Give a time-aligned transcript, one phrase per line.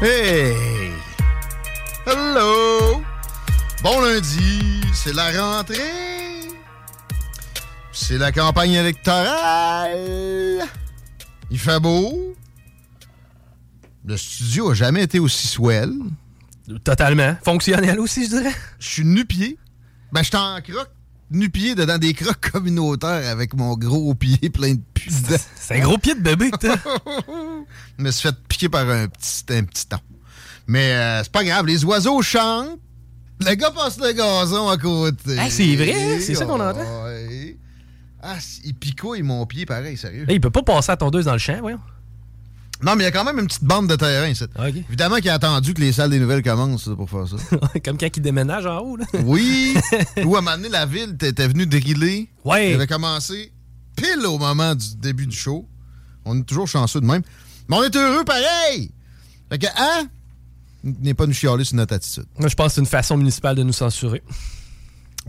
[0.00, 0.92] Hey!
[2.06, 3.02] Hello!
[3.82, 5.74] Bon lundi, c'est la rentrée.
[7.92, 10.62] C'est la campagne électorale.
[11.50, 12.36] Il fait beau.
[14.04, 15.92] Le studio a jamais été aussi swell.
[16.84, 17.36] Totalement.
[17.42, 18.54] Fonctionnel aussi, je dirais.
[18.78, 19.58] Je suis nu-pied.
[20.12, 20.90] Ben, je suis en croque,
[21.30, 25.12] nu-pied, dedans des crocs communautaires avec mon gros pied plein de pus.
[25.56, 26.76] C'est un gros pied de bébé t'as.
[27.98, 30.00] Je me suis fait piquer par un petit, un petit temps.
[30.66, 32.78] Mais euh, c'est pas grave, les oiseaux chantent.
[33.40, 35.36] Le gars passe le gazon à côté.
[35.38, 37.04] Ah, c'est vrai, c'est ça qu'on entend?
[37.04, 37.56] Ouais.
[38.22, 40.26] Ah, il picouille mon pied pareil, sérieux.
[40.28, 41.80] Il peut pas passer à tondeuse dans le champ, voyons.
[42.82, 44.44] Non, mais il y a quand même une petite bande de terrain, ici.
[44.88, 47.36] Évidemment qu'il a attendu que les salles des nouvelles commencent pour faire ça.
[47.84, 49.04] Comme quand il déménage en haut, là.
[49.24, 49.76] Oui!
[50.24, 52.28] Ou à un moment donné, la ville t'était venue driller.
[52.44, 52.70] Ouais.
[52.70, 53.52] Il avait commencé
[53.96, 55.68] pile au moment du début du show.
[56.24, 57.22] On est toujours chanceux de même.
[57.68, 58.92] Mais on est heureux pareil!
[59.50, 60.06] Fait que, hein?
[60.84, 62.26] N'est pas nous chialer sur notre attitude.
[62.38, 64.22] Moi, je pense que c'est une façon municipale de nous censurer.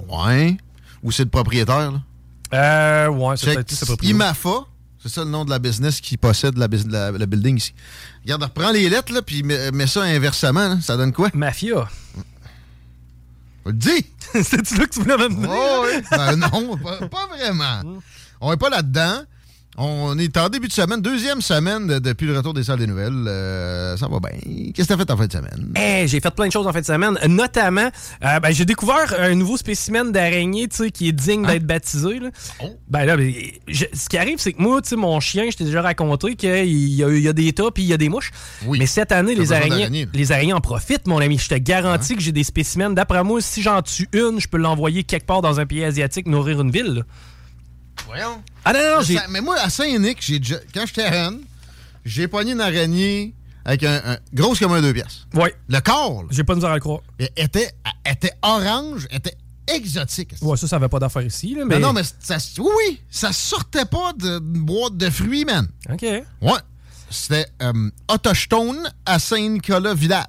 [0.07, 0.55] Ouais.
[1.01, 2.01] Ou c'est le propriétaire, là.
[2.51, 4.65] Euh, ouais, c'est peut-être c'est pas IMAFA,
[5.01, 7.73] c'est ça le nom de la business qui possède la, le building ici.
[8.23, 10.81] Regarde, reprends les lettres, là, puis mets, mets ça inversement, là.
[10.81, 11.29] ça donne quoi?
[11.33, 11.87] Mafia.
[13.65, 14.05] Je le dis!
[14.43, 15.47] C'est-tu là que tu voulais m'amener?
[15.49, 16.01] Oh, oui.
[16.11, 18.01] Ben non, pas, pas vraiment.
[18.41, 19.23] On n'est pas là-dedans.
[19.81, 22.87] On est en début de semaine, deuxième semaine de- depuis le retour des salles des
[22.87, 23.13] nouvelles.
[23.27, 24.71] Euh, ça va bien.
[24.73, 25.71] Qu'est-ce que t'as fait en fin de semaine?
[25.73, 27.17] Hey, j'ai fait plein de choses en fin de semaine.
[27.27, 27.89] Notamment,
[28.25, 32.19] euh, ben, j'ai découvert un nouveau spécimen d'araignée qui est digne d'être baptisé.
[32.19, 32.29] Là.
[32.89, 33.33] Ben là, ben,
[33.69, 36.95] je- ce qui arrive, c'est que moi, mon chien, je t'ai déjà raconté qu'il y,
[36.97, 38.31] y a des tas puis il y a des mouches.
[38.65, 38.79] Oui.
[38.79, 41.37] Mais cette année, les araignées, les araignées en profitent, mon ami.
[41.37, 42.89] Je te garantis que j'ai des spécimens.
[42.89, 46.27] D'après moi, si j'en tue une, je peux l'envoyer quelque part dans un pays asiatique
[46.27, 46.95] nourrir une ville.
[46.95, 47.01] là.
[48.05, 48.41] Voyons.
[48.65, 49.15] Ah non, non, j'ai...
[49.15, 51.41] Ça- mais moi, à Saint-Nic, j'ai déjà- quand j'étais jeune,
[52.05, 53.33] j'ai pogné une araignée
[53.65, 55.25] avec un, un- grosse comme un deux pièces.
[55.33, 57.01] Ouais, Le corps, j'ai pas de misère à le croire.
[57.19, 57.71] elle était,
[58.03, 59.35] elle était orange, elle était
[59.67, 60.33] exotique.
[60.41, 61.53] Ouais, ça, ça avait pas d'affaire ici.
[61.53, 61.75] Là, mais...
[61.75, 65.67] Mais non, mais ça, oui, oui, ça sortait pas d'une boîte de fruits, man.
[65.91, 66.01] OK.
[66.01, 66.59] Ouais.
[67.11, 70.25] C'était euh, autochtone à Saint-Nicolas-Village.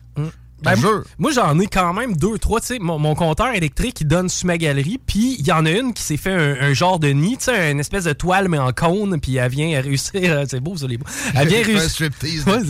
[0.62, 1.02] Ben, moi, jure.
[1.18, 2.60] moi, j'en ai quand même deux, trois.
[2.60, 4.98] Tu sais, mon, mon compteur électrique, il donne sur ma galerie.
[5.04, 7.80] Puis, il y en a une qui s'est fait un, un genre de nid, une
[7.80, 9.20] espèce de toile, mais en cône.
[9.20, 10.42] Puis, elle vient réussir.
[10.48, 11.04] C'est beau, ça, les mots.
[11.34, 12.08] Elle vient réussir.
[12.46, 12.60] Ouais.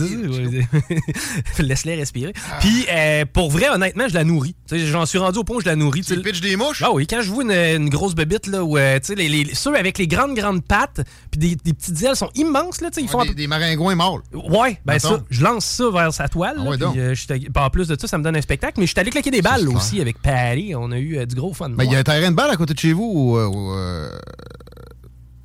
[1.59, 2.33] Laisse-les respirer.
[2.59, 4.55] Puis, euh, pour vrai, honnêtement, je la nourris.
[4.71, 6.01] J'en suis rendu au point où je la nourris.
[6.01, 6.81] tu pitches des mouches?
[6.85, 9.75] Ah oui, quand je vois une, une grosse bébite, là, où, euh, les, les- ceux
[9.75, 11.01] avec les grandes, grandes pattes,
[11.31, 13.19] puis des, des petites ailes sont immenses, là, tu sais, ils font.
[13.19, 14.21] Ouais, des, des maringouins mâles.
[14.33, 16.55] Ouais, ben ça, je lance ça vers sa toile.
[16.59, 18.79] Ah là, ouais, puis, euh, je en plus de ça, ça me donne un spectacle.
[18.79, 20.73] Mais je suis allé claquer des balles aussi avec Patty.
[20.75, 21.69] On a eu euh, du gros fun.
[21.69, 23.45] Ben, il y a un terrain de balle à côté de chez vous au, euh,
[23.47, 24.09] au, euh,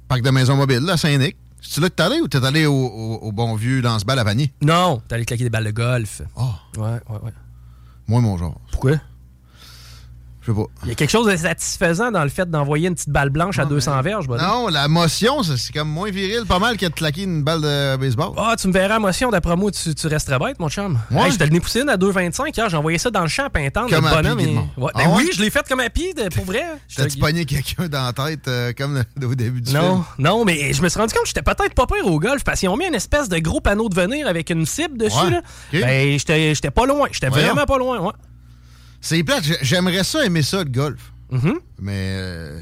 [0.08, 1.36] parc de maison mobile, là, à Saint-Nic.
[1.60, 4.24] C'est là que t'es allé ou t'es allé au, au- au bon vieux lance-balle à
[4.24, 4.52] Vanier?
[4.62, 6.22] Non, t'es allé claquer des balles de golf.
[6.36, 6.42] Oh,
[6.76, 7.32] Ouais, ouais, ouais.
[8.06, 8.60] moi, mon genre.
[8.70, 8.92] Pourquoi?
[10.46, 10.64] Je sais pas.
[10.84, 13.58] Il y a quelque chose de satisfaisant dans le fait d'envoyer une petite balle blanche
[13.58, 14.28] à 200 verges.
[14.28, 17.96] Non, la motion, c'est comme moins viril, pas mal que de claquer une balle de
[17.96, 18.30] baseball.
[18.36, 20.98] Ah, tu me verras à motion, d'après moi, tu, tu resterais bête, mon chum.
[21.10, 21.24] Ouais.
[21.26, 23.90] Hey, J'étais le poussine à 2,25 hier, j'ai envoyé ça dans le champ à Pintante,
[23.90, 24.38] Comme le bonhomme.
[24.38, 24.80] pied, et-.
[24.80, 25.14] Ouais, Ah ben ouais?
[25.16, 26.64] oui, je l'ai fait comme à pied, pour vrai.
[26.94, 30.04] T'as-tu pogné quelqu'un dans la tête euh, comme le- au début du Non, film?
[30.18, 32.60] non, mais je me suis rendu compte que j'étais peut-être pas pire au golf parce
[32.60, 35.30] qu'ils ont mis une espèce de gros panneau de venir avec une cible dessus.
[35.30, 35.40] Là.
[35.74, 35.80] ok.
[35.80, 37.08] Ben, j'étais pas loin.
[37.10, 38.12] J'étais vraiment pas loin, ouais.
[39.06, 39.44] C'est plate.
[39.44, 41.12] j'ai- J'aimerais ça aimer ça, le golf.
[41.30, 41.58] Mhm.
[41.80, 41.92] Mais.
[42.18, 42.60] euh,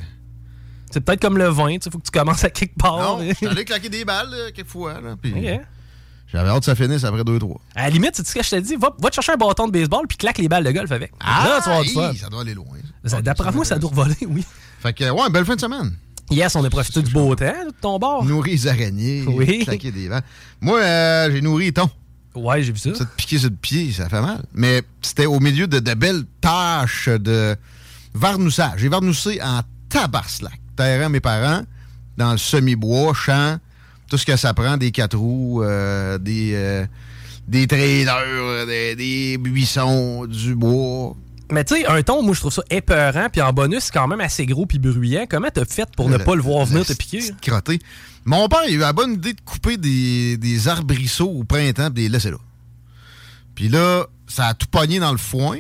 [0.91, 2.99] C'est peut-être comme le vin, tu sais, faut que tu commences à quelque part.
[3.19, 3.19] non,
[3.51, 5.01] allé claquer des balles, là, quelques fois.
[5.01, 5.17] Là.
[6.33, 7.61] J'avais hâte que ça finisse après 2-3.
[7.75, 9.67] À la limite, c'est ce que je te dis, va, va te chercher un bâton
[9.69, 11.13] de baseball puis claque les balles de golf avec.
[11.21, 12.67] là, tu vas hi, ça doit aller loin.
[13.23, 14.45] D'après moi, ça doit voler, oui.
[14.81, 15.97] Fait que, ouais, belle fin de semaine.
[16.31, 18.25] Yes, on a profité du beau temps de ton bord.
[18.25, 19.65] Nourrir les araignées, Oui.
[19.65, 20.23] claquer des vents.
[20.61, 21.89] Moi, euh, j'ai nourri ton.
[22.35, 22.95] Ouais, j'ai vu ça.
[22.95, 24.43] Ça te piquer sur le pied, ça fait mal.
[24.55, 27.57] Mais c'était au milieu de, de belles tâches de
[28.15, 28.81] varnoussage.
[28.81, 30.59] J'ai varnoussé en tabarslac.
[30.77, 31.63] Terrain, mes parents,
[32.17, 33.59] dans le semi-bois, champ,
[34.11, 36.87] tout ce que ça prend, des quatre roues, euh, des, euh,
[37.47, 41.17] des traders, des, des buissons, du bois.
[41.55, 44.09] Mais tu sais, un ton, moi, je trouve ça épeurant, puis en bonus, c'est quand
[44.09, 45.25] même assez gros puis bruyant.
[45.29, 47.31] Comment t'as fait pour ne pas le voir venir te piquer?
[47.41, 47.79] crotté.
[48.25, 51.87] Mon père, il a eu la bonne idée de couper des, des arbrisseaux au printemps
[51.87, 52.39] et de les laisser là.
[53.55, 55.59] Puis là, ça a tout pogné dans le foin.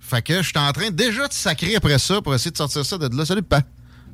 [0.00, 2.98] Fait que j'étais en train déjà de sacrer après ça pour essayer de sortir ça
[2.98, 3.24] de là.
[3.24, 3.66] Salut, papa.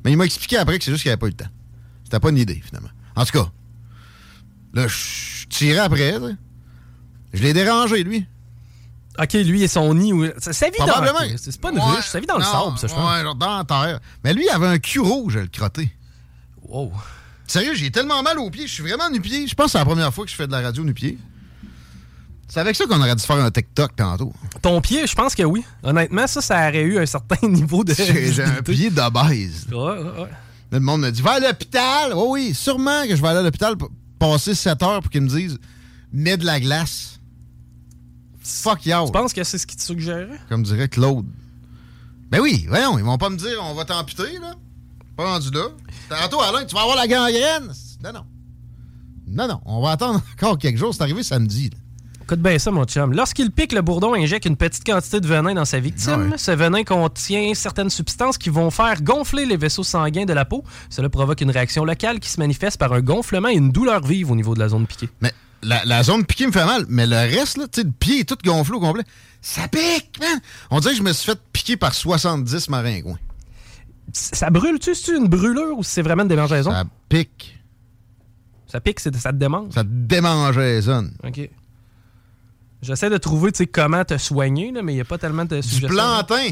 [0.05, 1.49] Mais il m'a expliqué après que c'est juste qu'il n'y avait pas eu le temps.
[2.05, 2.89] C'était pas une idée, finalement.
[3.15, 3.51] En tout cas,
[4.73, 6.15] là, je tirais après.
[7.33, 8.25] Je l'ai dérangé, lui.
[9.21, 10.13] Ok, lui et son nid.
[10.13, 10.29] oui.
[10.37, 11.19] Ça, ça vit dans Probablement.
[11.37, 13.11] C'est pas une Ouais, ruche, ça vit dans le sable, ça, je pense.
[13.17, 13.99] Ouais, genre dans la terre.
[14.23, 15.91] Mais lui, il avait un cul rouge, le crotté.
[16.67, 16.91] Wow.
[17.47, 18.67] Sérieux, j'ai tellement mal aux pieds.
[18.67, 19.47] Je suis vraiment nu-pied.
[19.47, 21.17] Je pense que c'est la première fois que je fais de la radio nu-pied.
[22.47, 24.33] C'est avec ça qu'on aurait dû faire un TikTok tantôt.
[24.61, 25.63] Ton pied, je pense que oui.
[25.83, 27.93] Honnêtement, ça, ça aurait eu un certain niveau de.
[27.93, 29.67] J'ai un pied d'obèse.
[29.71, 30.17] Ouais, ouais, ouais.
[30.19, 30.27] Là,
[30.71, 32.13] Le monde me dit Va à l'hôpital.
[32.15, 35.21] Oui, oui, sûrement que je vais aller à l'hôpital pour passer 7 heures pour qu'ils
[35.21, 35.57] me disent
[36.13, 37.18] Mets de la glace.
[38.49, 39.05] Fuck you.
[39.05, 40.39] Tu penses que c'est ce qui te suggérait?
[40.49, 41.25] Comme dirait Claude.
[42.31, 44.53] Ben oui, voyons, ils vont pas me dire on va t'amputer, là.
[45.17, 45.67] Pas rendu là.
[46.09, 47.71] Tantôt, Alain, tu vas avoir la gangrène.
[48.03, 48.23] Non, non.
[49.27, 50.93] Non, non, on va attendre encore quelques jours.
[50.93, 51.69] C'est arrivé samedi.
[51.69, 51.77] là.
[52.23, 53.11] Écoute bien ça, mon chum.
[53.13, 56.29] Lorsqu'il pique, le bourdon injecte une petite quantité de venin dans sa victime.
[56.31, 56.37] Ouais.
[56.37, 60.63] Ce venin contient certaines substances qui vont faire gonfler les vaisseaux sanguins de la peau.
[60.91, 64.29] Cela provoque une réaction locale qui se manifeste par un gonflement et une douleur vive
[64.29, 65.09] au niveau de la zone piquée.
[65.21, 65.33] Mais
[65.63, 68.19] la, la zone piquée me fait mal, mais le reste, là, tu sais, le pied
[68.21, 69.03] est tout gonflé au complet.
[69.41, 70.39] Ça pique, man!
[70.71, 73.19] On dirait que je me suis fait piquer par 70 maringouins.
[74.11, 74.95] Ça brûle-tu?
[74.95, 76.71] C'est-tu une brûlure ou c'est vraiment une démangeaison?
[76.71, 77.57] Ça, Ça pique.
[78.83, 79.71] pique, c'est- ça te démange?
[79.73, 81.13] Ça démangeait, zone.
[81.25, 81.49] OK.
[82.81, 85.61] J'essaie de trouver, comment te soigner, là, mais il n'y a pas tellement de Du
[85.67, 85.89] suggestions.
[85.89, 86.51] plantain.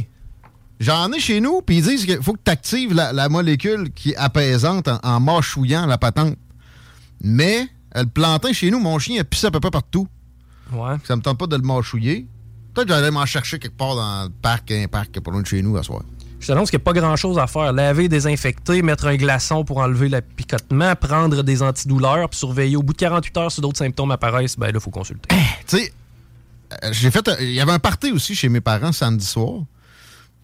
[0.79, 3.91] J'en ai chez nous, puis ils disent qu'il faut que tu actives la, la molécule
[3.93, 6.35] qui est apaisante en, en mâchouillant la patente.
[7.21, 7.67] Mais
[8.03, 10.07] le plantain chez nous, mon chien a pissé à peu près partout.
[10.71, 10.95] Ouais.
[11.05, 12.27] Ça me tente pas de le mâchouiller.
[12.73, 15.47] Peut-être que j'allais m'en chercher quelque part dans le parc, un parc pas loin de
[15.47, 16.01] chez nous à soir.
[16.39, 17.73] Je t'annonce qu'il n'y a pas grand-chose à faire.
[17.73, 22.75] Laver, désinfecter, mettre un glaçon pour enlever le picotement, prendre des antidouleurs, puis surveiller.
[22.75, 25.27] Au bout de 48 heures, si d'autres symptômes apparaissent, ben là, il faut consulter.
[25.67, 25.93] Tu sais,
[26.83, 27.27] euh, j'ai fait.
[27.27, 29.61] un- Il y avait un party aussi chez mes parents samedi soir.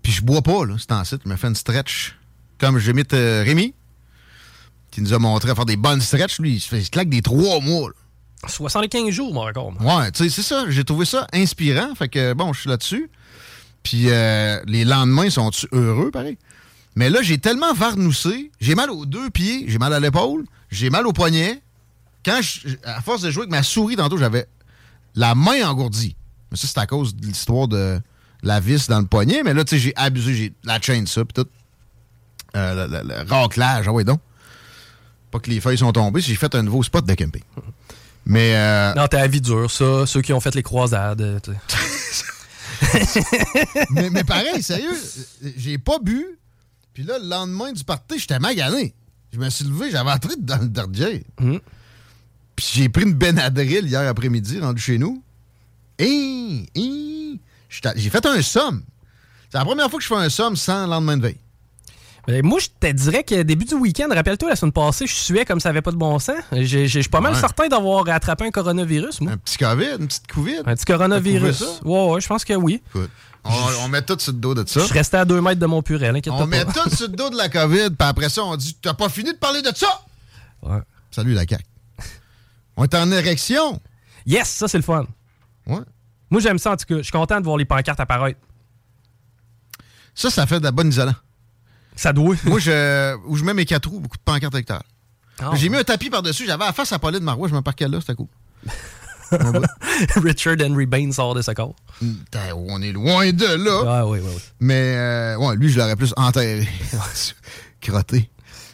[0.01, 1.21] Puis je bois pas, là, c'est en site.
[1.25, 2.17] Je me fait une stretch.
[2.57, 3.75] Comme j'ai mis euh, Rémi,
[4.93, 6.39] qui nous a montré à faire des bonnes stretches.
[6.39, 7.89] Lui, il se fait il se claque des trois mois.
[7.89, 8.47] là.
[8.49, 9.71] 75 jours, moi, encore.
[9.71, 9.99] moi.
[10.01, 10.65] Ouais, tu sais, c'est ça.
[10.69, 11.95] J'ai trouvé ça inspirant.
[11.95, 13.09] Fait que, bon, je suis là-dessus.
[13.83, 16.37] Puis euh, les lendemains sont heureux, pareil?
[16.95, 18.51] Mais là, j'ai tellement varnoussé.
[18.61, 21.61] J'ai mal aux deux pieds, j'ai mal à l'épaule, j'ai mal au poignet.
[22.23, 24.47] Quand je- à force de jouer avec ma souris tantôt, j'avais
[25.15, 26.15] la main engourdie.
[26.51, 27.99] Mais ça, c'est à cause de l'histoire de
[28.43, 29.41] la vis dans le poignet.
[29.43, 31.49] Mais là, tu sais, j'ai abusé, j'ai la chaîne ça, puis tout.
[32.55, 34.19] Euh, le, le- le raclage, ah ouais, donc.
[35.33, 37.41] Pas que les feuilles sont tombées, j'ai fait un nouveau spot de camping.
[38.23, 38.55] Mais.
[38.55, 40.05] euh, Non, t'as la vie dure, ça.
[40.05, 41.21] Ceux qui ont fait les croisades.
[41.21, 41.39] euh,
[43.89, 44.95] mais, mais pareil, sérieux,
[45.57, 46.23] j'ai pas bu.
[46.93, 48.93] Puis là, le lendemain du party, j'étais magané.
[49.31, 51.23] Je me suis levé, j'avais entré dans le dernier.
[51.39, 51.59] Mhm.
[52.55, 55.23] Puis j'ai pris une Benadryl hier après-midi, rendu chez nous.
[55.97, 57.39] Et, et
[57.95, 58.83] j'ai fait un somme.
[59.51, 61.37] C'est la première fois que je fais un somme sans lendemain de veille.
[62.25, 65.43] Ben, moi, je te dirais que début du week-end, rappelle-toi, la semaine passée, je suais
[65.43, 66.37] comme ça avait pas de bon sens.
[66.53, 67.39] Je suis pas mal Ouais.
[67.39, 69.33] certain d'avoir attrapé un coronavirus, moi.
[69.33, 70.57] Un petit COVID, une petite COVID.
[70.65, 71.81] Un petit coronavirus.
[71.83, 72.81] Ouais, ouais, je pense que oui.
[72.89, 73.09] Écoute,
[73.43, 73.51] on,
[73.83, 74.79] on met tout sur le dos de ça.
[74.79, 76.45] Je suis resté à deux mètres de mon purel, inquiète On pas.
[76.45, 79.09] met tout sur le dos de la COVID, puis après ça, on dit T'as pas
[79.09, 80.05] fini de parler de ça?
[80.61, 80.79] Ouais.
[81.11, 81.63] Salut la CAQ.
[82.77, 83.81] On est en érection.
[84.25, 85.05] Yes, ça, c'est le fun.
[85.67, 85.79] Ouais.
[86.29, 86.97] Moi, j'aime ça, en tout cas.
[86.99, 88.39] Je suis content de voir les pancartes apparaître.
[90.15, 91.13] Ça, ça fait de la bonne isolant.
[91.95, 92.35] Ça doit.
[92.45, 94.83] Moi, je, où je mets mes quatre roues, beaucoup de pancartes électorales.
[95.39, 96.45] Ah, J'ai mis un tapis par-dessus.
[96.45, 97.47] J'avais la face à Pauline Marois.
[97.47, 97.99] Je me parquais là.
[97.99, 98.27] C'était cool.
[100.15, 101.75] Richard Henry Bain sort de ce corps.
[101.99, 103.83] Putain, On est loin de là.
[103.87, 104.41] Ah oui, oui, oui.
[104.59, 106.67] Mais euh, ouais, lui, je l'aurais plus enterré.
[107.81, 108.29] Crotté.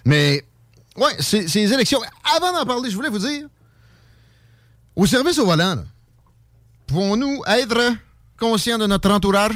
[0.05, 0.43] Mais
[0.97, 1.99] ouais, c'est c'est les élections.
[2.35, 3.47] Avant d'en parler, je voulais vous dire,
[4.95, 5.83] au service au volant,
[6.88, 7.93] pouvons-nous être
[8.38, 9.53] conscients de notre entourage?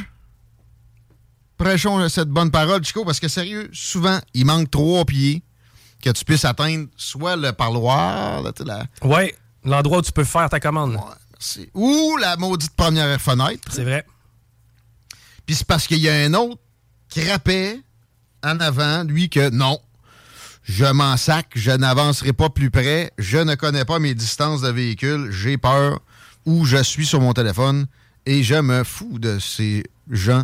[1.67, 5.41] Prêchons cette bonne parole, Chico, parce que sérieux, souvent, il manque trois pieds
[6.01, 10.49] que tu puisses atteindre soit le parloir, là, la- Ouais, l'endroit où tu peux faire
[10.49, 10.95] ta commande.
[10.95, 13.69] ouais, ou la maudite première fenêtre.
[13.71, 14.05] C'est vrai.
[15.45, 16.59] Puis c'est parce qu'il y a un autre
[17.07, 17.79] qui rappait
[18.43, 19.79] en avant, lui, que non,
[20.63, 24.69] je m'en sac, je n'avancerai pas plus près, je ne connais pas mes distances de
[24.69, 26.01] véhicule, j'ai peur,
[26.45, 27.85] ou je suis sur mon téléphone,
[28.25, 30.43] et je me fous de ces gens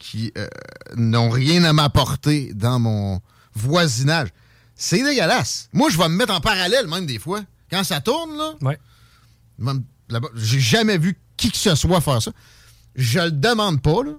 [0.00, 0.48] qui euh,
[0.96, 3.20] n'ont rien à m'apporter dans mon
[3.54, 4.28] voisinage.
[4.74, 5.68] C'est dégueulasse.
[5.72, 7.42] Moi, je vais me mettre en parallèle même des fois.
[7.70, 8.78] Quand ça tourne, là, Ouais.
[10.34, 12.32] J'ai jamais vu qui que ce soit faire ça.
[12.96, 14.12] Je le demande pas, là.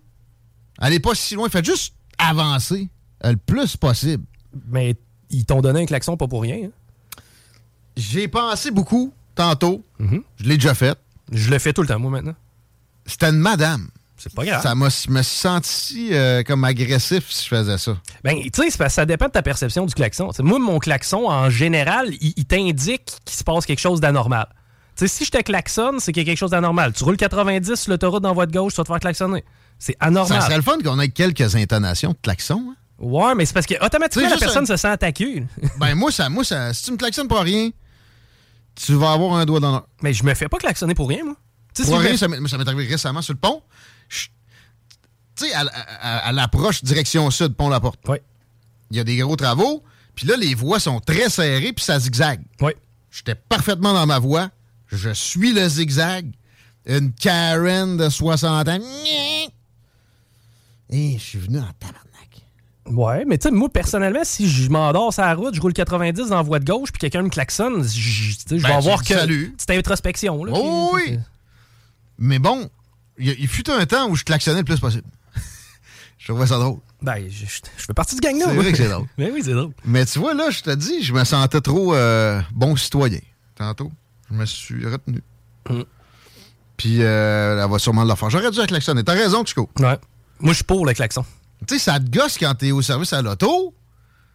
[0.78, 1.50] Allez pas si loin.
[1.50, 2.90] Faites juste avancer
[3.24, 4.24] le plus possible.
[4.68, 4.96] Mais
[5.32, 6.68] ils t'ont donné un klaxon pas pour rien.
[6.68, 7.22] hein?
[7.98, 9.84] J'ai pensé beaucoup tantôt.
[10.00, 10.24] Mhm.
[10.38, 10.98] Je l'ai déjà fait.
[11.32, 12.36] Je le fais tout le temps, moi, maintenant.
[13.06, 13.90] C'était une madame.
[14.22, 14.62] C'est pas grave.
[14.62, 17.98] Ça m'a me senti euh, comme agressif si je faisais ça.
[18.24, 20.30] Ben, tu sais, ça dépend de ta perception du klaxon.
[20.30, 24.48] T'sais, moi, mon klaxon, en général, il, il t'indique qu'il se passe quelque chose d'anormal.
[24.96, 26.94] Tu sais, si je te klaxonne, c'est qu'il y a quelque chose d'anormal.
[26.94, 29.44] Tu roules 90 sur l'autoroute dans voie de gauche, tu vas te faire klaxonner.
[29.80, 30.40] C'est anormal.
[30.40, 32.64] Ça serait le fun qu'on ait quelques intonations de klaxon.
[32.70, 32.76] hein?
[33.00, 35.44] Ouais, mais c'est parce que automatiquement, la personne un- se sent attaquée.
[35.80, 37.72] ben moi, ça, moi ça, si tu me klaxonnes pour rien,
[38.76, 41.36] tu vas avoir un doigt dans mais je me fais pas klaxonner pour rien, moi.
[41.74, 43.64] Si Pour me- rien, ça m'est arrivé récemment sur le pont.
[45.36, 48.00] Tu sais, à, à- à- à l'approche direction sud, pont La Porte.
[48.08, 48.22] Ouais.
[48.92, 49.84] Il y a des gros travaux,
[50.16, 52.42] puis là, les voies sont très serrées, puis ça zigzague.
[52.60, 52.76] Ouais.
[53.10, 54.50] J'étais parfaitement dans ma voie.
[54.88, 56.30] Je suis le zigzag.
[56.86, 58.80] Une Karen de 60 ans.
[60.90, 62.08] Et je suis venu en tabarnak.
[62.88, 66.30] Ouais, mais tu sais, moi, personnellement, si je m'endors sur la route, je roule 90
[66.30, 69.14] dans la voie de gauche, puis quelqu'un me klaxonne, je Ben, vais tu avoir que.
[69.14, 69.54] salut.
[69.56, 70.52] Petite introspection, là.
[70.56, 71.18] Oh oui!
[72.18, 72.70] Mais bon,
[73.22, 75.08] il, fut un temps où je klaxonnais le plus possible.
[76.18, 76.80] je trouvais ça drôle.
[77.02, 78.46] Ben, je, fais partie du gang, là.
[78.48, 79.08] C'est vrai que c'est drôle.
[79.18, 79.72] Ben oui, c'est drôle.
[79.86, 83.20] Mais tu vois, là, je te dis, je me sentais trop euh, bon citoyen.
[83.56, 83.92] Tantôt,
[84.30, 85.22] je me suis retenu.
[85.70, 85.82] Mm.
[86.78, 88.30] Puis, euh, elle va sûrement le faire.
[88.30, 89.04] J'aurais dû klaxonner.
[89.04, 89.70] T'as raison, Chico.
[89.80, 90.00] Ouais.
[90.40, 91.24] Moi, je suis pour le klaxon.
[91.68, 93.76] Tu sais, ça te gosse quand t'es au service à l'auto.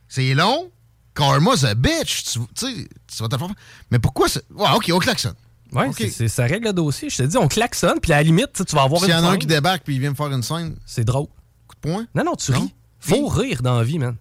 [0.09, 0.71] C'est long.
[1.15, 2.23] Karma's a bitch.
[2.25, 3.49] Tu sais, tu vas te faire.
[3.91, 4.41] Mais pourquoi ça?
[4.55, 5.35] Ouais, OK, on klaxonne.
[5.73, 5.95] Ouais, Ok.
[5.99, 7.11] c'est- c'est- ça règle le dossier.
[7.11, 9.19] Je te dis, on klaxonne, puis à la limite, tu vas avoir S'il y une
[9.19, 9.39] en a un scène.
[9.41, 11.27] qui débarque puis il vient me faire une scène, C'est drôle.
[11.67, 12.07] coup de poing?
[12.15, 12.61] Non, non, tu Non?
[12.61, 12.75] ris.
[13.01, 14.17] Faut rire dans la vie, man.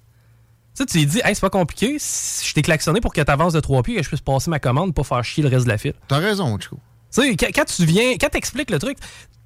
[0.76, 1.96] Tu sais, tu lui dis, hey, c'est pas compliqué.
[2.00, 4.50] Si je t'ai klaxonné pour que tu avances de trois pieds, que je puisse passer
[4.50, 5.94] ma commande, pas faire chier le reste de la file.
[6.08, 6.78] T'as raison, Chico.
[7.14, 8.98] Tu sais, quand tu viens, quand t'expliques le truc,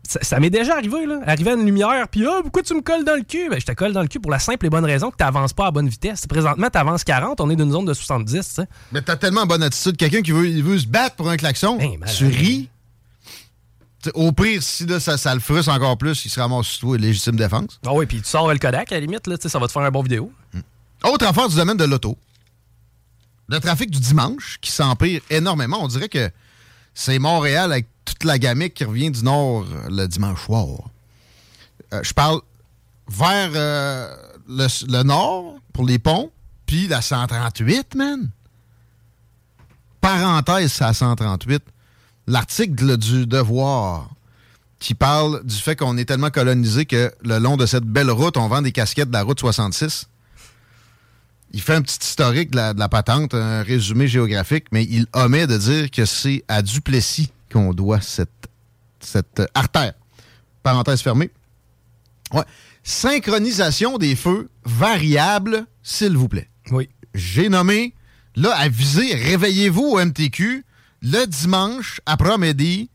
[0.10, 1.20] ça, ça m'est déjà arrivé, là.
[1.28, 3.48] Arriver à une lumière, puis ah, pourquoi tu me colles dans le cul?
[3.48, 5.54] Ben, je te colle dans le cul pour la simple et bonne raison que t'avances
[5.54, 6.26] pas à bonne vitesse.
[6.26, 8.68] Présentement, t'avances 40, on est dans une zone de 70, tu sais.
[8.92, 9.98] Mais t'as tellement bonne attitude.
[9.98, 12.70] Quelqu'un qui veut, il veut se battre pour un klaxon, Ben, tu ris.
[14.02, 16.80] Tu au pire, si là, ça, ça le frustre encore plus, il se ramasse sur
[16.88, 17.80] toi, légitime défense.
[17.86, 19.68] Ah oui, puis tu sors le Kodak, à la limite, là, tu sais, ça va
[19.68, 20.32] te faire un bon vidéo.
[21.04, 22.18] Autre affaire du domaine de l'auto.
[23.48, 25.84] Le trafic du dimanche qui s'empire énormément.
[25.84, 26.32] On dirait que
[26.96, 30.68] c'est Montréal avec toute la gamique qui revient du nord le dimanche soir.
[31.94, 32.42] Euh, je parle
[33.08, 34.16] vers euh,
[34.48, 36.32] le, nord pour les ponts,
[36.66, 38.30] puis la 138, man.
[40.02, 41.64] Parenthèse, la 138.
[42.28, 44.10] L'article du Devoir
[44.78, 48.38] qui parle du fait qu'on est tellement colonisé que le long de cette belle route,
[48.38, 50.08] on vend des casquettes de la route 66.
[51.52, 55.58] Il fait un petit historique de la patente, un résumé géographique, mais il omet de
[55.58, 58.48] dire que c'est à Duplessis qu'on doit cette,
[59.00, 59.94] cette artère.
[60.64, 61.32] Parenthèse fermée.
[62.34, 62.44] Ouais.
[62.84, 66.50] Synchronisation des feux variable, s'il vous plaît.
[66.72, 66.90] Oui.
[67.14, 67.94] J'ai nommé,
[68.36, 70.66] là, à viser, réveillez-vous au MTQ,
[71.02, 72.90] le dimanche, après-midi,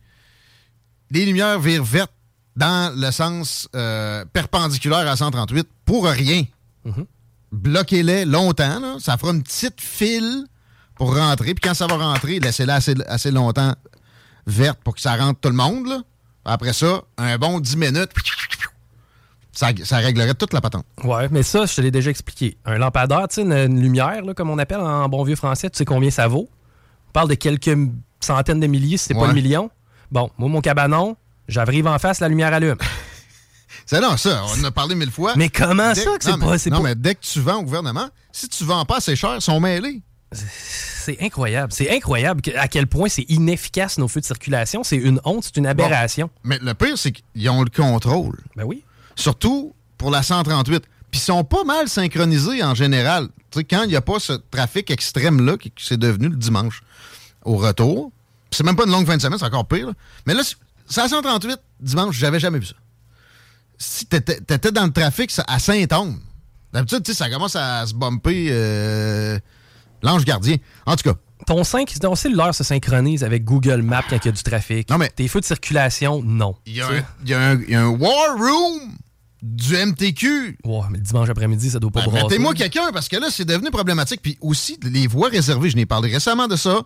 [1.10, 2.12] les lumières virent vertes
[2.56, 6.44] dans le sens euh, perpendiculaire à 138 pour rien.
[7.52, 8.96] Bloquez-les longtemps, là.
[8.98, 10.44] ça fera une petite file
[10.96, 11.54] pour rentrer.
[11.54, 13.74] Puis quand ça va rentrer, laissez-la assez, assez longtemps
[14.46, 15.86] verte pour que ça rentre tout le monde.
[15.86, 15.98] là.
[16.44, 18.10] Après ça, un bon 10 minutes,
[19.52, 20.84] ça, ça réglerait toute la patente.
[21.04, 22.58] Ouais, mais ça, je te l'ai déjà expliqué.
[22.64, 25.70] Un lampadaire, tu sais, une, une lumière, là, comme on appelle en bon vieux français,
[25.70, 26.48] tu sais combien ça vaut?
[27.08, 27.76] On parle de quelques
[28.20, 29.70] centaines de milliers, si c'est pas le million.
[30.10, 31.16] Bon, moi, mon cabanon,
[31.48, 32.76] j'arrive en face, la lumière allume.
[33.86, 35.34] C'est non, ça, on en a parlé mille fois.
[35.36, 36.70] Mais comment Dès- ça que c'est non, mais- pas...
[36.70, 39.34] Non, pas- mais dès que tu vends au gouvernement, si tu vends pas assez cher,
[39.34, 40.00] ils sont mêlés.
[40.34, 41.72] C'est incroyable.
[41.72, 44.82] C'est incroyable à quel point c'est inefficace nos feux de circulation.
[44.84, 46.30] C'est une honte, c'est une aberration.
[46.44, 48.40] Mais le pire, c'est qu'ils ont le contrôle.
[48.56, 48.84] Ben oui.
[49.16, 50.82] Surtout pour la 138.
[51.10, 53.28] Puis ils sont pas mal synchronisés en général.
[53.50, 56.36] Tu sais, quand il n'y a pas ce trafic extrême-là, qui, qui c'est devenu le
[56.36, 56.82] dimanche
[57.44, 58.10] au retour,
[58.50, 59.86] c'est même pas une longue fin de semaine, c'est encore pire.
[59.88, 59.92] là.
[60.26, 60.42] Mais là,
[60.86, 62.74] c'est à 138, dimanche, j'avais jamais vu ça.
[63.78, 66.16] Si t'étais étais dans le trafic ça- à Saint-Onge,
[66.72, 69.38] d'habitude, tu sais, ça commence à se bumper euh,
[70.04, 70.56] l'ange gardien.
[70.86, 74.28] En tout cas, Ton, sync, ton cellulaire se synchronise avec Google Maps quand il y
[74.28, 74.88] a du trafic.
[74.88, 76.54] Non, mais- Tes feux de circulation, non.
[76.64, 78.92] il y, a un- y a war room
[79.42, 82.24] du MTQ Ouais, mais le dimanche après-midi, ça doit pas Ben, brasser.
[82.28, 84.22] Mettez-moi quelqu'un, parce que là, c'est devenu problématique.
[84.22, 86.80] Puis aussi, les voies réservées, je n'ai parlé récemment de ça.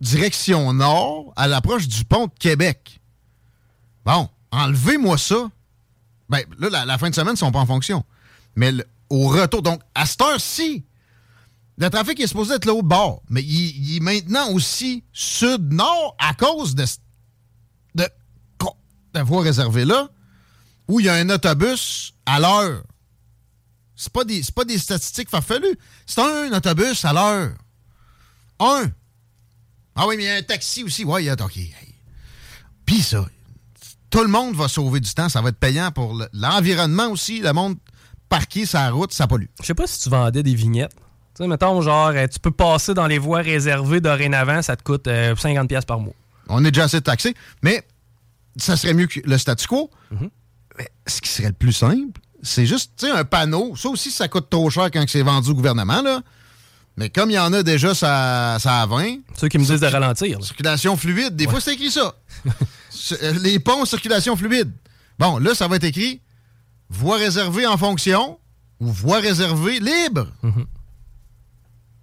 [0.00, 3.00] Direction nord, à l'approche du pont de Québec.
[4.04, 5.48] Bon, enlevez-moi ça.
[6.28, 8.04] Ben, là, la, la fin de semaine, ils sont pas en fonction.
[8.56, 10.84] Mais le- au retour, donc, à cette heure-ci,
[11.78, 13.22] le trafic est supposé être l'autre bord.
[13.30, 16.84] Mais il, est maintenant aussi sud-nord à cause de,
[19.14, 20.08] la voie réservée là,
[20.88, 22.82] où il y a un autobus à l'heure.
[23.94, 25.78] C'est pas des, pas des statistiques farfelues.
[26.04, 27.54] C'est un autobus à l'heure.
[28.58, 28.90] Un.
[29.94, 31.04] Ah oui, mais il y a un taxi aussi.
[31.04, 31.34] Ouais, il y a.
[31.34, 31.58] OK.
[32.84, 33.24] Puis ça,
[34.10, 35.28] tout le monde va sauver du temps.
[35.28, 37.40] Ça va être payant pour le- l'environnement aussi.
[37.40, 37.76] Le monde
[38.28, 39.46] parqué sa route, ça pollue.
[39.60, 40.94] Je sais pas si tu vendais des vignettes.
[41.38, 44.82] Tu sais, mettons, genre, euh, tu peux passer dans les voies réservées dorénavant, ça te
[44.82, 46.14] coûte euh, 50$ piastres par mois.
[46.48, 47.84] On est déjà assez taxé, mais
[48.56, 49.88] ça serait mieux que le statu quo.
[50.76, 53.76] Mais ce qui serait le plus simple, c'est juste tu sais, un panneau.
[53.76, 56.02] Ça aussi, ça coûte trop cher quand c'est vendu au gouvernement.
[56.02, 56.22] Là.
[56.96, 59.18] Mais comme il y en a déjà, ça, ça à 20.
[59.36, 60.40] Ceux qui me disent de ralentir.
[60.40, 60.44] là.
[60.44, 61.36] Circulation fluide.
[61.36, 62.14] Des fois, c'est écrit ça.
[63.22, 64.72] Euh, Les ponts, circulation fluide.
[65.20, 66.20] Bon, là, ça va être écrit
[66.90, 68.38] voie réservée en fonction
[68.80, 70.26] ou voie réservée libre.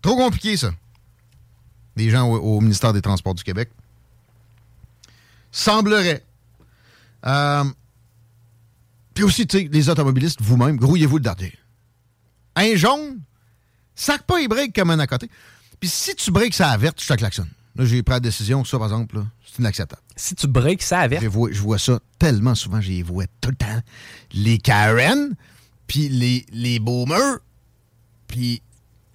[0.05, 0.71] Trop compliqué, ça.
[1.95, 3.71] Les gens au, au ministère des Transports du Québec.
[5.51, 6.23] Semblerait.
[7.25, 7.63] Euh,
[9.15, 11.57] Puis aussi, tu sais, les automobilistes, vous-même, grouillez-vous le dernier.
[12.55, 13.19] Un jaune,
[13.95, 15.27] sac pas les breaks comme un à côté.
[15.79, 17.49] Puis si tu breaks ça verte, je te klaxonne.
[17.75, 20.03] Là, j'ai pris la décision, ça, par exemple, c'est inacceptable.
[20.15, 21.19] Si tu breaks, ça avec.
[21.19, 23.81] Je vois, je vois ça tellement souvent, j'y vois tout le temps.
[24.33, 25.33] Les Karen,
[25.87, 27.39] puis les, les boomers,
[28.27, 28.61] puis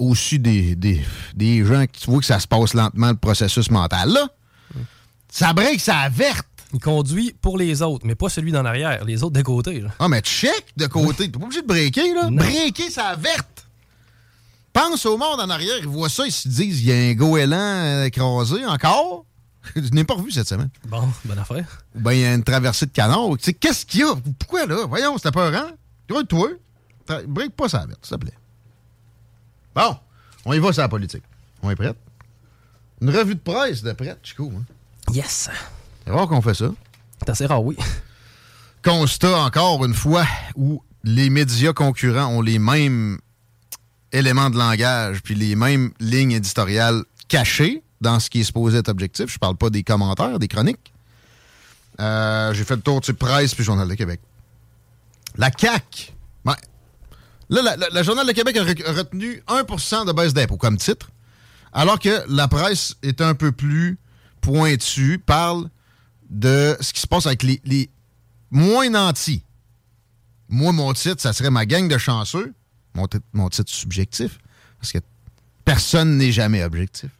[0.01, 1.01] aussi des, des,
[1.35, 4.29] des gens qui tu vois que ça se passe lentement, le processus mental, là.
[5.31, 6.47] Ça break ça verte.
[6.73, 9.05] Il conduit pour les autres, mais pas celui d'en arrière.
[9.05, 9.81] Les autres de côté.
[9.81, 9.91] Là.
[9.99, 11.31] Ah, mais check de côté.
[11.31, 12.31] T'es pas obligé de breaker, là.
[12.31, 12.37] Non.
[12.37, 13.67] Breaker, ça verte.
[14.73, 17.15] Pense au monde en arrière, ils voient ça, ils se disent, il y a un
[17.15, 19.25] goéland euh, écrasé encore.
[19.77, 20.71] Je n'ai pas revu cette semaine.
[20.87, 21.67] Bon, bonne affaire.
[21.97, 23.31] Ou bien il y a une traversée de canard.
[23.39, 24.15] Tu sais, qu'est-ce qu'il y a?
[24.39, 24.87] Pourquoi là?
[24.89, 25.71] Voyons, c'était peurant.
[26.09, 26.51] Gros-toi.
[27.07, 28.35] Tra- Break pas ça verte, s'il te plaît.
[29.75, 29.97] Bon,
[30.45, 31.23] on y va sur la politique.
[31.63, 31.97] On est prête?
[33.01, 34.51] Une revue de presse de prête, Chico.
[34.55, 34.65] Hein?
[35.13, 35.49] Yes.
[36.05, 36.71] C'est rare qu'on fait ça.
[37.21, 37.77] C'est assez rare, oui.
[38.83, 43.19] Constat encore une fois où les médias concurrents ont les mêmes
[44.13, 48.89] éléments de langage puis les mêmes lignes éditoriales cachées dans ce qui est supposé être
[48.89, 49.27] objectif.
[49.33, 50.93] Je parle pas des commentaires, des chroniques.
[52.01, 54.21] Euh, J'ai fait le tour de presse puis Journal de Québec.
[55.37, 56.13] La CAQ.
[57.51, 61.11] Là, la, Journal de Québec a re- a retenu 1% de baisse d'impôt comme titre,
[61.73, 63.99] alors que la presse est un peu plus
[64.41, 65.69] pointue, parle
[66.31, 67.91] de ce qui se passe avec les,
[68.51, 69.43] moins nantis.
[70.49, 72.55] Moi, mon titre, ça serait ma gang de chanceux.
[72.95, 74.39] Mon, mon titre subjectif.
[74.81, 74.99] Parce que
[75.65, 77.11] personne n'est jamais objectif.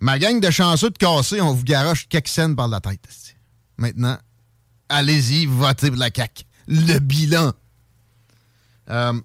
[0.00, 3.00] Ma gang de chanceux de cassés, on vous garoche quelques scènes par la tête.
[3.76, 4.18] Maintenant,
[4.88, 6.44] allez-y, votez pour la CAQ.
[6.68, 7.52] Le bilan.
[8.90, 9.20] Euh,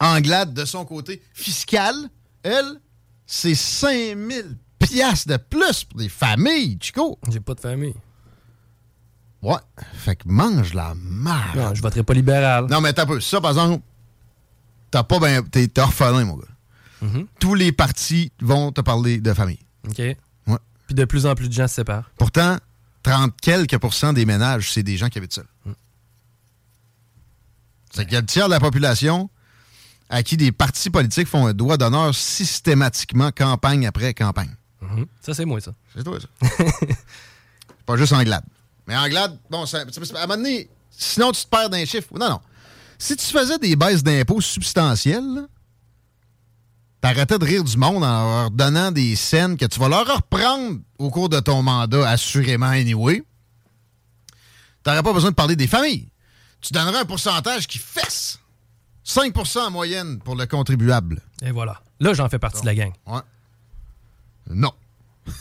[0.00, 1.94] Anglade, de son côté fiscal,
[2.42, 2.80] elle,
[3.26, 7.18] c'est 5000 piastres de plus pour des familles, Chico.
[7.30, 7.94] J'ai pas de famille.
[9.42, 9.56] Ouais.
[9.94, 11.56] Fait que mange la marde.
[11.56, 12.66] Non, je voterai pas libéral.
[12.68, 13.20] Non, mais t'as peu.
[13.20, 13.82] Ça, par exemple,
[14.90, 15.42] t'as pas ben.
[15.48, 16.46] T'es orphelin, mon gars.
[17.02, 17.26] Mhm.
[17.40, 19.58] Tous les partis vont te parler de famille.
[19.88, 19.98] OK.
[19.98, 20.58] Ouais.
[20.86, 22.10] Puis de plus en plus de gens se séparent.
[22.16, 22.56] Pourtant,
[23.02, 25.46] 30 quelques pourcents des ménages, c'est des gens qui habitent seuls.
[27.94, 29.28] C'est qu'il y a le tiers de la population
[30.08, 34.54] à qui des partis politiques font un doigt d'honneur systématiquement, campagne après campagne.
[34.80, 35.06] Mhm.
[35.20, 35.72] Ça, c'est moi, ça.
[35.96, 36.28] C'est toi, ça.
[36.58, 38.44] C'est pas juste Anglade.
[38.86, 42.08] Mais Anglade, bon, ça, à un moment donné, sinon tu te perds d'un chiffre.
[42.18, 42.40] Non, non.
[42.98, 45.46] Si tu faisais des baisses d'impôts substantielles,
[47.00, 50.78] t'arrêtais de rire du monde en leur donnant des scènes que tu vas leur reprendre
[50.98, 53.24] au cours de ton mandat, assurément, anyway.
[54.86, 56.11] n'aurais pas besoin de parler des familles.
[56.62, 58.38] Tu donnerais un pourcentage qui fesse.
[59.04, 61.20] 5% en moyenne pour le contribuable.
[61.42, 61.82] Et voilà.
[61.98, 62.92] Là, j'en fais partie de la gang.
[63.06, 63.20] Ouais.
[64.48, 64.72] Non.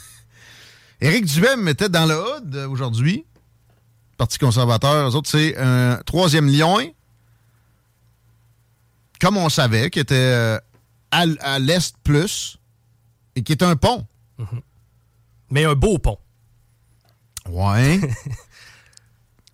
[1.02, 3.24] Éric Duhem était dans le HUD euh, aujourd'hui.
[4.18, 5.10] Parti conservateur.
[5.10, 6.94] Eux autres, c'est un troisième lion.
[9.20, 10.60] Comme on savait, qui était euh,
[11.12, 12.58] à, l'est plus
[13.36, 14.08] et qui est un pont.
[14.40, 14.62] Mhm.
[15.52, 16.18] Mais un beau pont.
[17.48, 18.00] Ouais.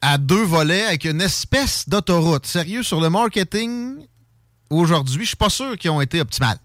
[0.02, 2.46] à deux volets avec une espèce d'autoroute.
[2.46, 4.06] Sérieux, sur le marketing,
[4.70, 6.60] aujourd'hui, je suis pas sûr qu'ils ont été optimales.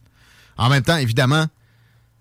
[0.57, 1.47] En même temps, évidemment,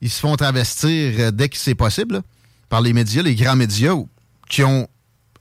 [0.02, 2.22] ils se font travestir euh, dès que c'est possible
[2.70, 3.96] par les médias, les grands médias,
[4.50, 4.88] qui ont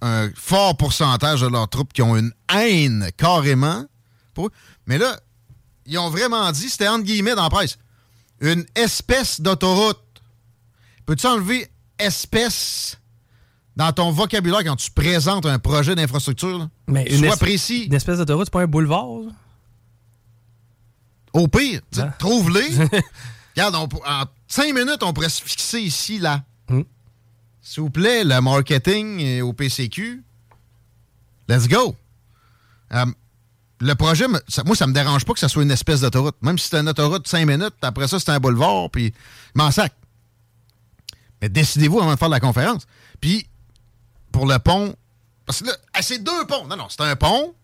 [0.02, 3.85] un fort pourcentage de leurs troupes qui ont une haine carrément.
[4.35, 4.50] Pour
[4.87, 5.18] Mais là,
[5.87, 7.78] ils ont vraiment dit, c'était entre guillemets dans la presse,
[8.40, 9.98] une espèce d'autoroute.
[11.06, 12.99] Peux-tu enlever espèce
[13.76, 16.68] dans ton vocabulaire quand tu présentes un projet d'infrastructure?
[16.87, 17.85] Mais Sois précis.
[17.85, 19.09] Une espèce d'autoroute, c'est pas un boulevard?
[21.33, 22.11] Au pire, hein?
[22.18, 22.68] trouve-les.
[23.56, 23.88] Regarde, en
[24.48, 26.42] cinq minutes, on pourrait se fixer ici, là.
[26.68, 26.83] Hmm.
[27.62, 30.22] S'il vous plaît, le marketing au PCQ,
[31.48, 31.94] let's go.
[32.92, 33.06] Euh,
[33.80, 36.37] le projet, moi, ça me dérange pas que ça soit une espèce d'autoroute.
[36.42, 39.14] Même si c'est une autoroute de 5 minutes, après ça, c'est un boulevard, puis
[39.54, 39.94] m'en sac.
[41.40, 42.87] Mais décidez-vous avant de faire la conférence.
[43.20, 43.46] Puis,
[44.33, 44.95] pour le pont,
[45.51, 46.66] parce que là, ah, c'est deux ponts.
[46.69, 47.55] Non, non, c'est un pont,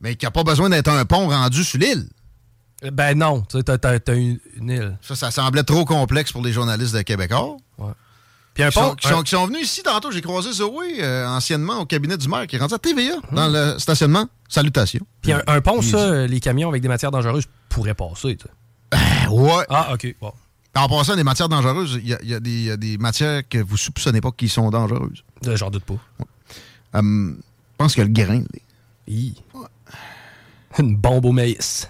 [0.00, 2.08] mais qui n'a pas besoin d'être un pont rendu sur l'île.
[2.92, 4.96] Ben non, tu sais, t'as, une, île.
[5.02, 7.56] Ça, ça semblait trop complexe pour les journalistes de Québécois.
[7.76, 7.90] Ouais.
[8.54, 8.94] Puis un pont.
[8.94, 10.10] Qui sont, venus ici tantôt.
[10.10, 13.34] J'ai croisé Zoé, euh, anciennement au cabinet du maire, qui est rendu à TVA, hmm.
[13.34, 14.26] dans le stationnement.
[14.48, 15.04] Salutations.
[15.22, 18.46] Puis un, pont, ça, les camions avec des matières dangereuses pourraient passer, tu
[18.90, 19.64] Ben, ouais.
[19.68, 20.14] Ah, OK.
[20.20, 20.32] Bon.
[20.76, 22.40] En passant, des matières dangereuses, il y, a,
[22.76, 25.24] des matières que vous soupçonnez pas qui sont dangereuses.
[25.42, 25.96] J'en doute pas.
[26.94, 28.44] Hum, je pense que le grain.
[29.08, 29.34] Ouais.
[30.78, 31.88] Une bombe au maïs.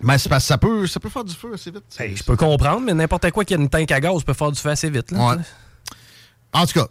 [0.00, 1.84] Mais parce ça peut, ça peut faire du feu assez vite.
[1.98, 4.60] je peux comprendre, mais n'importe quoi qui a une tank à gaz peut faire du
[4.60, 5.10] feu assez vite.
[5.10, 5.38] Là,
[6.52, 6.88] En tout cas,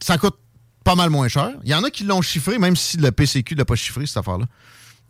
[0.00, 0.36] ça coûte
[0.84, 1.52] pas mal moins cher.
[1.64, 4.06] Il y en a qui l'ont chiffré, même si le PCQ ne l'a pas chiffré,
[4.06, 4.46] cette affaire-là.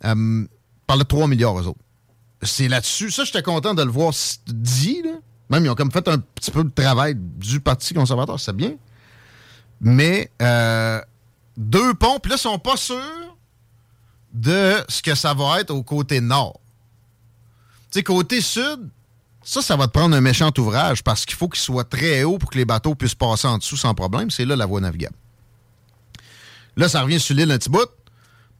[0.04, 0.46] Euh,
[0.86, 1.80] par le 3 milliards, eux autres.
[2.42, 3.10] C'est là-dessus.
[3.10, 4.14] Ça, j'étais content de le voir
[4.46, 5.02] dit.
[5.02, 5.10] Là.
[5.50, 8.74] Même, ils ont comme fait un petit peu de travail du Parti conservateur, c'est bien.
[9.80, 11.00] Mais euh,
[11.56, 13.36] deux ponts, puis là, ils sont pas sûrs
[14.32, 16.60] de ce que ça va être au côté nord.
[17.90, 18.88] Tu sais, côté sud,
[19.42, 22.36] ça, ça va te prendre un méchant ouvrage parce qu'il faut qu'il soit très haut
[22.36, 24.30] pour que les bateaux puissent passer en dessous sans problème.
[24.30, 25.14] C'est là la voie navigable.
[26.76, 27.88] Là, ça revient sur l'île un petit bout.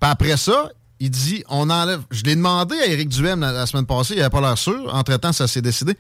[0.00, 0.70] Puis après ça,
[1.00, 2.02] il dit on enlève.
[2.10, 4.94] Je l'ai demandé à Éric Duhem la, semaine passée, il n'avait pas l'air sûr.
[4.94, 5.96] Entre-temps, ça s'est décidé.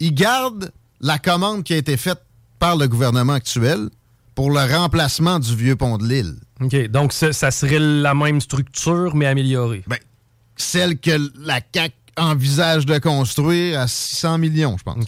[0.00, 2.22] Il garde la commande qui a été faite
[2.58, 3.90] par le gouvernement actuel
[4.34, 6.36] pour le remplacement du vieux pont de l'île.
[6.60, 6.88] OK.
[6.88, 9.82] Donc, ça, serait la même structure, mais améliorée.
[9.86, 9.98] Ben,
[10.56, 15.04] celle que la CAC envisage de construire à 600 millions, je pense.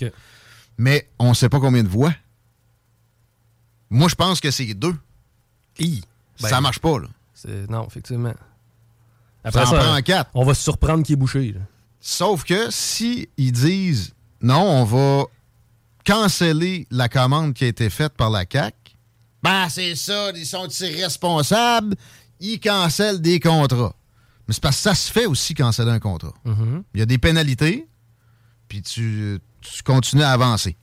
[0.77, 2.15] Mais on ne sait pas combien de voies.
[3.91, 4.95] Moi, je pense que c'est deux.
[5.79, 6.03] I.
[6.37, 7.09] ça ben, marche pas, là.
[7.69, 8.35] Non, effectivement.
[9.45, 10.31] Après ça, en prend quatre.
[10.35, 11.55] On va se surprendre qu'il est bouché.
[12.01, 15.25] Sauf que si ils disent non, on va
[16.05, 18.75] canceller la commande qui a été faite par la CAC,
[19.43, 21.95] ben c'est ça, ils sont irresponsables,
[22.41, 23.95] ils cancellent des contrats.
[24.47, 26.35] Mais c'est parce que ça se fait aussi canceller un contrat.
[26.47, 26.83] Mm-hmm.
[26.95, 27.87] Il y a des pénalités,
[28.69, 30.77] puis tu, tu continues à avancer.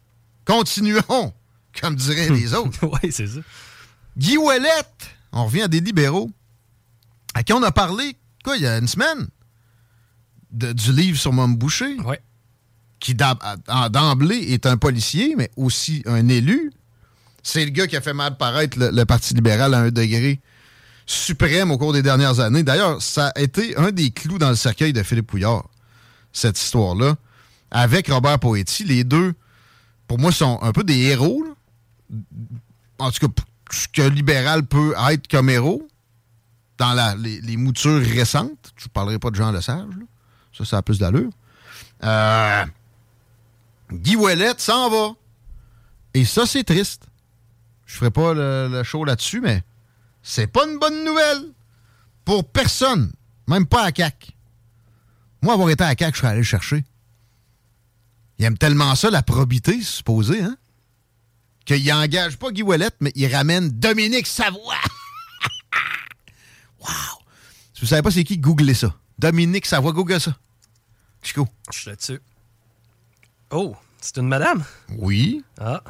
[0.45, 1.33] Continuons,
[1.81, 2.79] comme diraient les autres.
[2.83, 3.39] oui, c'est ça.
[4.17, 6.29] Guy Ouellette, on revient à des libéraux,
[7.33, 9.27] à qui on a parlé, quoi, il y a une semaine,
[10.51, 11.97] du livre sur Mme Boucher.
[12.05, 12.15] Oui.
[13.05, 16.71] Qui d'emblée est un policier, mais aussi un élu.
[17.43, 20.39] C'est le gars qui a fait mal paraître le Parti libéral à un degré
[21.05, 22.63] suprême au cours des dernières années.
[22.63, 25.65] D'ailleurs, ça a été un des clous dans le cercueil de Philippe Pouillard,
[26.33, 27.15] cette histoire-là.
[27.69, 29.35] Avec Robert Poetti, les deux,
[30.07, 31.45] pour moi, sont un peu des héros.
[32.97, 35.87] En tout cas, ce que libéral peut être comme héros
[36.79, 38.73] dans les, moutures récentes.
[38.77, 39.85] Je ne parlerai pas de Jean Lesage.
[40.57, 41.29] Ça, ça a plus d'allure.
[42.03, 42.65] Euh,
[43.91, 45.13] Guy Ouellette s'en va.
[46.13, 47.07] Et ça, c'est triste.
[47.85, 49.63] Je ferai pas le show là-dessus, mais
[50.23, 51.53] c'est pas une bonne nouvelle
[52.25, 53.13] pour personne,
[53.47, 54.35] même pas à CAC.
[55.43, 56.83] Moi, avoir été à CAC, je serais allé le chercher.
[58.39, 60.57] Il aime tellement ça, la probité, supposé, hein?
[61.63, 64.75] Qu'il engage pas Guy Ouellette, mais il ramène Dominique Savoie.
[66.79, 66.87] wow!
[67.73, 68.95] Si vous savez pas c'est qui, googlez ça.
[69.19, 70.35] Dominique Savoie, google ça.
[71.21, 71.47] Chico.
[71.71, 72.19] Je suis là-dessus.
[73.51, 74.63] Oh, c'est une madame?
[74.97, 75.43] Oui.
[75.59, 75.81] Ah.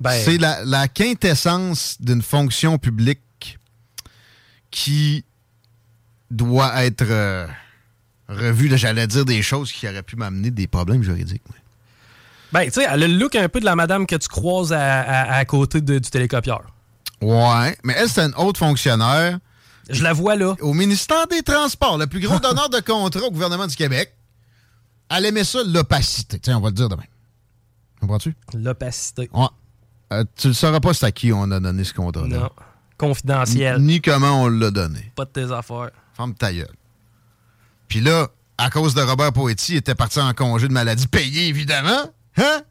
[0.00, 0.12] Ben...
[0.24, 3.58] C'est la, la quintessence d'une fonction publique
[4.70, 5.24] qui
[6.30, 7.46] doit être euh,
[8.28, 8.76] revu.
[8.76, 11.42] J'allais dire des choses qui auraient pu m'amener des problèmes juridiques.
[12.52, 14.72] Ben, tu sais, elle a le look un peu de la madame que tu croises
[14.72, 16.62] à, côté du télécopieur.
[17.20, 19.38] Ouais, mais elle, c'est une haute fonctionnaire.
[19.90, 20.54] Je la vois là.
[20.60, 24.13] Au ministère des Transports, le plus gros donneur de contrat au gouvernement du Québec.
[25.10, 26.38] Elle aimait ça, l'opacité.
[26.38, 27.04] Tiens, on va le dire demain.
[28.00, 28.34] Comprends-tu?
[28.54, 29.30] L'opacité.
[29.32, 29.46] Ouais.
[30.12, 32.38] Euh, tu ne sauras pas c'est à qui on a donné ce contrat-là.
[32.38, 32.50] Non.
[32.98, 33.80] Confidentiel.
[33.80, 35.12] Ni, comment on l'a donné.
[35.16, 35.90] Pas de tes affaires.
[36.14, 36.74] Ferme ta gueule.
[37.88, 41.48] Puis là, à cause de Robert Poetti, il était parti en congé de maladie payé,
[41.48, 42.12] évidemment.
[42.36, 42.62] Hein?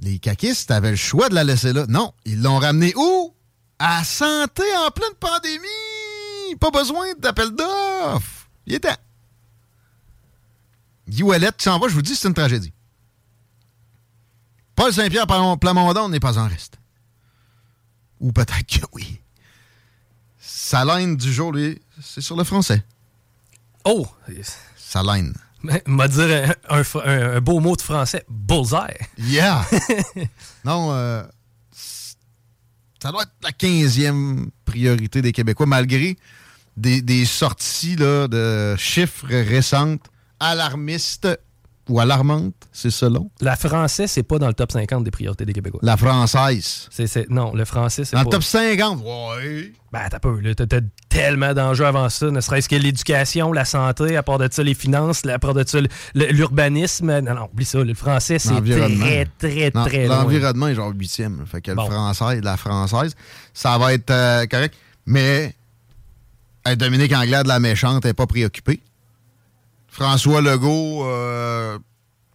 [0.00, 1.86] Les caquistes avaient le choix de la laisser là.
[1.88, 3.34] Non, ils l'ont ramené où?
[3.78, 6.56] À santé en pleine pandémie!
[6.58, 8.48] Pas besoin d'appel d'offres!
[8.66, 8.96] Il était.
[11.08, 12.72] Guy qui s'en va, je vous dis, c'est une tragédie.
[14.76, 16.78] Paul Saint-Pierre Plamondon n'est pas en reste.
[18.20, 19.20] Ou peut-être que oui.
[20.38, 22.84] Sa ligne du jour, lui, c'est sur le français.
[23.84, 24.06] Oh!
[24.76, 25.32] Sa ligne.
[25.86, 28.24] M'a dire un, beau mot de français.
[28.28, 28.98] Bullseye.
[29.18, 29.66] Yeah!
[30.64, 31.24] non, euh,
[33.02, 36.16] ça doit être la 15e priorité des Québécois, malgré
[36.76, 40.08] des, des sorties là, de chiffres récentes
[40.40, 41.28] alarmistes
[41.88, 43.30] ou alarmante, c'est selon?
[43.40, 45.80] La française, c'est pas dans le top 50 des priorités des Québécois.
[45.82, 46.88] La française.
[46.90, 48.24] C'est, non, le français, c'est pas...
[48.24, 49.72] Dans le top 50, ouais.
[49.90, 50.54] Ben, t'as peu, là.
[50.54, 54.62] T'as, tellement d'enjeux avant ça, ne serait-ce que l'éducation, la santé, à part de ça,
[54.62, 55.78] les finances, à part de ça,
[56.14, 57.20] l'urbanisme.
[57.20, 57.82] Non, non, oublie ça.
[57.82, 60.22] Le français, c'est très, très, très loin.
[60.24, 61.44] L'environnement est genre huitième.
[61.46, 63.14] Fait que le français, la française,
[63.54, 64.76] ça va être euh, correct.
[65.06, 65.54] Mais
[66.76, 68.80] Dominique Anglade, la méchante, n'est pas préoccupée.
[69.98, 71.76] François Legault euh,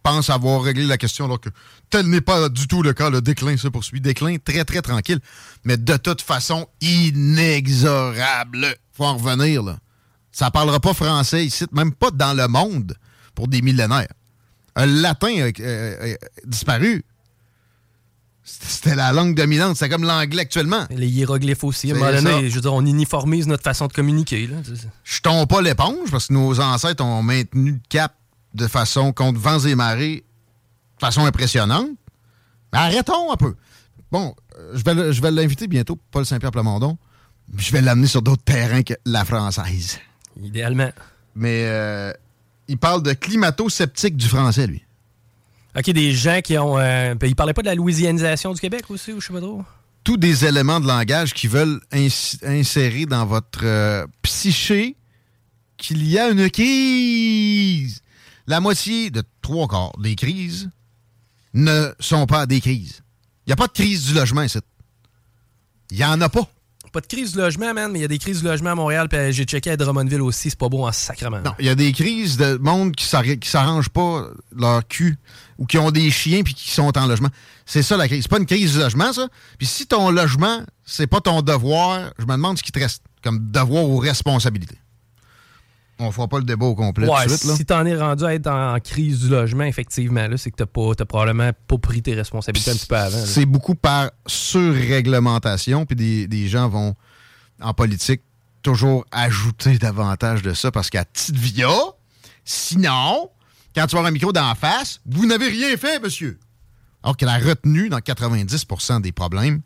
[0.02, 1.48] pense avoir réglé la question alors que
[1.88, 3.08] tel n'est pas du tout le cas.
[3.08, 4.02] Le déclin se poursuit.
[4.02, 5.20] Déclin très, très tranquille,
[5.64, 8.66] mais de toute façon inexorable.
[8.92, 9.62] faut en revenir.
[9.62, 9.78] Là.
[10.30, 12.98] Ça parlera pas français ici, même pas dans le monde
[13.34, 14.12] pour des millénaires.
[14.76, 15.50] Un latin a
[16.44, 17.02] disparu.
[18.84, 19.78] C'était la langue dominante.
[19.78, 20.84] C'est comme l'anglais actuellement.
[20.90, 21.90] Les hiéroglyphes aussi.
[21.90, 24.46] À un moment donné, je veux dire, on uniformise notre façon de communiquer.
[24.46, 24.56] Là.
[25.04, 28.14] Jetons pas l'éponge parce que nos ancêtres ont maintenu le cap
[28.52, 30.24] de façon contre vents et marées
[30.96, 31.88] de façon impressionnante.
[32.74, 33.54] Mais arrêtons un peu.
[34.12, 34.34] Bon,
[34.74, 36.98] je vais, je vais l'inviter bientôt, Paul Saint-Pierre Plamondon.
[37.56, 39.98] Je vais l'amener sur d'autres terrains que la française.
[40.42, 40.90] Idéalement.
[41.34, 42.12] Mais euh,
[42.68, 44.84] il parle de climato-sceptique du français, lui.
[45.76, 46.78] OK, des gens qui ont.
[46.78, 49.40] Euh, ben, ils parlaient pas de la louisianisation du Québec aussi, ou je sais pas
[49.40, 49.64] trop?
[50.04, 54.96] Tous des éléments de langage qui veulent insérer dans votre euh, psyché
[55.76, 58.02] qu'il y a une crise.
[58.46, 60.70] La moitié de trois quarts des crises
[61.54, 63.02] ne sont pas des crises.
[63.46, 64.58] Il n'y a pas de crise du logement ici.
[65.90, 66.48] Il n'y en a pas
[66.94, 68.74] pas de crise du logement, man, mais il y a des crises du logement à
[68.76, 71.40] Montréal, puis j'ai checké à Drummondville aussi, c'est pas beau en sacrement.
[71.44, 75.18] Non, il y a des crises de monde qui s'arrangent pas leur cul
[75.58, 77.30] ou qui ont des chiens puis qui sont en logement.
[77.66, 78.22] C'est ça la crise.
[78.22, 79.26] C'est pas une crise du logement, ça.
[79.58, 83.02] Puis si ton logement, c'est pas ton devoir, je me demande ce qui te reste
[83.24, 84.76] comme devoir ou responsabilité.
[85.98, 87.44] On fera pas le débat au complet ouais, tout de suite.
[87.44, 87.56] Là.
[87.56, 90.94] Si t'en es rendu à être en crise du logement, effectivement, c'est que t'as pas
[91.04, 93.24] probablement pas pris tes responsabilités un petit peu avant.
[93.24, 96.94] C'est beaucoup par surréglementation, puis des, des, gens vont,
[97.60, 98.22] en politique,
[98.62, 101.68] toujours ajouter davantage de ça parce qu'à petite via,
[102.44, 103.30] sinon,
[103.74, 106.38] quand tu vas avoir un micro d'en face, vous n'avez rien fait, monsieur.
[107.04, 109.60] Alors que la retenue dans 90% des problèmes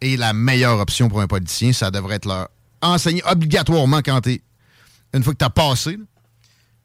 [0.00, 1.72] est la meilleure option pour un politicien.
[1.72, 2.48] Ça devrait être leur
[2.80, 4.42] enseigner obligatoirement quand tu
[5.16, 5.98] une fois que tu as passé.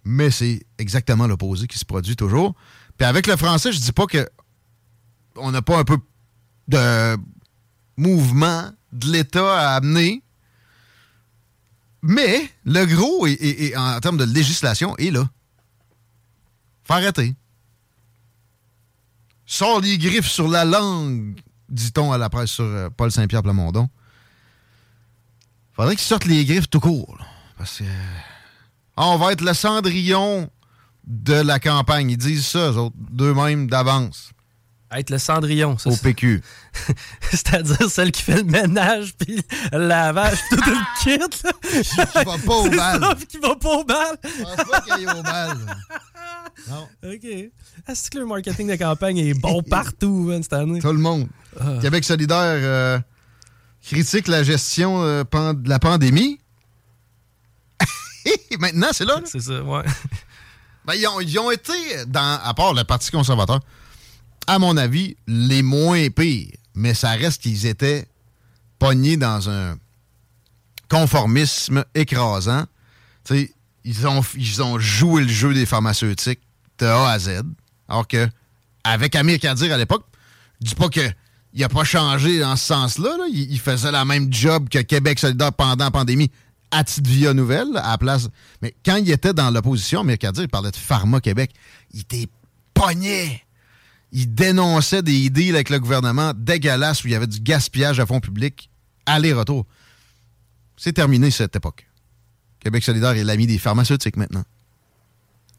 [0.04, 2.56] Mais c'est exactement l'opposé qui se produit toujours.
[2.98, 4.28] Puis avec le français, je dis pas que
[5.36, 5.98] on n'a pas un peu
[6.68, 7.18] de
[7.98, 10.24] mouvement de l'État à amener.
[12.02, 13.28] Mais le gros,
[13.78, 15.30] en termes de législation, est là.
[16.84, 17.36] Faut arrêter.
[19.46, 21.40] Sors les griffes sur la langue,
[21.70, 23.90] dit-on à la presse sur euh, Paul Saint-Pierre Plamondon.
[25.74, 27.18] Faudrait qu'il sorte les griffes tout court.
[27.62, 27.84] Parce que.
[28.98, 30.50] on va être le cendrillon
[31.06, 32.10] de la campagne.
[32.10, 34.32] Ils disent ça, d'eux-mêmes d'avance.
[34.92, 35.92] Être le cendrillon, ça.
[35.92, 36.42] Au PQ.
[37.30, 39.40] C'est-à-dire celle qui fait le ménage, puis
[39.74, 41.44] le lavage, tout le kit.
[41.44, 41.52] Là.
[41.84, 43.00] Qui, va pas au bal.
[43.00, 44.18] Ça, qui va pas au bal.
[44.24, 45.58] Je pense pas qu'il au bal.
[46.68, 46.88] Non.
[47.04, 47.26] OK.
[47.88, 50.80] Est-ce que le marketing de campagne est bon partout cette année?
[50.80, 51.28] Tout le monde.
[51.60, 51.78] Ah.
[51.80, 53.00] Québec solidaire euh,
[53.84, 56.41] critique la gestion euh, de la pandémie.
[58.60, 59.22] Maintenant, c'est là.
[59.26, 59.84] C'est ça, ouais.
[60.84, 61.72] Ben, ils, ont, été,
[62.08, 63.60] dans, à part le Parti conservateur,
[64.48, 66.50] à mon avis, les moins pires.
[66.74, 68.08] Mais ça reste qu'ils étaient
[68.80, 69.78] pognés dans un
[70.90, 72.66] conformisme écrasant.
[73.30, 76.42] ils ont, ils ont joué le jeu des pharmaceutiques
[76.80, 77.44] de A à Z.
[77.88, 78.28] Alors que,
[78.84, 80.06] avec Amir Kadir à l'époque,
[80.62, 81.14] je dis pas qu'il
[81.54, 83.18] n'a pas changé dans ce sens-là.
[83.32, 86.32] Il, faisait la même job que Québec solidaire pendant la pandémie
[86.72, 88.30] à titre via nouvelle, à la place.
[88.62, 91.52] Mais quand il était dans l'opposition, Amir Kadir, il parlait de Pharma Québec.
[91.94, 92.28] Il était
[92.74, 93.44] pogné.
[94.12, 98.06] Il dénonçait des idées avec le gouvernement dégueulasses où il y avait du gaspillage à
[98.06, 98.70] fonds publics.
[99.06, 99.66] Aller-retour.
[100.78, 101.86] C'est terminé cette époque.
[102.60, 104.44] Québec solidaire est l'ami des pharmaceutiques maintenant.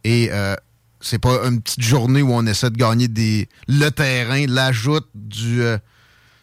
[0.05, 0.55] Et euh,
[1.01, 5.63] c'est pas une petite journée où on essaie de gagner des, le terrain, l'ajout du,
[5.63, 5.79] euh,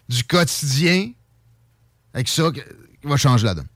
[0.08, 1.10] du quotidien.
[2.12, 2.60] Avec ça, qui
[3.04, 3.68] va changer la donne.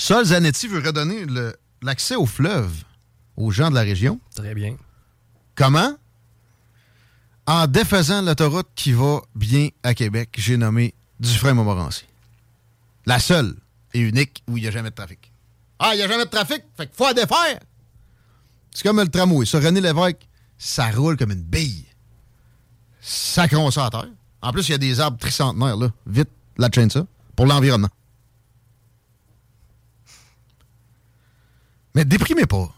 [0.00, 1.26] Sol Zanetti veut redonner
[1.82, 2.72] l'accès au fleuve
[3.36, 4.18] aux gens de la région.
[4.34, 4.76] Très bien.
[5.54, 5.92] Comment?
[7.46, 12.06] En défaisant l'autoroute qui va bien à Québec, j'ai nommé Dufresne-Montmorency.
[13.04, 13.54] La seule
[13.92, 15.30] et unique où il n'y a jamais de trafic.
[15.78, 17.60] Ah, il n'y a jamais de trafic, fait qu'il faut la défaire.
[18.70, 19.44] C'est comme le tramway.
[19.44, 21.84] Sur René Lévesque, ça roule comme une bille.
[23.02, 24.08] Ça à terre.
[24.40, 25.90] En plus, il y a des arbres tricentenaires, là.
[26.06, 27.06] Vite, la chaîne ça.
[27.36, 27.90] Pour l'environnement.
[31.94, 32.72] Mais déprimez pas.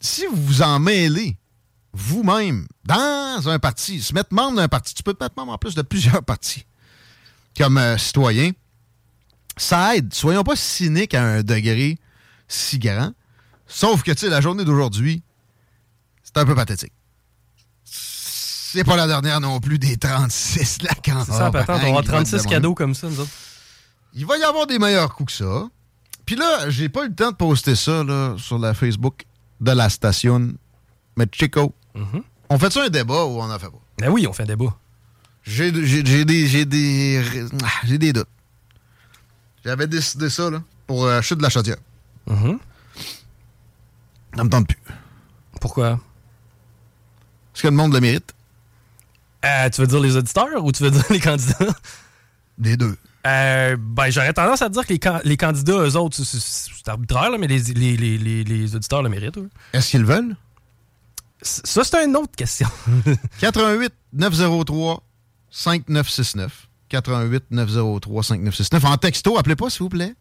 [0.00, 1.36] Si vous vous en mêlez
[1.92, 5.58] vous-même dans un parti, se mettre membre d'un parti, tu peux te mettre membre en
[5.58, 6.66] plus de plusieurs partis
[7.56, 8.50] comme euh, citoyen,
[9.56, 10.12] ça aide.
[10.12, 11.98] Soyons pas cyniques à un degré
[12.48, 13.12] si grand.
[13.66, 15.22] Sauf que, tu sais, la journée d'aujourd'hui,
[16.22, 16.92] c'est un peu pathétique.
[17.84, 22.44] C'est pas la dernière non plus des 36, là, quand C'est ça, on va 36
[22.46, 23.30] cadeaux comme ça, nous autres.
[24.14, 25.68] Il va y avoir des meilleurs coups que ça.
[26.26, 29.24] Puis là, j'ai pas eu le temps de poster ça là, sur la Facebook
[29.60, 30.54] de la station.
[31.16, 32.22] Mais Chico, mm-hmm.
[32.50, 33.80] on fait ça un débat ou on en fait pas?
[33.98, 34.74] Ben oui, on fait un débat.
[35.42, 36.24] J'ai des, j'ai
[36.64, 37.22] des,
[37.84, 38.28] j'ai des doutes.
[39.64, 41.76] J'avais décidé ça là, pour euh, chute de la chaudière.
[42.26, 42.56] Mm
[44.36, 44.78] Ça me tente plus.
[45.60, 46.00] Pourquoi?
[47.54, 48.34] Est-ce que le monde le mérite?
[49.44, 51.74] Euh, tu veux dire les auditeurs ou tu veux dire les candidats?
[52.58, 52.96] Les deux.
[53.26, 57.38] Euh, ben, j'aurais tendance à dire que les, les candidats, eux autres, c'est arbitraire, là,
[57.38, 59.38] mais les, les, les, les, auditeurs le méritent.
[59.72, 60.36] Est-ce qu'ils veulent?
[61.40, 62.68] Ça, c'est une autre question.
[63.40, 65.02] 88 903
[65.50, 66.68] 5969.
[66.90, 68.84] 88 903 5969.
[68.84, 70.14] En texto, appelez pas, s'il vous plaît.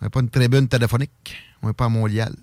[0.00, 1.36] On n'a pas une tribune téléphonique.
[1.62, 2.34] On n'est pas à Montréal.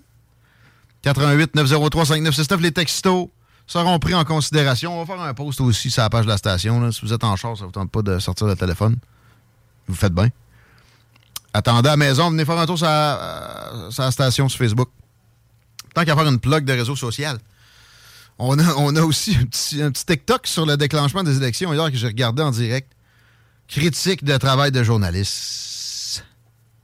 [1.02, 2.60] 88 903 5969.
[2.60, 3.28] Les textos
[3.70, 5.00] seront pris en considération.
[5.00, 6.90] On va faire un post aussi sur la page de la station.
[6.90, 8.96] Si vous êtes en charge, ça ne vous tente pas de sortir le téléphone.
[9.86, 10.28] Vous faites bien.
[11.52, 14.88] Attendez à la maison, venez faire un tour sur la, station sur Facebook.
[15.94, 17.38] Tant qu'à faire une plug de réseau social.
[18.38, 22.42] On a, aussi un petit, TikTok sur le déclenchement des élections hier que j'ai regardé
[22.42, 22.90] en direct.
[23.68, 26.24] Critique de travail de journaliste.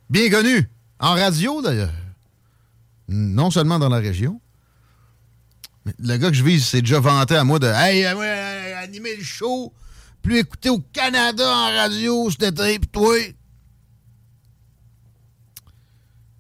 [0.09, 0.69] Bien connu.
[1.01, 1.93] En radio, d'ailleurs.
[3.09, 4.41] Non seulement dans la région.
[5.99, 9.23] Le gars que je vise s'est déjà vanté à moi de Hey, euh, animer le
[9.23, 9.73] show,
[10.23, 13.17] plus écouté au Canada en radio cet été, pis toi.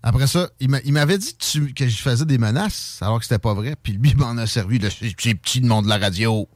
[0.02, 1.37] Après ça, il m'avait dit
[1.74, 3.74] que je faisais des menaces, alors que c'était pas vrai.
[3.80, 6.48] Puis lui, il m'en a servi, le, ces petits de monde de la radio.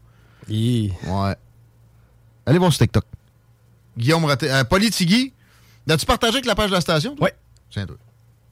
[0.49, 1.37] Ouais.
[2.47, 3.05] Allez voir ce TikTok.
[3.99, 4.51] Guillaume Raté.
[4.51, 5.33] Euh, Politigui,
[5.89, 7.17] as-tu partagé avec la page de la station?
[7.21, 7.31] Oui.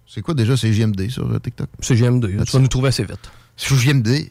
[0.06, 1.68] C'est quoi déjà CGMD sur euh, TikTok?
[1.80, 2.44] CGMD.
[2.44, 3.30] Tu vas nous trouver assez vite.
[3.58, 4.30] CGMD.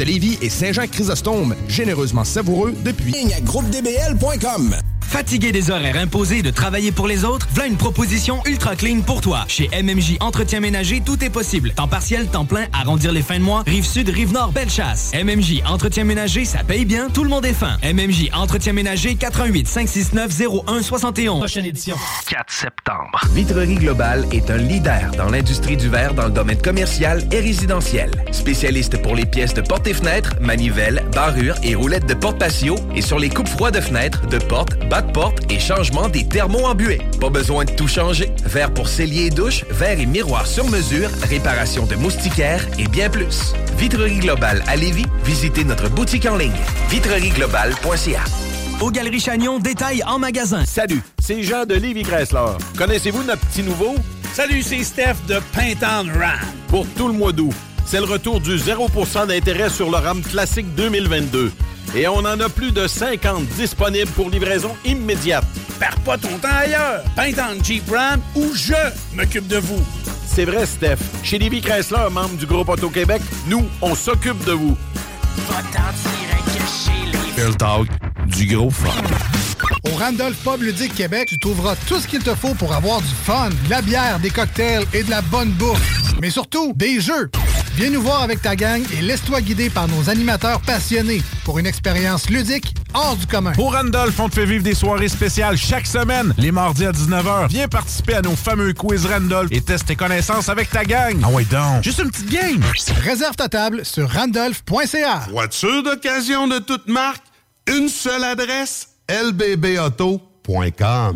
[0.01, 3.13] de et Saint-Jean-Chrysostome, généreusement savoureux depuis.
[5.11, 9.19] Fatigué des horaires imposés de travailler pour les autres, voilà une proposition ultra clean pour
[9.19, 9.43] toi.
[9.49, 11.73] Chez MMJ Entretien Ménager, tout est possible.
[11.73, 15.11] Temps partiel, temps plein, arrondir les fins de mois, rive sud, rive nord, belle chasse.
[15.13, 17.77] MMJ Entretien Ménager, ça paye bien, tout le monde est fin.
[17.83, 20.31] MMJ Entretien Ménager, 88 569
[20.65, 21.39] 0171.
[21.39, 21.97] Prochaine édition.
[22.29, 23.19] 4 septembre.
[23.33, 28.11] Vitrerie Globale est un leader dans l'industrie du verre dans le domaine commercial et résidentiel.
[28.31, 32.75] Spécialiste pour les pièces de portes et fenêtres, manivelles, barrures et roulettes de porte patio
[32.95, 36.27] et sur les coupes froides de fenêtres, de portes, bas de porte et changement des
[36.27, 37.01] thermos embués.
[37.19, 38.31] Pas besoin de tout changer.
[38.45, 43.09] Verre pour cellier et douche, verre et miroir sur mesure, réparation de moustiquaires et bien
[43.09, 43.53] plus.
[43.77, 46.51] Vitrerie Globale à Lévis, visitez notre boutique en ligne
[46.89, 48.23] vitrerieglobale.ca.
[48.81, 50.65] Aux Galeries Chagnon, détail en magasin.
[50.65, 52.57] Salut, c'est Jean de Lévi Chrysler.
[52.77, 53.95] Connaissez-vous notre petit nouveau?
[54.33, 56.39] Salut, c'est Steph de Pintown Ram.
[56.67, 57.53] Pour tout le mois d'août,
[57.91, 61.51] c'est le retour du 0% d'intérêt sur le RAM classique 2022.
[61.93, 65.43] Et on en a plus de 50 disponibles pour livraison immédiate.
[65.77, 67.03] Perds pas ton temps ailleurs.
[67.17, 68.73] Pintown Jeep Ram ou je
[69.13, 69.83] m'occupe de vous.
[70.25, 70.99] C'est vrai, Steph.
[71.21, 74.77] Chez Lévi Chrysler, membre du groupe Auto-Québec, nous, on s'occupe de vous.
[77.37, 77.89] Real Talk,
[78.27, 78.87] du gros fun.
[79.91, 83.13] Au Randolph Pub Ludique Québec, tu trouveras tout ce qu'il te faut pour avoir du
[83.25, 86.13] fun, de la bière, des cocktails et de la bonne bouffe.
[86.21, 87.29] Mais surtout, des jeux.
[87.81, 91.65] Viens nous voir avec ta gang et laisse-toi guider par nos animateurs passionnés pour une
[91.65, 93.53] expérience ludique hors du commun.
[93.57, 97.47] Au Randolph, on te fait vivre des soirées spéciales chaque semaine, les mardis à 19h.
[97.49, 101.19] Viens participer à nos fameux quiz Randolph et teste tes connaissances avec ta gang.
[101.23, 102.61] Ah ouais donc, juste une petite game.
[103.03, 105.21] Réserve ta table sur randolph.ca.
[105.31, 107.23] Voiture d'occasion de toute marque,
[107.65, 110.30] une seule adresse, lbbauto.com.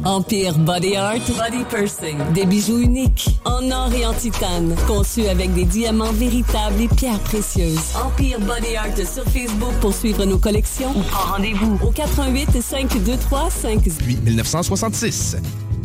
[0.05, 2.17] Empire Body Art, Body Pursing.
[2.33, 7.19] Des bijoux uniques, en or et en titane, conçus avec des diamants véritables et pierres
[7.19, 7.95] précieuses.
[7.95, 13.49] Empire Body Art sur Facebook pour suivre nos collections ou prends rendez-vous au 88 523
[13.99, 15.37] Depuis 1966.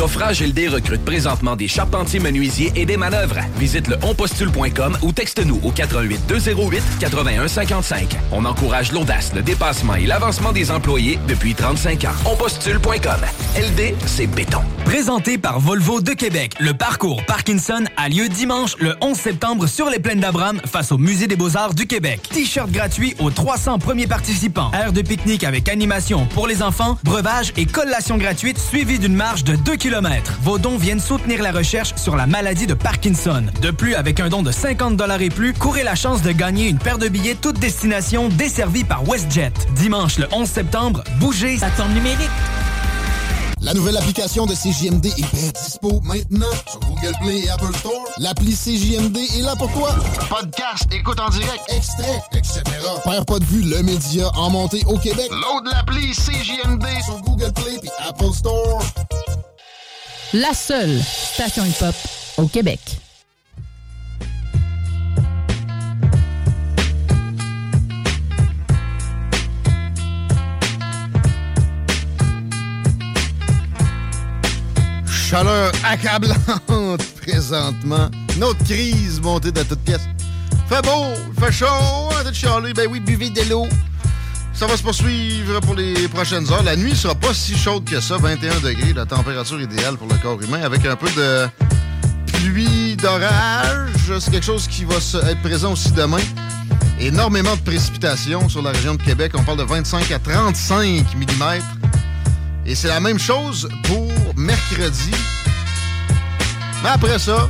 [0.00, 3.36] Coffrage LD recrute présentement des charpentiers menuisiers et des manœuvres.
[3.58, 8.16] Visite le onpostule.com ou texte-nous au 88 208 81 55.
[8.32, 12.14] On encourage l'audace, le dépassement et l'avancement des employés depuis 35 ans.
[12.32, 13.20] Onpostule.com.
[13.58, 14.62] LD, c'est béton.
[14.86, 19.90] Présenté par Volvo de Québec, le parcours Parkinson a lieu dimanche le 11 septembre sur
[19.90, 22.22] les plaines d'Abraham face au Musée des Beaux-Arts du Québec.
[22.32, 24.70] T-shirt gratuit aux 300 premiers participants.
[24.72, 29.44] Aire de pique-nique avec animation pour les enfants, breuvage et collation gratuite suivie d'une marche
[29.44, 29.89] de 2 km.
[30.42, 33.46] Vos dons viennent soutenir la recherche sur la maladie de Parkinson.
[33.60, 36.78] De plus, avec un don de 50 et plus, courez la chance de gagner une
[36.78, 39.52] paire de billets toute destination desservie par WestJet.
[39.74, 42.30] Dimanche le 11 septembre, bougez, ça tombe numérique.
[43.62, 48.04] La nouvelle application de CJMD est bien dispo maintenant sur Google Play et Apple Store.
[48.18, 49.90] L'appli CJMD est là pour toi.
[50.30, 52.62] Podcast, écoute en direct, extrait, etc.
[53.04, 55.28] Père pas de vue, le média en montée au Québec.
[55.30, 58.82] Load l'appli CJMD sur Google Play et Apple Store.
[60.32, 61.94] La seule station hip-hop
[62.36, 62.78] au Québec.
[75.28, 76.36] Chaleur accablante
[77.22, 78.08] présentement.
[78.38, 80.08] Notre crise montée de toutes pièces.
[80.68, 81.06] Fait beau,
[81.40, 82.72] fait chaud, on de chialer.
[82.72, 83.66] Ben oui, buvez de l'eau.
[84.60, 86.62] Ça va se poursuivre pour les prochaines heures.
[86.62, 90.16] La nuit sera pas si chaude que ça, 21 degrés, la température idéale pour le
[90.16, 91.48] corps humain, avec un peu de
[92.26, 94.20] pluie, d'orage.
[94.20, 94.96] C'est quelque chose qui va
[95.30, 96.20] être présent aussi demain.
[97.00, 99.32] Énormément de précipitations sur la région de Québec.
[99.34, 101.42] On parle de 25 à 35 mm.
[102.66, 105.10] Et c'est la même chose pour mercredi.
[106.82, 107.48] Mais après ça,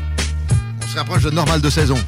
[0.80, 1.98] on se rapproche de normal de saison.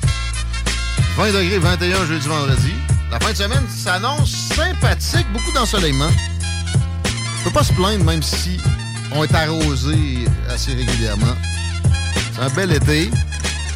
[1.16, 2.72] 20 degrés, 21 jeudi, vendredi.
[3.12, 6.08] La fin de semaine s'annonce sympathique, beaucoup d'ensoleillement.
[7.04, 8.56] On peut pas se plaindre même si
[9.14, 11.36] on est arrosé assez régulièrement.
[12.34, 13.10] C'est un bel été.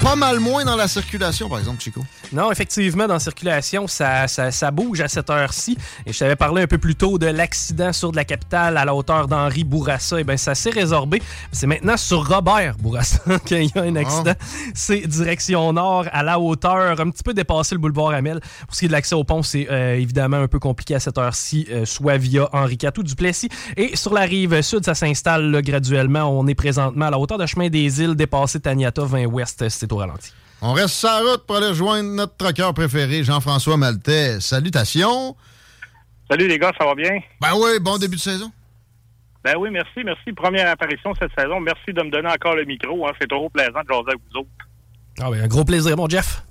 [0.07, 2.01] Pas mal moins dans la circulation, par exemple, Chico.
[2.33, 5.77] Non, effectivement, dans la circulation, ça, ça, ça bouge à cette heure-ci.
[6.07, 8.85] Et je t'avais parlé un peu plus tôt de l'accident sur de la capitale à
[8.85, 10.21] la hauteur d'Henri Bourassa.
[10.21, 11.21] Et bien, ça s'est résorbé.
[11.51, 14.35] C'est maintenant sur Robert Bourassa qu'il y a un accident.
[14.75, 18.39] C'est direction nord, à la hauteur, un petit peu dépassé le boulevard Amel.
[18.67, 21.01] Pour ce qui est de l'accès au pont, c'est euh, évidemment un peu compliqué à
[21.01, 23.49] cette heure-ci, euh, soit via Henri Catou Duplessis.
[23.77, 26.31] Et sur la rive sud, ça s'installe graduellement.
[26.31, 29.96] On est présentement à la hauteur de chemin des îles, dépassé Taniata, 20 ouest, c'est
[29.97, 30.33] au ralenti.
[30.63, 34.41] On reste sur la route pour aller rejoindre notre trucker préféré, Jean-François Maltais.
[34.41, 35.37] Salutations.
[36.31, 37.19] Salut les gars, ça va bien?
[37.41, 38.51] Ben oui, bon début de saison.
[39.45, 40.33] Ben oui, merci, merci.
[40.33, 41.61] Première apparition cette saison.
[41.61, 43.07] Merci de me donner encore le micro.
[43.07, 43.13] hein.
[43.21, 44.49] C'est trop plaisant de jaser avec vous autres.
[45.21, 46.43] Ah ben, un gros plaisir, mon Jeff.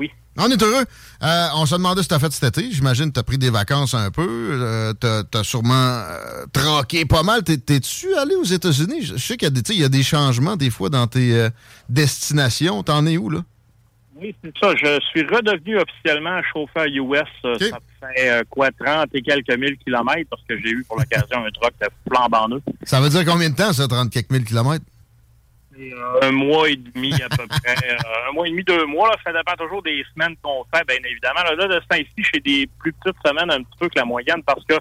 [0.00, 0.10] Oui.
[0.38, 0.84] On est heureux.
[1.22, 2.72] Euh, on se demandait ce que t'as fait cet été.
[2.72, 4.26] J'imagine que t'as pris des vacances un peu.
[4.26, 7.44] Euh, t'as, t'as sûrement euh, troqué pas mal.
[7.44, 9.02] T'es, t'es-tu allé aux États-Unis?
[9.02, 11.50] Je je sais qu'il y tu y a des changements des fois dans tes euh,
[11.90, 12.82] destinations.
[12.82, 13.40] T'en es où, là?
[14.18, 14.74] Oui, c'est ça.
[14.74, 17.20] Je suis redevenu officiellement chauffeur US.
[17.42, 17.78] Ça
[18.14, 21.72] fait quoi, 30 et quelques mille kilomètres parce que j'ai eu pour l'occasion un truck
[21.80, 22.62] de flambe en eux.
[22.84, 24.84] Ça veut dire combien de temps, ça, 30 quelques mille kilomètres?
[25.80, 27.74] C'est, euh, un mois et demi à peu près.
[27.88, 29.08] Euh, un mois et demi, deux mois.
[29.08, 31.42] Là, ça dépend toujours des semaines qu'on fait, bien évidemment.
[31.42, 34.04] Là, là, de ce temps-ci, j'ai des plus petites semaines un petit peu que la
[34.04, 34.74] moyenne parce que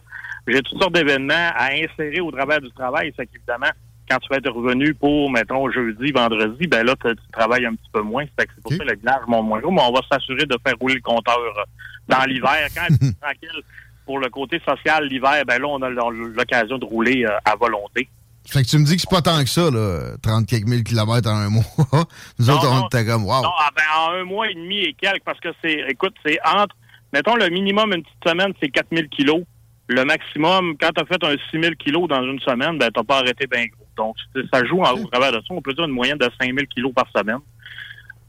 [0.47, 3.13] j'ai toutes sortes d'événements à insérer au travers du travail.
[3.17, 3.69] C'est qu'évidemment,
[4.09, 7.89] quand tu vas être revenu pour, mettons, jeudi, vendredi, ben là, tu travailles un petit
[7.93, 8.25] peu moins.
[8.37, 10.75] C'est pour ça que le village monte moins gros, mais on va s'assurer de faire
[10.79, 11.63] rouler le compteur euh,
[12.07, 12.67] dans l'hiver.
[12.75, 13.63] Quand c'est tranquille
[14.05, 18.09] pour le côté social, l'hiver, ben là, on a l'occasion de rouler à volonté.
[18.51, 20.83] Fait que tu me dis que c'est pas tant que ça, là, 30 quelques mille
[20.83, 21.63] kilomètres en un mois.
[22.39, 23.43] Nous autres, on était comme, wow.
[23.43, 26.39] Non, ah, ben, en un mois et demi et quelques, parce que c'est, écoute, c'est
[26.43, 26.75] entre,
[27.13, 29.43] mettons, le minimum une petite semaine, c'est 4000 kilos.
[29.87, 33.19] Le maximum, quand tu as fait un 6000 kilos dans une semaine, ben, t'as pas
[33.19, 33.85] arrêté bien gros.
[33.97, 34.15] Donc,
[34.53, 35.47] ça joue en, au travers de ça.
[35.49, 37.39] On peut dire une moyenne de 5000 kilos par semaine.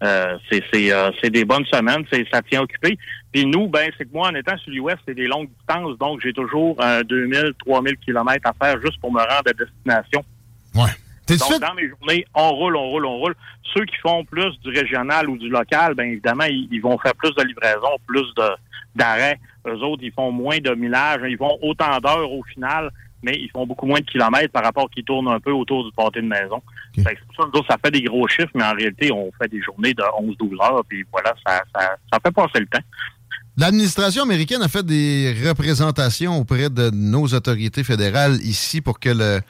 [0.03, 2.99] Euh, c'est c'est euh, c'est des bonnes semaines, c'est ça tient occupé.
[3.33, 6.21] Puis nous, ben c'est que moi en étant sur l'Ouest, c'est des longues distances, donc
[6.23, 10.25] j'ai toujours euh, 2000, 3000 kilomètres à faire juste pour me rendre à destination.
[11.27, 13.35] T'es Donc dans mes journées, on roule, on roule, on roule.
[13.75, 17.15] Ceux qui font plus du régional ou du local, ben évidemment, ils, ils vont faire
[17.15, 18.49] plus de livraison, plus de
[18.97, 19.39] d'arrêts.
[19.67, 22.91] Eux autres, ils font moins de millage, ils font autant d'heures au final,
[23.23, 25.93] mais ils font beaucoup moins de kilomètres par rapport qu'ils tournent un peu autour du
[25.93, 26.63] pâté de maison.
[26.95, 29.13] Fait que c'est pour ça, nous autres, ça fait des gros chiffres, mais en réalité,
[29.13, 32.67] on fait des journées de 11-12 heures, puis voilà, ça, ça, ça fait passer le
[32.67, 32.83] temps.
[33.57, 39.41] L'administration américaine a fait des représentations auprès de nos autorités fédérales ici pour que le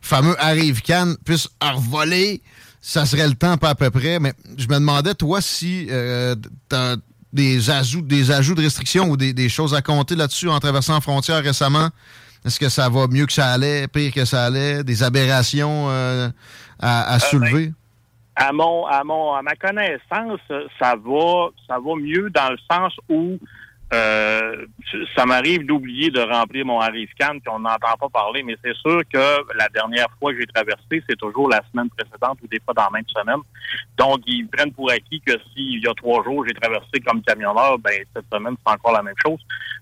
[0.00, 2.42] fameux Arrive Cannes puisse revoler.
[2.80, 4.20] Ça serait le temps, pas à peu près.
[4.20, 6.36] Mais je me demandais, toi, si euh,
[6.68, 6.96] t'as
[7.32, 10.94] des ajouts, des ajouts de restrictions ou des, des choses à compter là-dessus en traversant
[10.94, 11.90] la frontière récemment.
[12.46, 16.28] Est-ce que ça va mieux que ça allait, pire que ça allait, des aberrations euh,
[16.80, 17.72] à, à soulever?
[18.36, 20.40] à mon à mon à ma connaissance,
[20.78, 23.38] ça va ça va mieux dans le sens où
[23.92, 24.66] euh,
[25.14, 29.02] ça m'arrive d'oublier de remplir mon Arrive-Can, puis on n'entend pas parler, mais c'est sûr
[29.12, 32.74] que la dernière fois que j'ai traversé, c'est toujours la semaine précédente ou des fois
[32.74, 33.40] dans la même semaine.
[33.96, 37.78] Donc, ils prennent pour acquis que s'il y a trois jours, j'ai traversé comme camionneur,
[37.78, 39.38] ben cette semaine, c'est encore la même chose.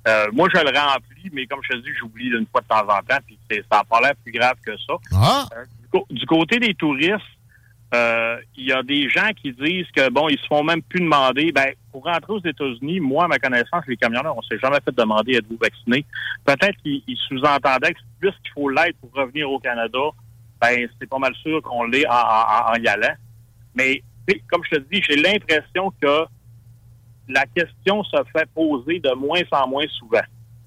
[0.06, 2.82] Euh, moi, je le remplis, mais comme je te dis, j'oublie une fois de temps
[2.82, 4.94] en temps, puis c'est- ça n'a pas l'air plus grave que ça.
[5.14, 5.46] Ah!
[5.56, 7.22] Euh, du, côté des touristes,
[8.56, 11.52] il y a des gens qui disent que bon, ils se font même plus demander.
[11.52, 14.94] Ben, pour rentrer aux États-Unis, moi, à ma connaissance, les camionneurs, on s'est jamais fait
[14.94, 16.04] demander êtes-vous vacciné?
[16.44, 19.98] Peut-être qu'ils ils sous-entendaient que puisqu'il faut l'être pour revenir au Canada,
[20.60, 23.14] ben c'est pas mal sûr qu'on l'est en, y allant.
[23.74, 24.02] Mais
[24.50, 26.24] comme je te dis, j'ai l'impression que
[27.28, 30.22] la question se fait poser de moins en moins souvent.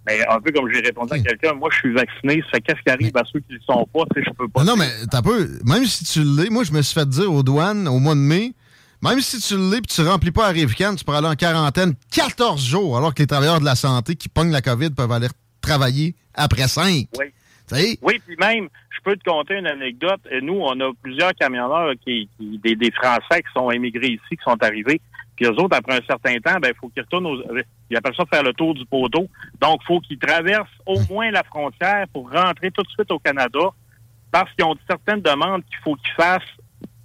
[0.07, 2.81] Mais un peu comme j'ai répondu à quelqu'un, moi je suis vacciné, ça fait qu'est-ce
[2.81, 4.63] qui arrive à ceux qui ne le sont pas, tu sais, je peux pas.
[4.63, 5.49] Non, non, mais t'as peu.
[5.65, 8.19] Même si tu l'es, moi, je me suis fait dire aux douanes au mois de
[8.19, 8.53] mai,
[9.03, 11.93] même si tu l'es puis tu remplis pas à Rivican, tu pourras aller en quarantaine
[12.15, 15.27] 14 jours, alors que les travailleurs de la santé qui pognent la COVID peuvent aller
[15.61, 17.07] travailler après 5.
[17.19, 17.25] Oui.
[18.01, 20.21] Oui, puis même, je peux te conter une anecdote.
[20.41, 24.37] Nous, on a plusieurs camionneurs, qui, qui- des, des Français qui sont émigrés ici, qui
[24.43, 25.01] sont arrivés.
[25.37, 27.41] Puis eux autres, après un certain temps, ben, il faut qu'ils retournent aux...
[27.89, 29.29] Ils appellent ça faire le tour du poteau.
[29.61, 33.19] Donc, il faut qu'ils traversent au moins la frontière pour rentrer tout de suite au
[33.19, 33.59] Canada
[34.31, 36.41] parce qu'ils ont certaines demandes qu'il faut qu'ils fassent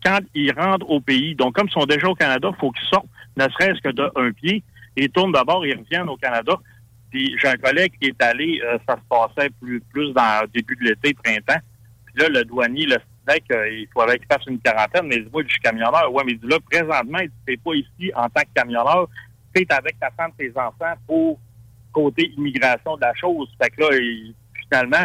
[0.02, 1.34] quand ils rentrent au pays.
[1.34, 3.06] Donc, comme ils sont déjà au Canada, il faut qu'ils sortent,
[3.36, 4.64] ne serait-ce que d'un pied,
[4.96, 6.54] et tournent d'abord et reviennent au Canada.
[7.10, 10.48] Puis j'ai un collègue qui est allé, euh, ça se passait plus, plus dans le
[10.48, 11.60] début de l'été, printemps.
[12.06, 12.96] Puis là, le douanier le
[13.26, 16.12] disait qu'il fallait qu'il fasse une quarantaine, mais il dit, moi, je suis camionneur.
[16.12, 19.08] Ouais, mais il dit là, présentement, il dit, t'es pas ici en tant que camionneur,
[19.54, 21.38] t'es avec ta femme, tes enfants pour
[21.92, 23.48] côté immigration de la chose.
[23.62, 25.04] Fait que là, il- finalement,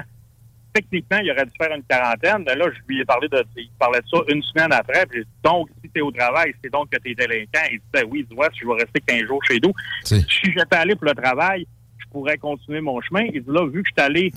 [0.74, 2.44] techniquement, il aurait dû faire une quarantaine.
[2.46, 5.06] Mais là, je lui ai parlé de, il parlait de ça une semaine après.
[5.08, 7.68] Puis dit, donc, si t'es au travail, c'est donc que t'es délinquant.
[7.72, 9.74] Il dit, ben oui, tu vois, si je vais rester 15 jours chez nous.
[10.04, 13.24] Si j'étais allé pour le travail, je pourrais continuer mon chemin.
[13.34, 14.32] Il dit, là, vu que je suis allé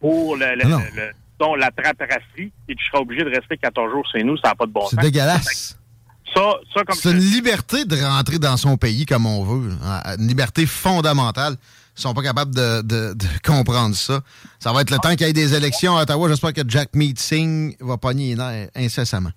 [0.00, 0.78] pour le, le, Non.
[0.78, 4.22] le- le- disons, la tratrasserie et que je serais obligé de rester 14 jours chez
[4.24, 5.04] nous, ça n'a pas de bon C'est sens.
[5.04, 5.78] dégueulasse.
[6.34, 6.40] Ça,
[6.74, 9.72] ça comme C'est une liberté de rentrer dans son pays comme on veut.
[9.84, 11.56] hein, Une liberté fondamentale.
[11.96, 14.20] Ils sont pas capables de, de- de comprendre ça.
[14.58, 16.28] Ça va être le temps qu'il y ait des élections à Ottawa.
[16.28, 19.30] J'espère que Jack Meeting va pogner les nerfs incessamment.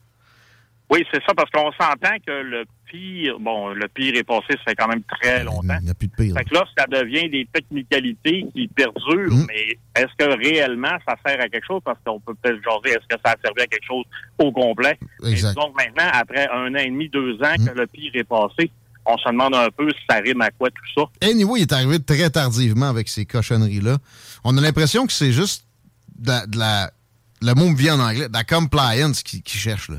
[0.90, 4.58] Oui, c'est ça, parce qu'on s'entend que le pire, bon, le pire est passé, ça
[4.70, 5.78] fait quand même très longtemps.
[5.82, 6.34] Il n'y a plus de pire.
[6.38, 9.46] Fait que là, ça devient des technicalités qui perdurent, Mm.
[9.50, 11.82] mais est-ce que réellement ça sert à quelque chose?
[11.84, 14.06] Parce qu'on peut peut-être jaser, est-ce que ça a servi à quelque chose
[14.40, 14.98] au complet?
[15.26, 15.52] Exact.
[15.52, 18.72] Et donc maintenant, après un an et demi, deux ans que le pire est passé,
[19.06, 21.28] on se demande un peu si ça rime à quoi tout ça.
[21.30, 23.98] Anyway, il est arrivé très tardivement avec ces cochonneries-là.
[24.46, 25.66] On a l'impression que c'est juste
[26.18, 26.92] de la, de la-
[27.42, 29.90] Le mot me vient en anglais, de la compliance qui, qui cherche.
[29.90, 29.98] Là.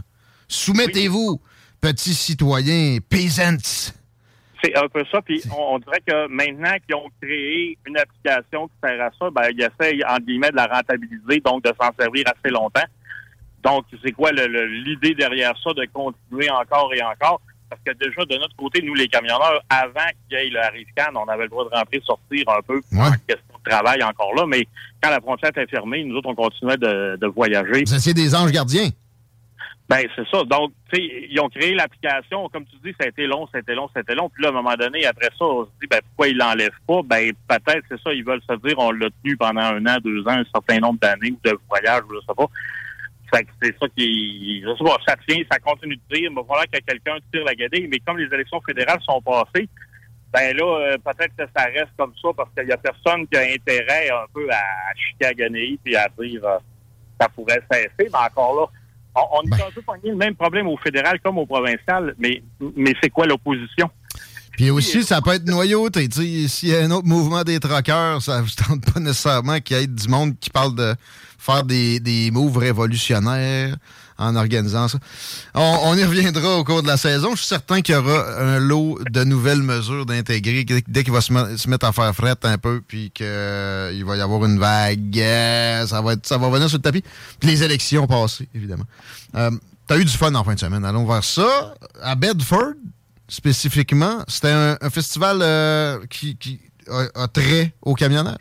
[0.48, 1.40] Soumettez-vous,
[1.80, 3.92] petits citoyens, peasants.
[4.62, 5.22] C'est un peu ça.
[5.22, 9.30] Puis on, on dirait que maintenant qu'ils ont créé une application qui sert à ça,
[9.30, 12.86] ben, ils essaient, en guillemets, de la rentabiliser, donc de s'en servir assez longtemps.
[13.62, 17.40] Donc, c'est quoi l'idée derrière ça de continuer encore et encore?
[17.68, 21.14] Parce que déjà, de notre côté, nous, les camionneurs, avant qu'il y ait le Arrive-Can,
[21.14, 24.46] on avait le droit de rentrer, sortir un peu en question de travail encore là.
[24.46, 24.66] Mais
[25.02, 27.84] quand la frontière était fermée, nous autres, on continuait de, de voyager.
[27.84, 28.88] Vous étiez des anges gardiens.
[29.88, 30.44] Ben, c'est ça.
[30.44, 32.48] Donc, tu sais, ils ont créé l'application.
[32.50, 34.28] Comme tu dis, ça a été long, ça a été long, ça a été long.
[34.28, 36.70] Puis là, à un moment donné, après ça, on se dit, ben, pourquoi ils l'enlèvent
[36.86, 37.00] pas?
[37.04, 40.20] Ben, peut-être, c'est ça, ils veulent se dire, on l'a tenu pendant un an, deux
[40.28, 42.46] ans, un certain nombre d'années ou de voyages, je sais pas.
[43.34, 46.42] Fait que c'est ça qui, je sais pas, ça tient, ça continue de dire, va
[46.42, 47.88] falloir que quelqu'un tire la guédée.
[47.90, 49.68] Mais comme les élections fédérales sont passées,
[50.32, 53.38] ben là, euh, peut-être que ça reste comme ça parce qu'il y a personne qui
[53.38, 56.58] a intérêt un peu à chicaner puis à dire euh,
[57.18, 57.90] ça pourrait cesser.
[57.98, 58.66] Mais encore là,
[59.14, 62.42] on, on est un peu pogné le même problème au fédéral comme au provincial, mais,
[62.76, 63.90] mais c'est quoi l'opposition?
[64.52, 66.08] Puis aussi, ça peut être noyauté.
[66.10, 69.82] S'il y a un autre mouvement des troqueurs, ça ne tente pas nécessairement qu'il y
[69.82, 70.96] ait du monde qui parle de
[71.38, 73.76] faire des, des moves révolutionnaires
[74.18, 74.98] en organisant ça.
[75.54, 77.30] On, on y reviendra au cours de la saison.
[77.32, 81.20] Je suis certain qu'il y aura un lot de nouvelles mesures d'intégrer dès- qu'il va
[81.20, 84.58] se, me- se mettre à faire fret un peu, puis qu'il va y avoir une
[84.58, 85.18] vague.
[85.18, 87.02] euh, Ça va, être, ça va venir sur le tapis.
[87.42, 88.84] Les élections passées, évidemment.
[89.36, 89.50] Euh,
[89.86, 90.84] T'as eu du fun en fin de semaine.
[90.84, 91.74] Allons voir ça.
[92.02, 92.74] À Bedford,
[93.28, 96.60] spécifiquement, c'était un, un festival euh, qui, qui
[96.90, 98.36] a, a trait au camionnage.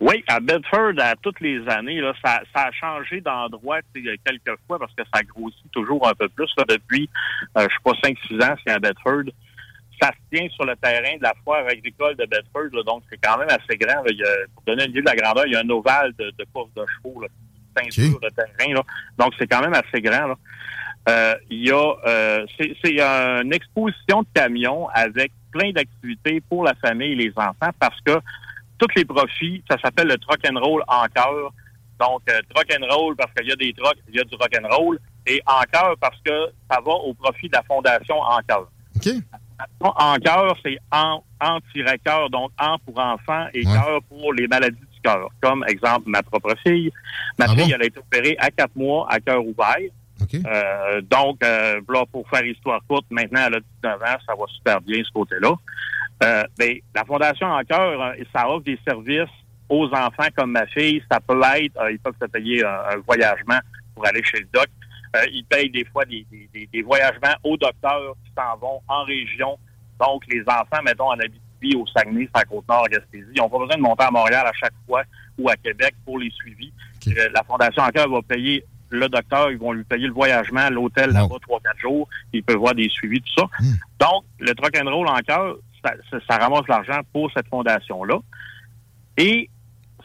[0.00, 4.78] Oui, à Bedford, à toutes les années, là, ça, ça a changé d'endroit quelques fois
[4.78, 6.50] parce que ça grossit toujours un peu plus.
[6.56, 7.08] Là, depuis,
[7.58, 9.24] euh, je sais pas, 5-6 ans, c'est à Bedford.
[10.00, 13.18] Ça se tient sur le terrain de la foire agricole de Bedford, là, donc c'est
[13.22, 14.02] quand même assez grand.
[14.02, 14.08] là.
[14.10, 16.14] Il y a- pour donner une idée de la grandeur, il y a un ovale
[16.18, 17.28] de, de course de chevaux, là,
[17.76, 18.72] ceinture de terrain.
[18.74, 18.82] Là.
[19.18, 20.28] Donc c'est quand même assez grand.
[20.28, 20.34] Là.
[21.10, 26.64] Euh, il y a, euh, c'est c'est une exposition de camions avec plein d'activités pour
[26.64, 28.12] la famille et les enfants parce que
[28.80, 31.52] tous les profits, ça s'appelle le truck and roll en cœur.
[32.00, 34.34] Donc, euh, truck and roll parce qu'il y a des trucks, il y a du
[34.34, 38.18] rock and roll, et en cœur parce que ça va au profit de la fondation
[38.18, 38.66] en cœur.
[39.80, 45.00] En cœur, c'est en, anti-cœur, donc en pour enfants et cœur pour les maladies du
[45.02, 45.28] cœur.
[45.42, 46.90] Comme exemple, ma propre fille.
[47.38, 49.76] Ma fille, elle a été opérée à quatre mois à cœur ouvert.
[50.34, 54.44] Euh, donc, euh, là, pour faire histoire courte, maintenant, elle a 19 ans, ça va
[54.48, 55.54] super bien ce côté-là.
[56.22, 59.30] Euh, ben, la Fondation en cœur, ça offre des services
[59.68, 61.02] aux enfants comme ma fille.
[61.10, 63.58] Ça peut être, ils peuvent se payer un, un voyagement
[63.94, 64.68] pour aller chez le doc.
[65.32, 69.58] Ils payent des fois des, des, voyagements aux docteurs qui s'en vont en région.
[69.98, 73.58] Donc, les enfants, mettons, en Abitibi, au Saguenay, sur la Côte-Nord, Gaspésie, ils n'ont pas
[73.58, 75.02] besoin de monter à Montréal à chaque fois
[75.36, 76.72] ou à Québec pour les suivis.
[77.06, 81.10] La Fondation en cœur va payer le docteur, ils vont lui payer le voyagement, l'hôtel
[81.10, 82.08] là-bas, trois, quatre jours.
[82.32, 83.46] Il peut voir des suivis, tout ça.
[84.00, 88.18] Donc, le truck and roll en cœur, ça, ça, ça ramasse l'argent pour cette fondation-là.
[89.16, 89.48] Et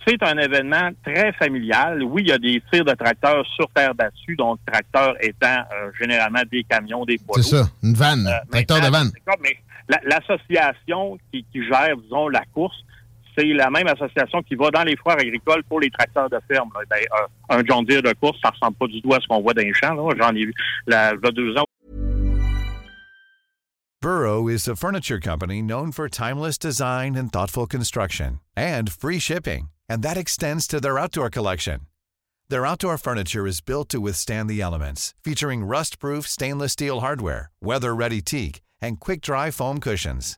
[0.07, 2.03] c'est un événement très familial.
[2.03, 5.91] Oui, il y a des tirs de tracteurs sur terre battue, donc tracteurs étant euh,
[5.99, 9.11] généralement des camions, des poids C'est ça, une vanne, Euh, tracteur de vanne.
[9.41, 9.57] mais
[9.89, 12.77] la- l'association qui, qui gère, disons, la course,
[13.37, 16.69] c'est la même association qui va dans les foires agricoles pour les tracteurs de ferme.
[16.89, 16.97] là.
[17.49, 19.63] Un, John Deere de course, ça ressemble pas du tout à ce qu'on voit dans
[19.63, 19.95] les champs.
[20.17, 20.53] J'en ai vu
[20.87, 21.65] la, deux ans.
[24.01, 29.69] Burrow is a furniture company known for timeless design and thoughtful construction and free shipping,
[29.89, 31.79] and that extends to their outdoor collection.
[32.47, 38.21] Their outdoor furniture is built to withstand the elements, featuring rust-proof stainless steel hardware, weather-ready
[38.21, 40.37] teak, and quick-dry foam cushions.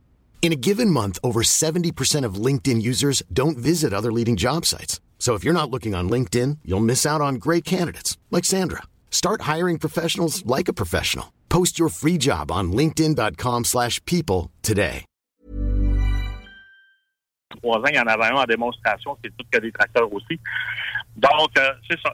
[0.41, 4.99] In a given month, over 70% of LinkedIn users don't visit other leading job sites.
[5.19, 8.81] So if you're not looking on LinkedIn, you'll miss out on great candidates like Sandra.
[9.11, 11.31] Start hiring professionals like a professional.
[11.49, 15.05] Post your free job on linkedin.com/people today.
[17.61, 20.39] trois ans, il y en avait un en démonstration, c'est tout que des tracteurs aussi.
[21.15, 22.13] Donc, euh, c'est ça.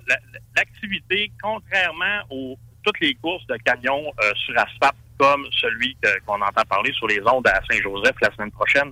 [0.55, 5.95] L'activité, contrairement aux toutes les courses de camions euh, sur asphalte, comme celui
[6.25, 8.89] qu'on entend parler sur les ondes à Saint-Joseph la semaine prochaine,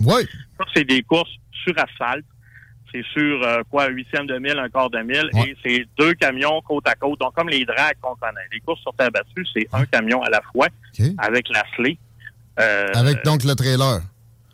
[0.58, 1.30] ça, c'est des courses
[1.64, 2.24] sur asphalte.
[2.92, 6.14] C'est sur euh, quoi, un huitième de mille, un quart de mille, et c'est deux
[6.14, 7.18] camions côte à côte.
[7.20, 8.46] Donc, comme les drags qu'on connaît.
[8.52, 10.68] Les courses sur terre battue, c'est un camion à la fois
[11.18, 11.98] avec la slé.
[12.60, 14.00] Euh, Avec donc le trailer.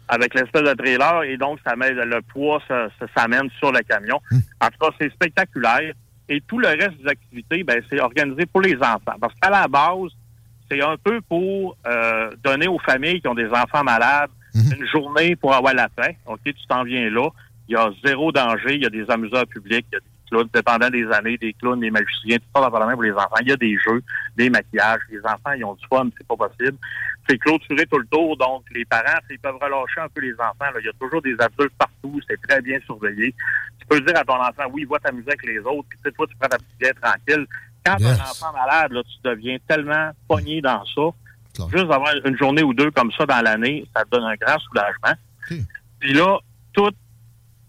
[0.08, 3.80] avec l'espèce de trailer et donc ça met le poids ça, ça s'amène sur le
[3.80, 4.20] camion.
[4.60, 5.92] En tout cas, c'est spectaculaire.
[6.28, 9.16] Et tout le reste des activités, ben, c'est organisé pour les enfants.
[9.20, 10.10] Parce qu'à la base,
[10.72, 15.36] c'est un peu pour euh, donner aux familles qui ont des enfants malades une journée
[15.36, 16.16] pour avoir la paix.
[16.26, 17.28] OK, tu t'en viens là.
[17.68, 18.74] Il y a zéro danger.
[18.74, 19.86] Il y a des amuseurs publics.
[19.90, 22.92] Il y a des clowns, dépendant des années, des clowns, des magiciens, tout ça main
[22.92, 23.40] pour les enfants.
[23.40, 24.02] Il y a des jeux,
[24.36, 25.00] des maquillages.
[25.10, 26.76] Les enfants, ils ont du fun, c'est pas possible.
[27.28, 30.54] C'est clôturé tout le tour, donc les parents, ils peuvent relâcher un peu les enfants.
[30.60, 30.80] là.
[30.80, 33.32] Il y a toujours des adultes partout, c'est très bien surveillé.
[33.78, 36.12] Tu peux dire à ton enfant, oui, va t'amuser avec les autres, puis tu sais,
[36.12, 37.46] toi, tu prends ta petite bière tranquille.
[37.84, 38.18] Quand Yes.
[38.18, 41.02] un enfant malade, là, tu deviens tellement pogné dans ça.
[41.70, 44.58] Juste d'avoir une journée ou deux comme ça dans l'année, ça te donne un grand
[44.60, 45.14] soulagement.
[45.98, 46.38] Puis là,
[46.72, 46.96] toute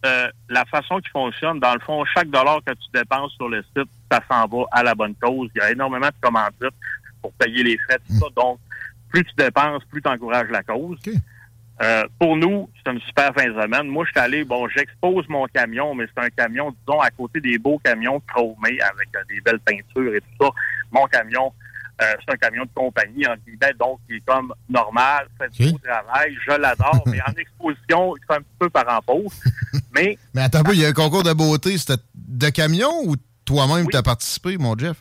[0.06, 3.64] euh, la façon qui fonctionne, dans le fond, chaque dollar que tu dépenses sur le
[3.64, 5.50] site, ça s'en va à la bonne cause.
[5.56, 6.76] Il y a énormément de commandites
[7.22, 8.26] pour payer les frais, tout ça.
[8.36, 8.60] Donc,
[9.10, 10.98] plus tu dépenses, plus tu encourages la cause.
[11.82, 13.88] Euh, pour nous, c'est une super fin de semaine.
[13.88, 17.42] Moi, je suis allé, bon, j'expose mon camion, mais c'est un camion, disons, à côté
[17.42, 20.50] des beaux camions chromés avec euh, des belles peintures et tout ça.
[20.92, 21.52] Mon camion,
[22.02, 25.72] euh, c'est un camion de compagnie, en guillemets, donc qui est comme normal, fait du
[25.72, 29.34] beau travail, je l'adore, mais en exposition, il fait un petit peu par en pause.
[29.94, 31.78] mais Mais attends un peu, il y a un concours de beauté.
[31.78, 33.16] C'était de camion ou
[33.46, 34.98] toi-même tu as participé, mon Jeff?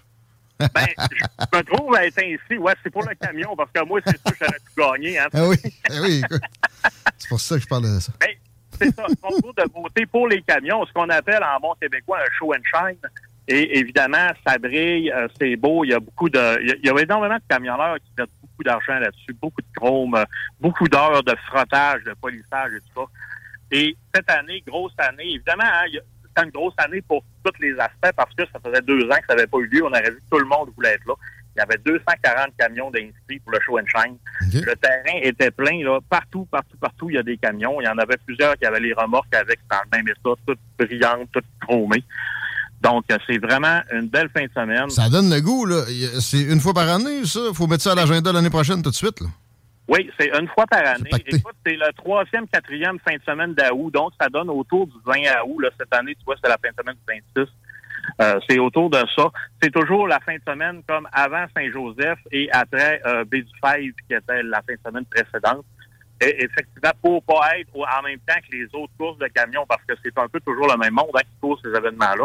[0.74, 2.58] ben, je me trouve à être ainsi.
[2.58, 5.18] Ouais, c'est pour le camion, parce que moi, c'est sûr que j'aurais tout gagné.
[5.18, 5.28] Hein.
[5.34, 5.56] Ah oui,
[5.90, 6.42] ah oui, écoute.
[7.38, 8.12] C'est pour ça que je parle de ça.
[8.20, 8.28] Ben,
[8.80, 12.32] c'est ça, concours de beauté pour les camions, ce qu'on appelle en bon québécois un
[12.38, 12.98] show and shine.
[13.48, 16.60] Et évidemment, ça brille, euh, c'est beau, il y a beaucoup de.
[16.62, 20.24] Il y a- énormément de camionneurs qui mettent beaucoup d'argent là-dessus, beaucoup de chrome, euh,
[20.60, 23.06] beaucoup d'heures de frottage, de polissage et tout ça.
[23.72, 28.14] Et cette année, grosse année, évidemment, hein, c'était une grosse année pour tous les aspects
[28.16, 29.84] parce que ça faisait deux ans que ça n'avait pas eu lieu.
[29.84, 31.14] On aurait vu que tout le monde voulait être là.
[31.54, 34.16] Il y avait 240 camions d'inscrits pour le show and shine.
[34.52, 35.98] Le terrain était plein, là.
[36.08, 37.80] Partout, partout, partout, il y a des camions.
[37.80, 40.58] Il y en avait plusieurs qui avaient les remorques avec dans le même état, toutes
[40.78, 42.04] brillantes, toutes chromées.
[42.80, 44.90] Donc, c'est vraiment une belle fin de semaine.
[44.90, 45.82] Ça donne le goût, là.
[46.20, 47.40] C'est une fois par année, ça.
[47.54, 49.28] faut mettre ça à l'agenda l'année prochaine tout de suite, là.
[49.88, 51.10] Oui, c'est une fois par année.
[51.26, 55.12] Écoute, c'est le troisième, quatrième fin de semaine d'août, donc ça donne autour du 20
[55.46, 55.60] août.
[55.60, 57.52] Là, cette année, tu vois, c'est la fin de semaine du 26.
[58.20, 59.30] Euh, c'est autour de ça.
[59.62, 63.94] C'est toujours la fin de semaine comme avant Saint-Joseph et après euh, Baie du Fèvre,
[64.08, 65.64] qui était la fin de semaine précédente.
[66.20, 69.82] Et effectivement, pour pas être en même temps que les autres courses de camions, parce
[69.88, 72.24] que c'est un peu toujours le même monde hein, qui court ces événements-là.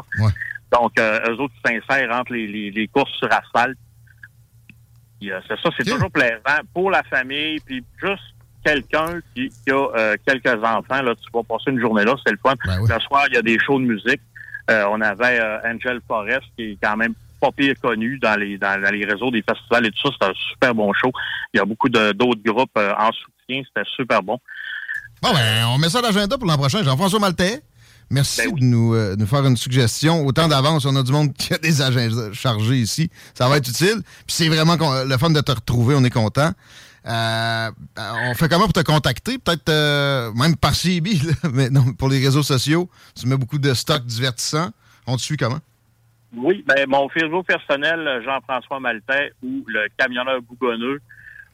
[0.71, 3.77] Donc, euh, eux autres s'insèrent entre les, les- les courses sur asphalte.
[5.23, 8.21] Euh, c'est ça, c'est toujours plaisant pour la famille, puis juste
[8.63, 12.31] quelqu'un qui, qui a euh, quelques enfants, là, tu vas passer une journée là, c'est
[12.33, 12.53] le fun.
[12.95, 14.21] Le soir, il y a des shows de musique.
[14.69, 18.57] Euh, on avait euh, Angel Forest, qui est quand même pas pire connu dans les
[18.57, 20.15] dans, dans les réseaux des festivals et tout ça.
[20.19, 21.11] C'est un super bon show.
[21.53, 23.63] Il y a beaucoup d'autres groupes euh, en soutien.
[23.67, 24.39] C'était super bon.
[25.21, 26.83] Bon, ben, on met ça à l'agenda pour l'an prochain.
[26.83, 27.61] Jean-François Maltais,
[28.09, 30.25] merci Ben de nous, euh, nous faire une suggestion.
[30.25, 33.09] Autant d'avance, on a du monde qui a des agendas chargés ici.
[33.33, 34.01] Ça va être utile.
[34.27, 35.95] Puis c'est vraiment le fun de te retrouver.
[35.95, 36.51] On est content.
[37.07, 39.37] Euh, on fait comment pour te contacter?
[39.37, 42.89] Peut-être euh, même par CB, là, mais non, pour les réseaux sociaux.
[43.19, 44.71] Tu mets beaucoup de stocks divertissants.
[45.05, 45.59] On te suit comment?
[46.35, 50.99] Oui, ben mon Facebook personnel, Jean-François Maltais, ou le camionneur bougonneux,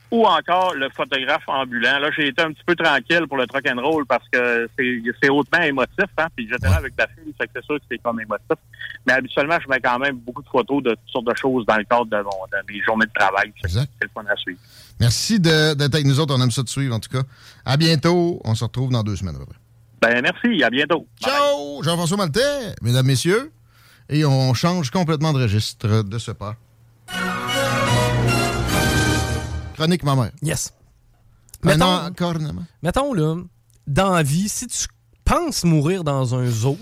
[0.10, 2.00] ou encore le photographe ambulant.
[2.00, 5.30] Là, j'ai été un petit peu tranquille pour le truck and roll parce que c'est
[5.30, 6.28] hautement émotif, hein.
[6.36, 8.58] Puis j'étais là avec ma fille, fait que c'est sûr que c'est comme émotif.
[9.06, 11.78] Mais habituellement, je mets quand même beaucoup de photos de toutes sortes de choses dans
[11.78, 13.54] le cadre de, mon, de mes journées de travail.
[13.66, 14.60] C'est le fun à suivre.
[15.04, 16.34] Merci de- d'être avec nous autres.
[16.34, 17.24] On aime ça de suivre, en tout cas.
[17.66, 18.40] À bientôt.
[18.46, 19.58] On se retrouve dans deux semaines, à peu près.
[20.02, 21.06] Ben merci, à bientôt.
[21.22, 21.84] Ciao!
[21.84, 23.52] Jean-François Maltais, mesdames, messieurs.
[24.10, 26.56] Et on change complètement de registre de ce pas.
[29.76, 30.32] Chronique, ma mère.
[30.42, 30.72] Yes.
[31.64, 32.56] Un Mettons-.
[32.82, 33.36] Mettons, là,
[33.88, 34.86] dans la vie, si tu
[35.26, 36.78] penses mourir dans un zoo.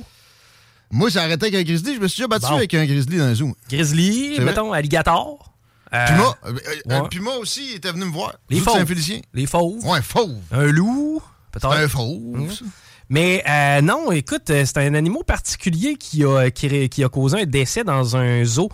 [0.91, 1.95] Moi, ça arrêtait avec un grizzly.
[1.95, 2.55] Je me suis déjà battu Bon.
[2.57, 3.55] avec un grizzly dans un zoo.
[3.69, 5.50] Grizzly, mettons, alligator.
[5.93, 6.23] Euh, Puma.
[6.45, 6.53] euh,
[6.89, 7.09] euh, ouais.
[7.09, 8.33] Puma aussi, il était venu me voir.
[8.49, 8.77] Les fauves.
[8.77, 9.19] Saint-Félicien.
[9.33, 9.85] Les fauves.
[9.85, 10.37] Ouais, fauve.
[10.51, 11.21] Un loup.
[11.51, 11.73] Peut-être.
[11.73, 12.65] C'est un fauve, ça.
[13.09, 17.45] Mais euh, non, écoute, euh, c'est un animal particulier qui a, qui, a causé un
[17.45, 18.69] décès dans un zoo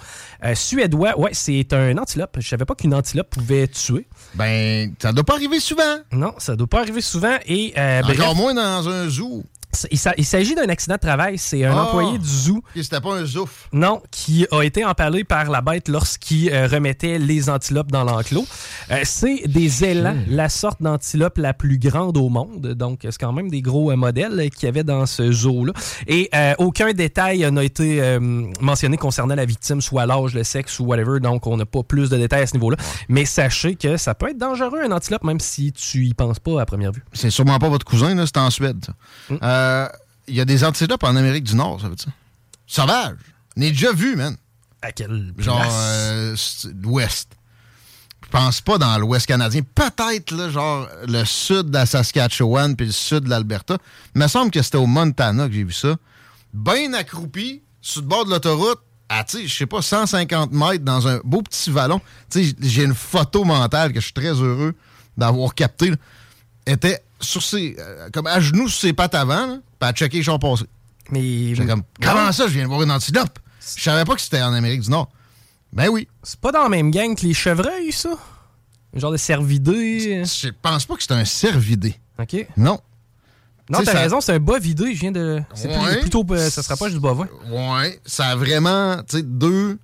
[0.46, 1.18] euh, suédois.
[1.20, 2.38] Ouais, c'est un antilope.
[2.40, 4.08] Je savais pas qu'une antilope pouvait tuer.
[4.36, 5.98] Ben, ça doit pas arriver souvent.
[6.12, 7.36] Non, ça doit pas arriver souvent.
[7.48, 9.44] Et euh, bref, Encore moins dans un zoo.
[9.92, 11.38] Il, s'a- il s'agit d'un accident de travail.
[11.38, 11.84] C'est un Ah.
[11.84, 12.62] employé du zoo.
[12.76, 13.68] Et C'était pas un zouf.
[13.74, 18.46] Non, qui a été empalé par la bête lorsqu'il euh, remettait les antilopes dans l'enclos.
[18.92, 22.74] Euh, c'est des élans, la sorte d'antilope la plus grande au monde.
[22.74, 25.74] Donc, c'est quand même des gros euh, modèles euh, qu'il y avait dans ce zoo-là.
[26.08, 28.20] Et euh, aucun détail euh, n'a été euh,
[28.62, 31.20] mentionné concernant la victime, soit l'âge, le sexe ou whatever.
[31.20, 32.78] Donc, on n'a pas plus de détails à ce niveau-là.
[33.10, 36.62] Mais sachez que ça peut être dangereux, un antilope, même si tu y penses pas
[36.62, 37.04] à première vue.
[37.14, 38.86] C'est sûrement pas votre cousin, là, c'est en Suède.
[38.86, 39.34] ça.
[39.34, 39.38] Mm.
[39.68, 39.88] Euh,
[40.28, 42.12] Il y a des antilopes en Amérique du Nord, ça veut dire.
[42.66, 43.16] Sauvage.
[43.56, 44.36] On est déjà vu, man.
[44.82, 45.74] À quel Genre, place?
[45.74, 47.30] euh, c'est- l'ouest.
[48.26, 49.62] Je pense pas dans l'ouest canadien.
[49.74, 53.78] Peut-être, là, genre, le sud de la Saskatchewan puis le sud de l'Alberta.
[54.16, 55.96] Il me semble que c'était au Montana que j'ai vu ça.
[56.54, 60.84] Bien accroupi, sur le bord de l'autoroute, à, tu sais, je sais pas, 150 mètres
[60.84, 62.02] dans un beau petit vallon.
[62.30, 64.76] Tu sais, j'ai une photo mentale que je suis très heureux
[65.16, 65.92] d'avoir capté.
[65.92, 65.96] là.
[66.66, 70.18] était sur ses, euh, comme à genoux sur ses pattes avant, là, puis à checker
[70.18, 70.66] les champs passés.
[71.12, 71.56] Mais.
[71.56, 73.40] J'étais comme, comment ça, je viens de voir une antilope?
[73.76, 75.10] Je savais pas que c'était en Amérique du Nord.
[75.74, 76.08] Ben oui.
[76.24, 78.12] C'est pas dans la même gang que les chevreuils, ça?
[78.96, 80.24] Un genre de cervidé.
[80.26, 82.00] Je pense pas que c'est un cervidé.
[82.20, 82.48] OK.
[82.56, 82.80] Non.
[83.70, 84.96] Non, t'as ça- raison, c'est un bas vidé.
[84.96, 85.42] Je viens de.
[85.54, 86.00] C'est Ouais.
[86.00, 86.26] plutôt.
[86.32, 87.28] euh, ça se rapproche du bovin.
[87.52, 89.78] Ouais, ça a vraiment, tu sais, deux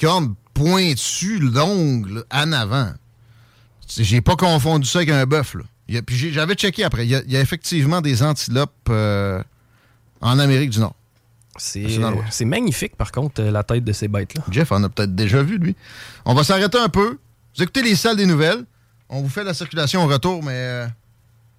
[0.00, 2.92] cornes pointues, longues, là, en avant.
[3.96, 5.62] J'ai pas confondu ça avec un bœuf, là.
[5.88, 7.06] Il y a- Puis j'avais checké après.
[7.06, 9.42] Il y, a, il y a effectivement des antilopes euh,
[10.20, 10.94] en Amérique du Nord.
[11.58, 14.42] C'est magnifique, par contre, euh, la tête de ces bêtes-là.
[14.50, 15.74] Jeff en a peut-être déjà vu, lui.
[16.26, 17.18] On va s'arrêter un peu.
[17.56, 18.64] Vous écoutez les salles des nouvelles.
[19.08, 20.86] On vous fait la circulation au retour, mais euh,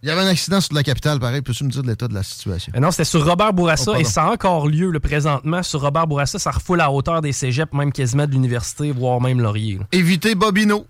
[0.03, 1.41] il y avait un accident sur la capitale, pareil.
[1.41, 2.71] Peux-tu me dire de l'état de la situation?
[2.79, 5.63] Non, c'était sur Robert Bourassa Oh, et ça a encore lieu le présentement.
[5.63, 9.39] Sur Robert Bourassa, ça refoule à hauteur des cégeps, même quasiment de l'université, voire même
[9.41, 9.77] Laurier.
[9.79, 9.85] là.
[9.93, 10.85] Évitez Bobino.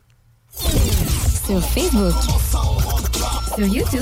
[1.45, 2.13] Sur Facebook.
[3.57, 4.01] Sur YouTube.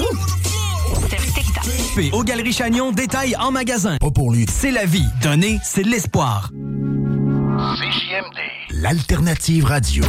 [1.08, 1.64] Sur TikTok.
[1.96, 3.96] P aux Galeries Chagnon, détail en magasin.
[4.02, 4.46] Pas pour lui.
[4.50, 5.06] C'est la vie.
[5.22, 6.50] Donner, c'est de l'espoir.
[6.52, 8.38] CJMD.
[8.72, 10.04] L'alternative radio.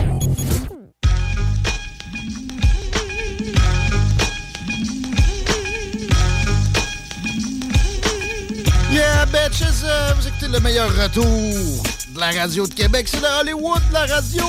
[8.91, 9.63] Yeah, bitches!
[9.85, 13.07] euh, vous écoutez le meilleur retour de la radio de Québec.
[13.09, 14.45] C'est le Hollywood de la radio!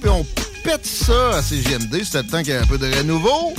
[0.00, 0.24] Puis on
[0.64, 2.02] pète ça à CGMD.
[2.02, 3.52] C'était le temps qu'il y ait un peu de renouveau.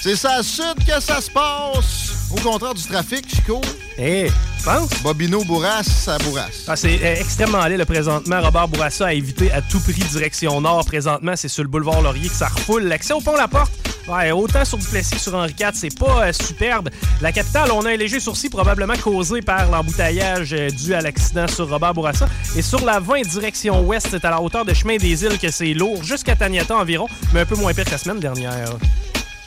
[0.00, 2.30] C'est ça à sud que ça se passe.
[2.30, 3.60] Au contraire du trafic, Chico.
[3.98, 4.28] Eh,
[4.58, 4.90] tu penses?
[5.02, 6.64] Bobino bourrasse, ça bourrasse.
[6.68, 8.40] Ah, c'est euh, extrêmement laid, le présentement.
[8.40, 10.84] Robert Bourassa a évité à tout prix direction nord.
[10.84, 12.84] Présentement, c'est sur le boulevard Laurier que ça refoule.
[12.84, 13.72] L'accès au pont La Porte,
[14.08, 16.90] ouais, autant sur Duplessis que sur Henri IV, c'est pas euh, superbe.
[17.20, 21.48] La capitale, on a un léger sourcil probablement causé par l'embouteillage euh, dû à l'accident
[21.48, 22.28] sur Robert Bourassa.
[22.56, 25.50] Et sur la 20 direction ouest, c'est à la hauteur de Chemin des Îles que
[25.50, 28.68] c'est lourd, jusqu'à Taniata environ, mais un peu moins pire que la semaine dernière.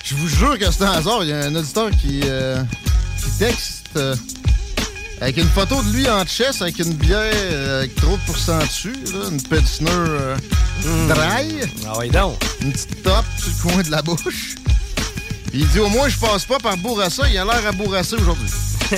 [0.04, 1.24] Je vous jure que c'est un hasard.
[1.24, 2.62] Il y a un auditeur qui, euh,
[3.24, 4.16] qui texte euh,
[5.22, 8.58] avec une photo de lui en chess avec une bière euh, avec trop de pourcent
[8.60, 10.36] dessus, là, une Pilsner euh,
[11.08, 11.62] dry.
[11.88, 12.44] Ah oui, donc.
[12.62, 14.56] Une petite top sur le coin de la bouche.
[15.52, 18.16] Puis il dit au moins je passe pas par Bourassa, il a l'air à bourrasser
[18.16, 18.50] aujourd'hui.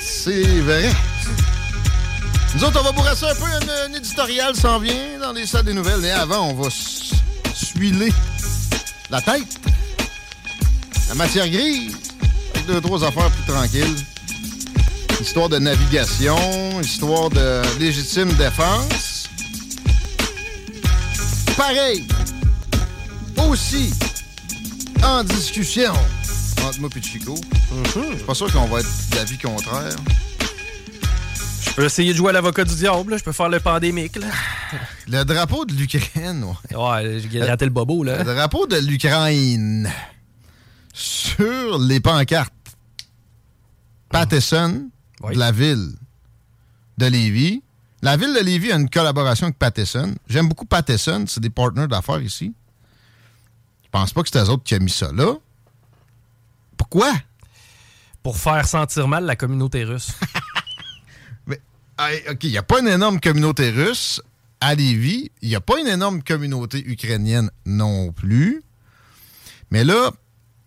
[0.00, 0.90] c'est vrai.
[2.54, 5.64] Nous autres, on va bourrasser un peu, un, un éditorial s'en vient dans les salles
[5.64, 6.00] des nouvelles.
[6.00, 6.68] Mais avant, on va
[7.54, 8.12] suiler
[9.10, 9.58] la tête.
[11.12, 11.94] La matière grise.
[12.66, 13.96] Deux, trois affaires plus tranquilles.
[15.20, 19.28] Histoire de navigation, histoire de légitime défense.
[21.54, 22.06] Pareil.
[23.46, 23.92] Aussi
[25.04, 25.92] en discussion
[26.66, 27.34] entre moi et Chico.
[27.84, 29.94] Je suis pas sûr qu'on va être d'avis contraire.
[31.60, 33.18] Je peux essayer de jouer à l'avocat du diable, là.
[33.18, 34.16] je peux faire le pandémique.
[34.16, 34.28] Là.
[35.08, 36.74] Le drapeau de l'Ukraine, ouais.
[36.74, 38.24] Ouais, j'ai gratté le bobo, là.
[38.24, 39.92] Le drapeau de l'Ukraine
[40.92, 42.52] sur les pancartes.
[44.10, 44.90] Pattison,
[45.30, 45.92] de la ville
[46.98, 47.62] de Lévis.
[48.02, 50.14] La ville de Lévis a une collaboration avec Pattison.
[50.28, 52.52] J'aime beaucoup Pattison, c'est des partenaires d'affaires ici.
[53.84, 55.34] Je pense pas que c'est eux autres qui ont mis ça là.
[56.76, 57.12] Pourquoi?
[58.22, 60.12] Pour faire sentir mal la communauté russe.
[61.98, 64.20] Ah, OK, il n'y a pas une énorme communauté russe
[64.60, 65.30] à Lévis.
[65.42, 68.62] Il n'y a pas une énorme communauté ukrainienne non plus.
[69.70, 70.10] Mais là,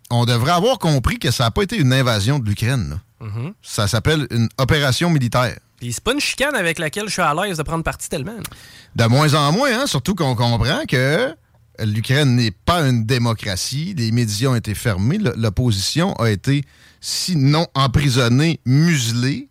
[0.10, 3.00] on devrait avoir compris que ça n'a pas été une invasion de l'Ukraine.
[3.22, 3.54] Mhm.
[3.62, 5.58] Ça s'appelle une opération militaire.
[5.78, 8.38] Puis c'est pas une chicane avec laquelle je suis à l'aise de prendre parti tellement.
[8.96, 11.36] De moins en moins, hein, surtout qu'on comprend que
[11.80, 13.94] l'Ukraine n'est pas une démocratie.
[13.98, 15.20] Les médias ont été fermés.
[15.36, 16.64] L'opposition a été,
[17.02, 19.50] sinon emprisonnée, muselée.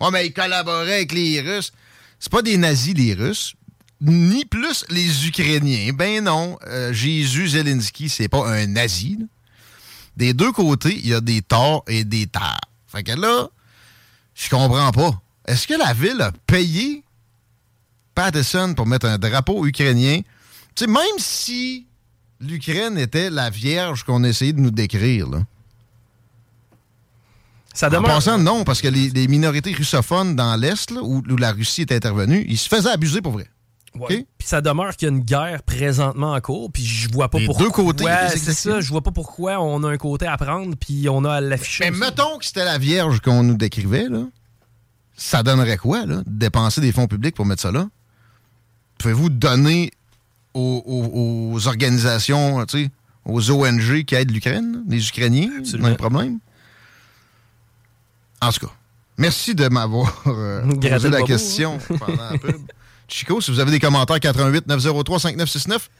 [0.00, 1.72] Ouais, mais ils collaboraient avec les Russes.
[2.18, 3.54] C'est pas des nazis, les Russes.
[4.00, 5.92] Ni plus les Ukrainiens.
[5.92, 6.58] Ben non.
[6.66, 9.16] Euh, Jésus Zelensky, c'est pas un nazi.
[9.20, 9.26] là.
[10.16, 12.60] Des deux côtés, il y a des torts et des tares.
[12.86, 13.48] Fait que là,
[14.34, 15.20] je comprends pas.
[15.46, 17.02] Est-ce que la ville a payé
[18.14, 20.20] Patterson pour mettre un drapeau ukrainien?
[20.74, 21.86] Tu sais, même si
[22.40, 25.42] l'Ukraine était la vierge qu'on essayait de nous décrire, là.
[27.74, 31.36] Ça En demeure- passant, non, parce que les, les minorités russophones dans l'Est, où, où
[31.38, 33.48] la Russie est intervenue, ils se faisaient abuser pour vrai.
[34.08, 37.38] Puis ça demeure qu'il y a une guerre présentement en cours, puis je vois pas
[37.38, 37.66] Les pourquoi.
[37.66, 38.04] deux côtés,
[38.36, 41.34] c'est ça, je vois pas pourquoi on a un côté à prendre, puis on a
[41.34, 41.84] à l'afficher.
[41.84, 42.00] Mais aussi.
[42.00, 44.24] mettons que c'était la vierge qu'on nous décrivait, là.
[45.14, 47.86] ça donnerait quoi, là, de dépenser des fonds publics pour mettre ça là?
[48.98, 49.90] Pouvez-vous donner
[50.54, 52.90] aux, aux- aux organisations, tu sais,
[53.26, 56.38] aux ONG qui aident l'Ukraine, les Ukrainiens, même problème?
[58.40, 58.72] En tout cas,
[59.18, 61.96] merci de m'avoir euh, posé la bobo, question hein.
[61.98, 62.56] pendant la pub.
[63.12, 65.90] Chico, si vous avez des commentaires, 88 903 5969.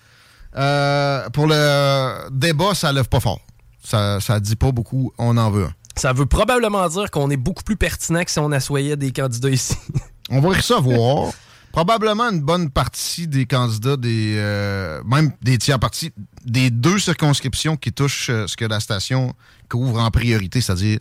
[0.55, 3.41] Euh, pour le débat, ça lève pas fort.
[3.85, 5.73] Ça, ça dit pas beaucoup, on en veut un.
[5.97, 9.51] Ça veut probablement dire qu'on est beaucoup plus pertinent que si on assoyait des candidats
[9.51, 9.77] ici.
[10.31, 11.33] On va recevoir
[11.73, 16.13] probablement une bonne partie des candidats, des euh, même des tiers partis,
[16.45, 19.35] des deux circonscriptions qui touchent euh, ce que la station
[19.69, 20.99] couvre en priorité, c'est-à-dire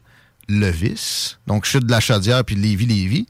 [0.50, 3.28] le vice, donc chute de la Chaudière puis Lévis-Lévis.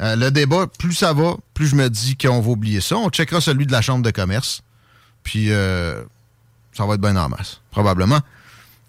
[0.00, 2.96] Euh, le débat, plus ça va, plus je me dis qu'on va oublier ça.
[2.96, 4.62] On checkera celui de la Chambre de commerce,
[5.22, 6.02] puis euh,
[6.72, 8.20] ça va être bien en masse, probablement.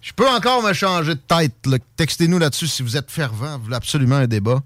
[0.02, 1.54] Je peux encore me changer de tête.
[1.66, 1.78] là.
[1.96, 4.62] Textez-nous là-dessus si vous êtes fervent, vous voulez absolument un débat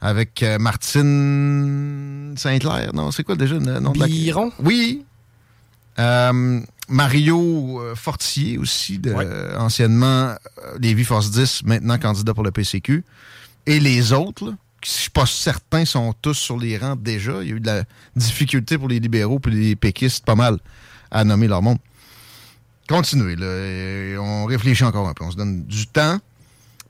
[0.00, 2.92] avec euh, Martine Saint-Clair.
[2.92, 4.50] Non, c'est quoi déjà le nom de la...
[4.58, 5.04] Oui.
[6.88, 9.14] Mario Fortier aussi, de,
[9.56, 10.34] anciennement
[10.80, 13.04] Lévis Force 10, maintenant candidat pour le PCQ.
[13.66, 14.52] Et les autres, là,
[14.84, 17.42] je suis pas certain, sont tous sur les rangs déjà.
[17.42, 17.84] Il y a eu de la
[18.16, 20.58] difficulté pour les libéraux et les péquistes, pas mal,
[21.10, 21.78] à nommer leur monde.
[22.88, 24.20] Continuez, là.
[24.20, 25.24] on réfléchit encore un peu.
[25.24, 26.18] On se donne du temps.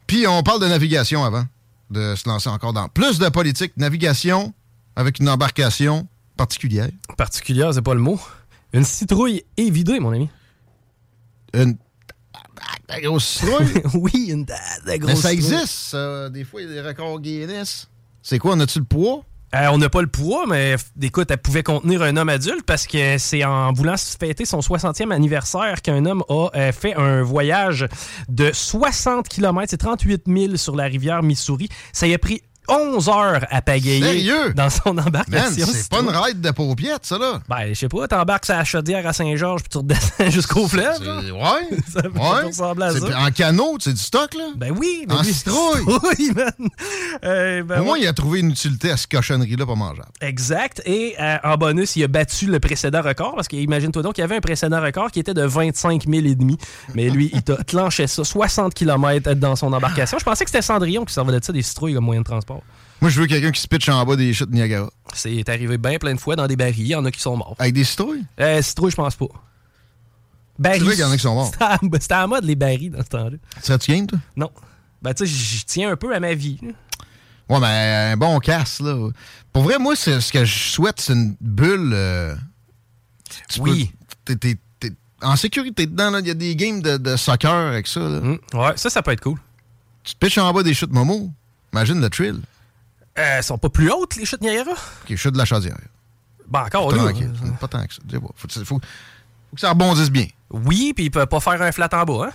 [0.06, 1.44] Puis on parle de navigation avant
[1.90, 3.72] de se lancer encore dans plus de politique.
[3.76, 4.54] Navigation
[4.96, 6.88] avec une embarcation particulière.
[7.16, 8.20] Particulière, c'est pas le mot.
[8.72, 10.28] Une citrouille évidée, mon ami.
[11.54, 11.76] Une
[12.88, 13.82] la grosse citrouille?
[13.94, 15.54] oui, une da grosse Mais ça citrouille.
[15.54, 16.28] existe, ça.
[16.30, 17.88] Des fois, il y a des records Guinness.
[18.22, 19.24] C'est quoi, on a-tu le poids?
[19.54, 22.86] Euh, on n'a pas le poids, mais écoute, elle pouvait contenir un homme adulte parce
[22.86, 27.86] que c'est en voulant fêter son 60e anniversaire qu'un homme a euh, fait un voyage
[28.30, 31.68] de 60 km, c'est 38 000 sur la rivière Missouri.
[31.92, 34.52] Ça y a pris 11 heures à pagayer Sérieux?
[34.54, 35.66] dans son embarcation.
[35.66, 37.40] c'est pas une ride de paupiètes, ça, là.
[37.48, 41.00] Ben, je sais pas, t'embarques à la chaudière à Saint-Georges puis tu redescends jusqu'au fleuve.
[41.00, 41.78] Ouais.
[41.92, 42.82] Ça ouais.
[42.84, 43.20] à ça.
[43.20, 44.44] En canot, c'est du stock, là?
[44.56, 45.06] Ben oui.
[45.10, 45.32] En oui.
[45.32, 45.82] citrouille.
[46.18, 46.68] Oui, man.
[47.24, 48.00] Euh, ben Au moins, ouais.
[48.02, 50.08] il a trouvé une utilité à cette cochonnerie-là pas mangeable.
[50.20, 50.82] Exact.
[50.84, 54.24] Et euh, en bonus, il a battu le précédent record parce qu'imagine-toi donc, il y
[54.24, 56.58] avait un précédent record qui était de 25 000 et demi.
[56.94, 60.18] Mais lui, il t'a clenché ça, 60 km dans son embarcation.
[60.18, 62.51] Je pensais que c'était Cendrillon qui servait de ça des citrouilles comme moyen de transport.
[63.02, 64.88] Moi, je veux quelqu'un qui se pitche en bas des chutes de Niagara.
[65.12, 66.80] C'est arrivé bien plein de fois dans des barils.
[66.86, 67.56] Il y en a qui sont morts.
[67.58, 68.24] Avec des citrouilles?
[68.40, 69.26] Euh, citrouilles, je pense pas.
[70.58, 70.78] Barils.
[70.78, 71.50] C'est vrai qu'il y en a qui sont morts.
[72.00, 73.36] C'était à mode les barils dans ce temps-là.
[73.60, 74.18] Serais-tu game, toi?
[74.36, 74.50] Non.
[75.02, 76.58] Ben, tu sais, je tiens un peu à ma vie.
[76.62, 76.68] là.
[77.48, 79.08] Ouais, mais un bon casse, là.
[79.52, 81.90] Pour vrai, moi, c'est- ce que je souhaite, c'est une bulle.
[81.92, 82.36] euh,
[83.48, 83.90] tu Oui.
[84.24, 84.36] peux-
[85.22, 86.16] en sécurité dedans.
[86.20, 88.20] Il y a des games de, de soccer avec ça, là.
[88.54, 89.38] Ouais, ça, ça peut être cool.
[90.04, 91.30] Tu te pitches en bas des chutes Momo.
[91.72, 92.40] Imagine le thrill.
[93.18, 94.70] Euh, elles sont pas plus hautes, les chutes Niagara?
[94.72, 95.76] OK, chute de la chaudière.
[96.48, 97.12] Ben, encore là.
[97.60, 98.00] Pas tant que ça.
[98.10, 98.18] Pas.
[98.36, 98.78] Faut, faut- faut
[99.54, 100.26] que ça rebondisse bien.
[100.50, 102.32] Oui, puis il peut pas faire un flat en bas, hein?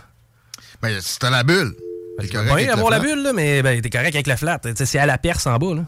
[0.81, 1.75] Ben, si t'as la bulle.
[2.19, 3.09] T'es correct le avoir la flat.
[3.09, 4.59] bulle, là, mais ben, t'es correct avec la flat.
[4.75, 5.85] C'est à la perce en bas, là.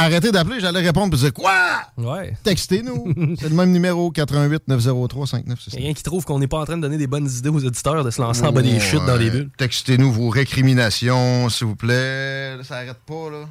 [0.00, 1.80] Arrêtez d'appeler, j'allais répondre et dire Quoi?
[1.96, 2.36] Ouais.
[2.44, 3.36] Textez-nous.
[3.40, 5.76] c'est le même numéro 88 903 5966.
[5.76, 8.04] Quelqu'un qui trouve qu'on n'est pas en train de donner des bonnes idées aux auditeurs
[8.04, 9.50] de se lancer en bas des chutes dans les bulles.
[9.56, 12.56] Textez-nous vos récriminations, s'il vous plaît.
[12.62, 13.48] Ça arrête pas, là.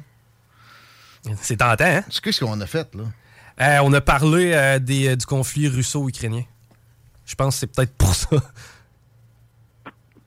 [1.42, 2.04] C'est tentant, hein?
[2.10, 3.04] C'est qu'est-ce qu'on a fait, là?
[3.60, 6.44] Euh, on a parlé euh, des, euh, du conflit russo-ukrainien.
[7.26, 8.36] Je pense que c'est peut-être pour ça.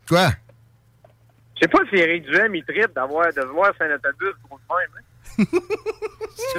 [0.08, 0.30] Quoi?
[1.56, 4.60] Je sais pas si Eric Duhem, il tripe d'avoir, de voir sur un autobus gros
[4.60, 4.90] de même.
[4.98, 5.60] hein.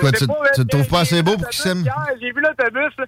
[0.01, 1.85] Quoi, tu- pas, tu le trouves j'ai pas assez vu beau pour l'autobus qu'il s'aime?
[2.21, 2.93] J'ai vu l'autobus.
[2.99, 3.05] là.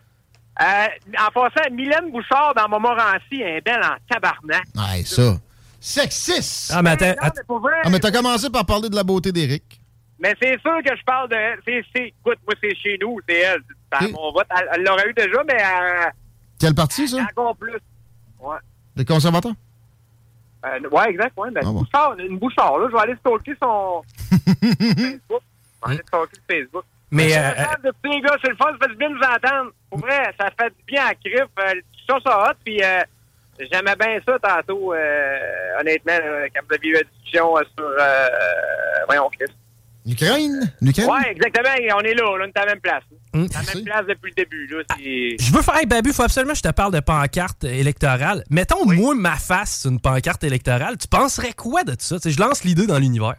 [0.61, 0.87] Euh,
[1.27, 4.65] en passant, Mylène Bouchard dans Montmorency, elle est belle en tabarnak.
[4.77, 5.39] Ouais, ça.
[5.81, 6.71] Sexiste!
[6.75, 7.15] Ah, mais attends,
[7.47, 9.81] pour Ah, mais t'as commencé par parler de la beauté d'Éric.
[10.19, 11.37] Mais c'est sûr que je parle de...
[11.67, 13.63] C'est, c'est, écoute, moi, c'est chez nous, c'est elle.
[13.93, 16.11] Ça, Mon vote, elle, elle l'aurait eu déjà, mais euh,
[16.59, 17.19] Quel parti, ça?
[17.23, 17.79] encore plus.
[18.41, 18.57] Ouais.
[18.97, 19.53] Les conservateurs?
[20.65, 21.51] Euh, ouais, exact, ouais.
[21.51, 21.81] Ben, Ah bon.
[21.81, 22.89] Bouchard, une Bouchard, là.
[22.89, 24.03] Je vais aller stalker son...
[24.31, 25.43] Facebook.
[25.83, 26.85] Je vais aller stalker le Facebook.
[27.11, 29.71] Mais, suis euh, les gars, c'est le fun, ça fait du bien de vous entendre.
[29.91, 31.43] Pour vrai, ça fait du bien à Crif.
[31.59, 33.03] Euh, discussions sont hot, puis euh,
[33.71, 36.19] j'aimais bien ça tantôt, euh, honnêtement,
[36.55, 37.87] quand vous aviez eu la discussion euh, sur...
[37.87, 38.29] Euh,
[39.07, 39.53] voyons, Chris.
[40.07, 40.73] L'Ukraine?
[40.83, 41.09] L'Ukraine?
[41.09, 43.03] Ouais, exactement, on est là, là, on est à la même place.
[43.33, 44.83] À la même place depuis le début, là.
[44.97, 45.77] c'est- Je veux faire.
[45.77, 48.45] Hey, Babu, faut absolument que je te parle de pancarte électorale.
[48.51, 50.97] Mettons, moi, ma face sur une pancarte électorale.
[50.99, 52.17] Tu penserais quoi de ça?
[52.25, 53.35] Je lance l'idée dans l'univers.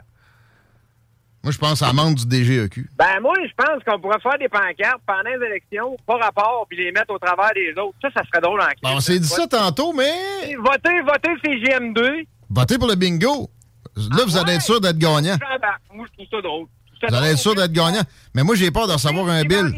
[1.44, 2.90] Moi, je pense à la membre du DGEQ.
[2.98, 6.78] Ben, moi, je pense qu'on pourrait faire des pancartes pendant les élections, pas rapport, puis
[6.84, 7.96] les mettre au travers des autres.
[8.02, 10.56] Ça, ça serait drôle en Bon, on s'est dit ça tantôt, mais.
[10.58, 12.26] Votez, votez CGM2.
[12.50, 13.52] Votez pour le bingo.
[13.96, 15.38] Là, vous allez être sûr d'être gagnant.
[15.40, 15.82] J'embarque.
[15.94, 16.66] Moi, je trouve ça drôle.
[17.08, 18.02] Vous allez être sûr d'être gagnant.
[18.34, 19.72] Mais moi, j'ai peur de recevoir un bill.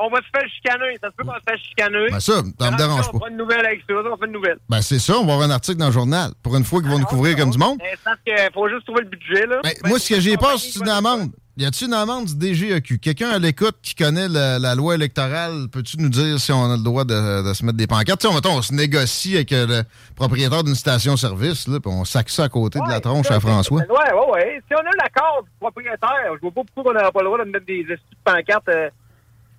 [0.00, 0.96] on va se faire chicaner.
[1.02, 2.06] Ça se peut qu'on se fasse chicaner.
[2.10, 3.18] Ben ça, ça me dérange On pas.
[3.18, 3.94] fera une nouvelle avec ça.
[3.96, 4.58] On fait une nouvelle.
[4.68, 6.32] Ben, c'est ça, on va avoir un article dans le journal.
[6.42, 7.78] Pour une fois qu'ils vont nous couvrir comme du monde.
[7.80, 9.60] Mais c'est parce qu'il faut juste trouver le budget, là.
[9.62, 11.32] Ben, moi, ce que j'ai peur, c'est une amende.
[11.56, 12.98] Y a-tu une amende du DGEQ?
[13.00, 16.76] Quelqu'un à l'écoute qui connaît la, la loi électorale, peux-tu nous dire si on a
[16.76, 18.24] le droit de, de se mettre des pancartes?
[18.24, 19.82] Mettons, on se négocie avec le
[20.16, 23.80] propriétaire d'une station-service, là, puis on sac ça à côté de la tronche à François.
[23.82, 24.62] Ouais, ouais, ouais.
[24.68, 27.44] Si on a l'accord du propriétaire, je vois pas pourquoi on n'aurait pas le droit
[27.44, 28.68] de mettre des estis de pancartes.
[28.68, 28.88] euh.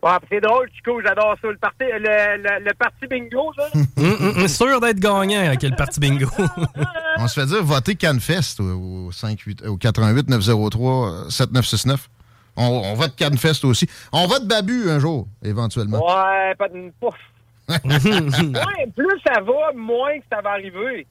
[0.04, 1.48] Ouais, puis c'est drôle, Chico, j'adore ça.
[1.48, 3.68] Le parti, le, le, le parti bingo, ça.
[3.76, 6.28] Hum, hum, hum, sûr d'être gagnant avec le parti bingo.
[7.18, 12.10] On se fait dire voter CanFest au, au 58, au 88 903 euh, 7969.
[12.58, 13.88] On, on vote CanFest aussi.
[14.12, 16.00] On vote Babu un jour, éventuellement.
[16.00, 17.16] Ouais, pas de pouf.
[17.70, 21.06] ouais, plus ça va, moins que ça va arriver.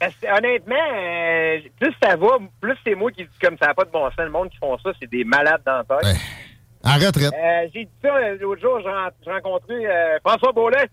[0.00, 3.74] Parce que, honnêtement, euh, plus ça va, plus c'est moi qui dis comme ça n'a
[3.74, 4.14] pas de bon sens.
[4.18, 6.16] Le monde qui font ça, c'est des malades dans la tête.
[6.84, 7.32] En retraite.
[7.32, 8.10] Euh, j'ai dit ça
[8.40, 10.88] l'autre jour, j'ai ren- j'ai rencontré euh, François Beaulet.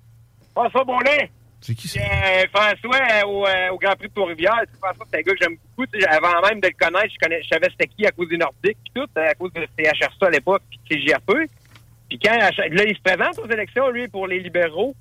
[0.53, 1.31] François Beaulet.
[1.61, 1.99] C'est qui ça?
[1.99, 4.63] Euh, François au, au Grand Prix de Trois-Rivières.
[4.81, 5.89] François, c'est un gars que j'aime beaucoup.
[6.09, 8.77] Avant même de le connaître, je, connais, je savais c'était qui à cause des Nordiques
[8.83, 11.49] puis tout, à cause de CHRC à l'époque, puis de CGRP.
[12.09, 12.49] Puis quand là,
[12.85, 14.95] il se présente aux élections, lui, pour les libéraux.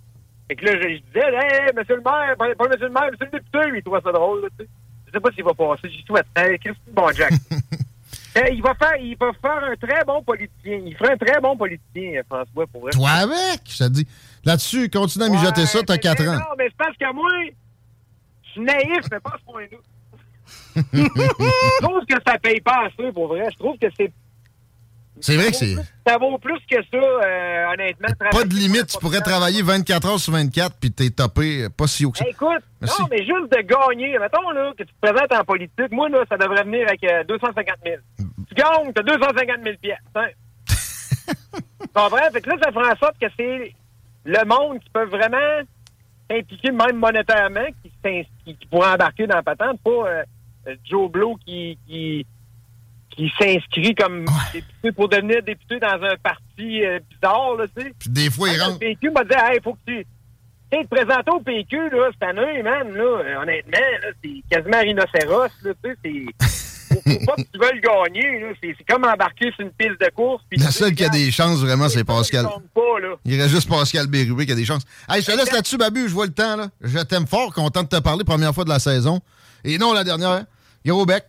[0.49, 3.11] Fait que là, je, je disais, hey, monsieur le maire, pas, pas monsieur le maire,
[3.13, 4.43] monsieur le député, lui, il trouve ça drôle.
[4.43, 4.71] là, tu sais.
[5.07, 5.89] Je sais pas s'il va passer.
[5.91, 6.27] J'y souhaite.
[6.37, 7.33] Hey, Christy, bon Jack.
[7.33, 7.57] Euh,
[8.53, 10.81] il va faire il va faire un très bon politicien.
[10.85, 12.91] Il ferait un très bon politicien, François, pour vrai.
[12.93, 14.07] Toi avec, je te dis.
[14.45, 16.35] Là-dessus, continue à mijoter ça, t'as 4 ans.
[16.35, 17.31] Non, mais c'est parce que moi,
[18.43, 19.79] je suis naïf, mais pas à ce point-là.
[20.93, 23.49] je trouve que ça paye pas assez, pour vrai.
[23.51, 24.13] Je trouve que c'est
[25.21, 25.75] C'est vrai que c'est.
[26.07, 28.09] ça vaut plus que ça, euh, honnêtement.
[28.31, 31.87] Pas de limite, tu pourrais travailler 24 heures sur 24 puis t'es topé euh, pas
[31.87, 32.25] si haut que ça.
[32.25, 33.03] Hey, écoute, Merci.
[33.03, 34.19] non, mais juste de gagner.
[34.19, 35.91] Mettons là, que tu te présentes en politique.
[35.91, 37.97] Moi, là, ça devrait venir avec euh, 250 000.
[38.49, 39.99] Tu gagnes, t'as 250 000 pièces.
[40.15, 40.27] Hein?
[40.69, 42.31] tu comprends?
[42.33, 43.75] Fait que là, ça ferait en sorte que c'est
[44.25, 45.63] le monde qui peut vraiment
[46.31, 50.23] s'impliquer, même monétairement, qui, s'ins- qui, qui pourrait embarquer dans la patente, pas euh,
[50.67, 52.27] euh, Joe Blow qui, qui,
[53.19, 57.93] qui s'inscrit comme député pour devenir député dans un parti euh, bizarre, là, tu sais.
[57.99, 58.75] Puis des fois, il rentre.
[58.75, 60.07] Le PQ m'a dit, hey, faut que tu.
[60.71, 64.43] Tu sais, te présenter au PQ, là, cette année, man, là, euh, honnêtement, là, c'est
[64.49, 66.49] quasiment rhinocéros, là, tu sais, c'est.
[66.95, 68.47] Faut, faut pas que tu veuilles gagner, là.
[68.63, 70.43] C'est c'est comme embarquer sur une piste de course.
[70.49, 72.47] puis La seule qui a des chances, vraiment, c'est Pascal.
[72.75, 73.17] pas, là.
[73.25, 74.85] Il reste juste Pascal Bérubé qui a des chances.
[75.09, 76.69] Hey, je te laisse là-dessus, Babu, je vois le temps, là.
[76.81, 79.21] Je t'aime fort, content de te parler, première fois de la saison.
[79.65, 80.45] Et non, la dernière.
[80.87, 81.25] Gros bec.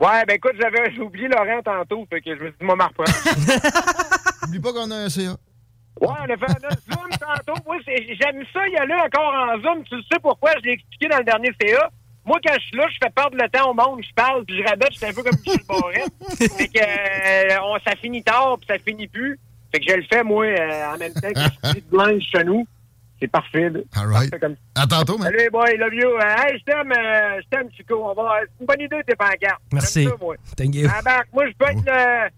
[0.00, 2.74] Ouais, ben écoute, j'avais j'ai oublié Laurent tantôt, fait que je me suis dit, moi,
[2.76, 3.10] m'en reprendre.
[4.46, 5.32] Oublie pas qu'on a un CA.
[6.00, 7.60] Ouais, on a fait un Zoom tantôt.
[7.66, 9.84] Moi, c'est- j'aime ça y aller encore en Zoom.
[9.84, 10.52] Tu sais pourquoi?
[10.60, 11.90] Je l'ai expliqué dans le dernier CA.
[12.24, 14.00] Moi, quand je suis là, je fais perdre le temps au monde.
[14.02, 14.92] Je parle, puis je rabatte.
[14.94, 16.12] Suis un peu comme Michel Barrette.
[16.38, 19.38] fait que euh, on, ça finit tard, puis ça finit plus.
[19.72, 22.22] Fait que je le fais, moi, euh, en même temps que je suis de linge
[22.34, 22.66] chez nous.
[23.20, 23.68] C'est parfait.
[23.68, 23.80] là.
[23.96, 24.30] All right.
[24.30, 25.30] Parfait comme À tantôt, man.
[25.30, 26.08] Salut, boy, love you.
[26.08, 28.02] Euh, hey, je t'aime, euh, je t'aime, Chico.
[28.02, 28.40] On va...
[28.42, 29.60] C'est une bonne idée, tes pancartes.
[29.72, 30.04] Merci.
[30.04, 30.36] Ça, moi.
[30.56, 30.88] Thank you.
[30.90, 32.28] Ah, ben, moi, je peux être le...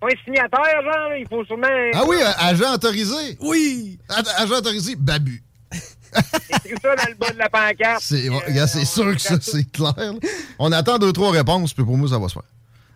[0.00, 1.08] pas un signataire, genre.
[1.10, 1.18] là.
[1.18, 1.66] Il faut sûrement...
[1.94, 3.36] Ah oui, euh, agent autorisé.
[3.40, 3.98] Oui.
[4.38, 5.42] Agent autorisé, Babu.
[6.14, 8.00] écrit ça dans le bas de la pancarte.
[8.00, 9.92] C'est sûr que ça, c'est clair.
[9.96, 10.12] là.
[10.58, 12.42] On attend deux, trois réponses, puis pour moi, ça va se faire.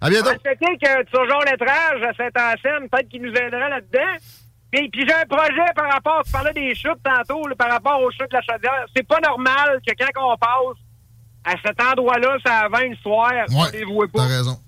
[0.00, 0.30] À bientôt.
[0.30, 4.16] C'était que sur Jean Lettrage à Saint-Anselme, peut-être qu'il nous aiderait là-dedans.
[4.70, 8.00] Puis, puis j'ai un projet par rapport, tu parlais des chutes tantôt, là, par rapport
[8.02, 8.84] aux chutes de la chaudière.
[8.94, 10.78] C'est pas normal que quand on passe
[11.44, 14.20] à cet endroit-là, ça a 20 le soir, on les voit pas.
[14.20, 14.59] T'as raison.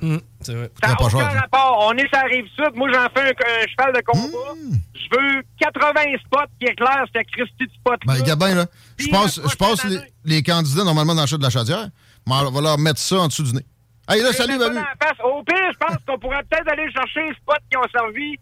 [0.40, 0.70] c'est vrai.
[0.82, 1.40] Ça n'a pas aucun cher, ça.
[1.40, 1.86] rapport.
[1.88, 2.74] On est sur la rive sud.
[2.76, 4.54] Moi, j'en fais un, un cheval de combat.
[4.54, 4.76] Hmm.
[4.94, 8.66] Je veux 80 spots qui éclairent cette Christie de spot Ben, bien, là.
[8.96, 11.88] Je passe, la je passe les, les candidats normalement dans le chat de la chaudière,
[12.26, 13.66] mais on va leur mettre ça en dessous du nez.
[14.08, 14.76] Hey, là, salut, Babu.
[15.24, 18.38] Au pire, je pense qu'on pourrait peut-être aller chercher les spots qui ont servi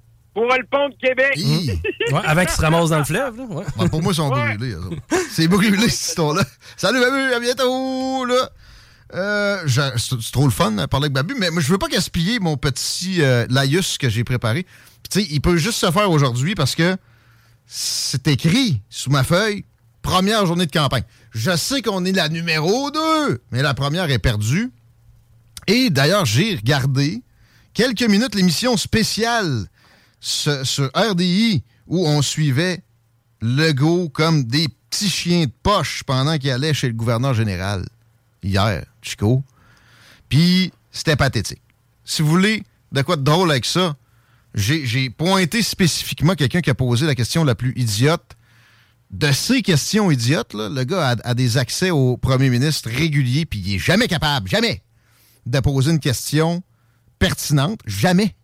[0.47, 1.37] pour le pont de Québec.
[2.13, 3.45] Ouais, avec se ramasse dans le fleuve, là.
[3.45, 3.89] Ouais.
[3.91, 4.75] Pour moi, ils sont brûlés.
[5.31, 6.43] C'est brûlé, cette histoire-là.
[6.77, 8.51] Salut, Babu, à bientôt, là.
[9.15, 11.89] Euh, je- c'est trop le fun de parler avec Babu, mais moi, je veux pas
[11.89, 14.63] gaspiller mon petit euh, laïus que j'ai préparé.
[15.03, 16.97] Puis, tu sais, il peut juste se faire aujourd'hui parce que
[17.67, 19.65] c'est écrit sous ma feuille,
[20.01, 21.05] première journée de campagne.
[21.33, 24.71] Je sais qu'on est la numéro 2, mais la première est perdue.
[25.67, 27.23] Et d'ailleurs, j'ai regardé
[27.75, 29.67] quelques minutes l'émission spéciale
[30.21, 32.83] ce- sur RDI où on suivait
[33.41, 37.85] Legault comme des petits chiens de poche pendant qu'il allait chez le gouverneur général
[38.43, 39.45] hier, Chico.
[40.29, 41.63] Puis c'était pathétique.
[42.05, 42.63] Si vous voulez
[42.93, 43.97] de quoi de drôle avec ça,
[44.55, 48.37] j'ai pointé spécifiquement quelqu'un qui a posé la question la plus idiote
[49.11, 50.55] de ces questions idiotes.
[50.55, 54.83] Le gars a, des accès au premier ministre réguliers, puis il est jamais capable, jamais,
[55.47, 56.63] de poser une question
[57.19, 58.35] pertinente, jamais.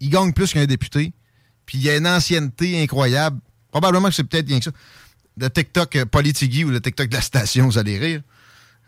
[0.00, 1.12] Il gagne plus qu'un député.
[1.66, 3.40] Puis il y a une ancienneté incroyable.
[3.70, 4.70] Probablement que c'est peut-être bien que ça.
[5.36, 8.22] Le TikTok euh, Politigui ou le TikTok de la station, vous allez rire.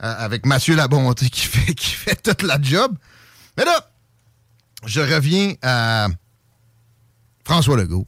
[0.03, 2.97] Euh, avec Mathieu Labonté qui fait, qui fait toute la job.
[3.57, 3.91] Mais là,
[4.87, 6.09] je reviens à
[7.45, 8.07] François Legault.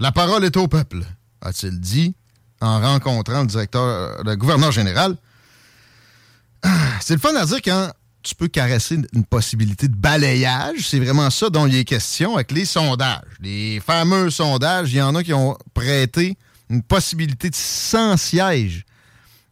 [0.00, 1.04] La parole est au peuple,
[1.40, 2.14] a-t-il dit
[2.60, 5.16] en rencontrant le directeur, le gouverneur général.
[6.62, 7.92] Ah, C'est le fun à dire quand
[8.24, 10.88] tu peux caresser une possibilité de balayage.
[10.88, 13.22] C'est vraiment ça dont il est question avec les sondages.
[13.40, 16.36] Les fameux sondages, il y en a qui ont prêté
[16.70, 18.84] une possibilité de 100 sièges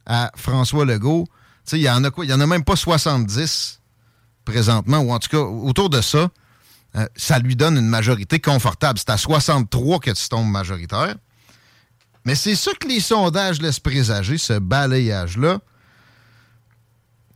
[0.05, 1.25] à François Legault.
[1.27, 2.25] Tu sais, il y en a quoi?
[2.25, 3.79] Il y en a même pas 70
[4.43, 6.29] présentement, ou en tout cas, autour de ça.
[6.95, 8.99] Euh, ça lui donne une majorité confortable.
[8.99, 11.15] C'est à 63 que tu tombes majoritaire.
[12.25, 15.59] Mais c'est ça que les sondages laissent présager, ce balayage-là.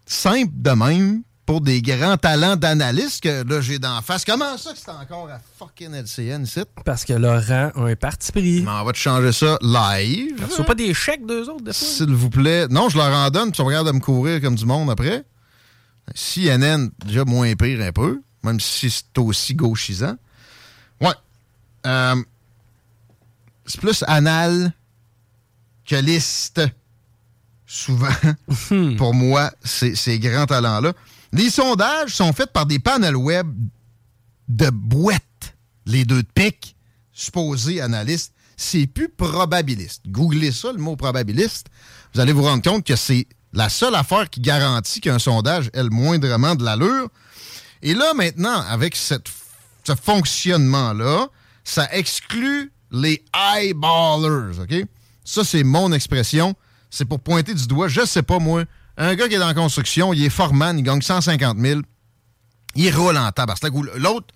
[0.07, 4.25] Simple de même, pour des grands talents d'analyste que là j'ai d'en face.
[4.25, 6.61] Comment ça que c'est encore à fucking LCN ici?
[6.85, 8.65] Parce que Laurent a un parti pris.
[8.67, 10.35] on va te changer ça live.
[10.38, 11.73] Ils reçoivent pas des chèques d'eux autres, fois?
[11.73, 12.67] S'il vous plaît.
[12.69, 15.23] Non, je leur en donne, puis on regarde de me courir comme du monde après.
[16.13, 20.15] CNN, déjà moins pire un peu, même si c'est aussi gauchisant.
[21.01, 21.15] Ouais.
[21.85, 22.15] Euh,
[23.65, 24.73] c'est plus anal
[25.85, 26.61] que liste.
[27.68, 28.07] Souvent,
[28.98, 30.94] pour moi, ces, ces grands talents-là.
[31.34, 33.48] Les sondages sont faits par des panels web
[34.48, 36.76] de boîtes, les deux de pique,
[37.11, 38.34] supposés analystes.
[38.56, 40.03] C'est plus probabiliste.
[40.07, 41.68] Googlez ça, le mot probabiliste.
[42.14, 45.84] Vous allez vous rendre compte que c'est la seule affaire qui garantit qu'un sondage ait
[45.84, 47.10] le moindrement de l'allure.
[47.81, 49.27] Et là, maintenant, avec cette,
[49.84, 51.27] ce fonctionnement-là,
[51.64, 54.88] ça exclut les eyeballers, OK?
[55.23, 56.56] Ça, c'est mon expression.
[56.89, 58.64] C'est pour pointer du doigt, je sais pas moi,
[58.97, 61.81] un gars qui est dans la construction, il est foreman, il gagne 150 000,
[62.76, 63.55] il roule en tabac.
[63.97, 64.27] L'autre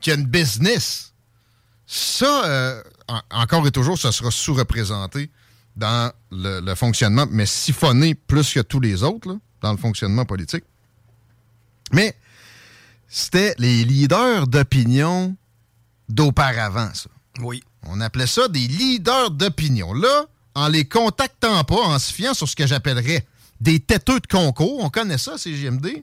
[0.00, 1.12] qui a une business,
[1.86, 5.30] ça, euh, en- encore et toujours, ça sera sous-représenté
[5.76, 10.24] dans le, le fonctionnement, mais siphonné plus que tous les autres, là, dans le fonctionnement
[10.24, 10.64] politique.
[11.92, 12.16] Mais
[13.08, 15.36] c'était les leaders d'opinion
[16.08, 17.08] d'auparavant, ça.
[17.40, 17.62] Oui.
[17.82, 19.92] On appelait ça des leaders d'opinion.
[19.92, 20.24] Là,
[20.56, 23.26] en les contactant pas, en se fiant sur ce que j'appellerais
[23.60, 26.02] des têteux de concours, on connaît ça, JMD,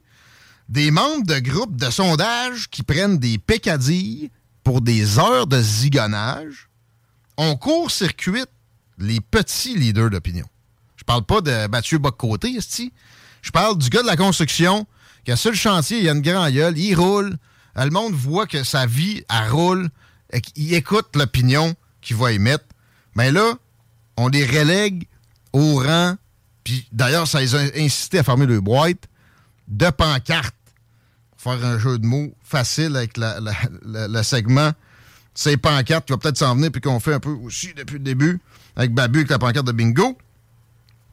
[0.70, 4.30] des membres de groupes de sondage qui prennent des pécadilles
[4.64, 6.70] pour des heures de zigonnage,
[7.36, 8.50] on court-circuite
[9.00, 10.46] les petits leaders d'opinion.
[10.98, 12.94] Je parle pas de Mathieu Boccoté, esti.
[13.42, 14.86] Je parle du gars de la construction
[15.26, 17.38] qui a sur le chantier, il a une grande gueule, il roule.
[17.78, 19.90] Euh, Le monde voit que sa vie, elle roule.
[20.32, 22.66] et qu'il écoute l'opinion qu'il va émettre.
[23.16, 23.54] Mais là,
[24.18, 25.08] on les relègue
[25.52, 26.16] au rang.
[26.64, 29.08] Puis d'ailleurs, ça les a incités à fermer le boîte
[29.68, 30.56] de pancartes.
[31.38, 34.72] Faire un jeu de mots facile avec le segment.
[35.36, 38.04] Ces pancartes qui va peut-être s'en venir, puis qu'on fait un peu aussi depuis le
[38.04, 38.40] début
[38.76, 40.18] avec Babu avec la pancarte de bingo.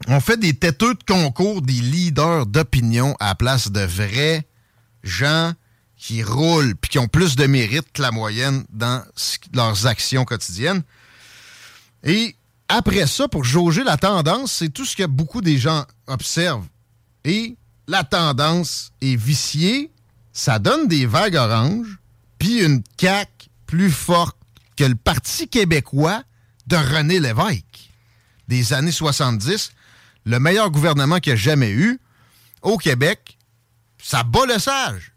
[0.07, 4.47] On fait des têteux de concours, des leaders d'opinion à la place de vrais
[5.03, 5.53] gens
[5.97, 9.05] qui roulent puis qui ont plus de mérite que la moyenne dans
[9.53, 10.83] leurs actions quotidiennes.
[12.05, 12.35] Et
[12.71, 16.69] après ça, pour jauger la tendance, c'est tout ce que beaucoup des gens observent.
[17.25, 17.57] Et
[17.89, 19.91] la tendance est viciée,
[20.33, 21.99] ça donne des vagues oranges,
[22.39, 24.37] puis une caque plus forte
[24.77, 26.23] que le Parti québécois
[26.69, 27.91] de René Lévesque
[28.47, 29.73] des années 70,
[30.25, 32.01] le meilleur gouvernement qu'il a jamais eu
[32.63, 33.39] au Québec,
[34.03, 35.13] ça bat le sage.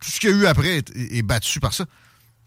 [0.00, 1.84] Tout ce qu'il y a eu après est, battu par ça.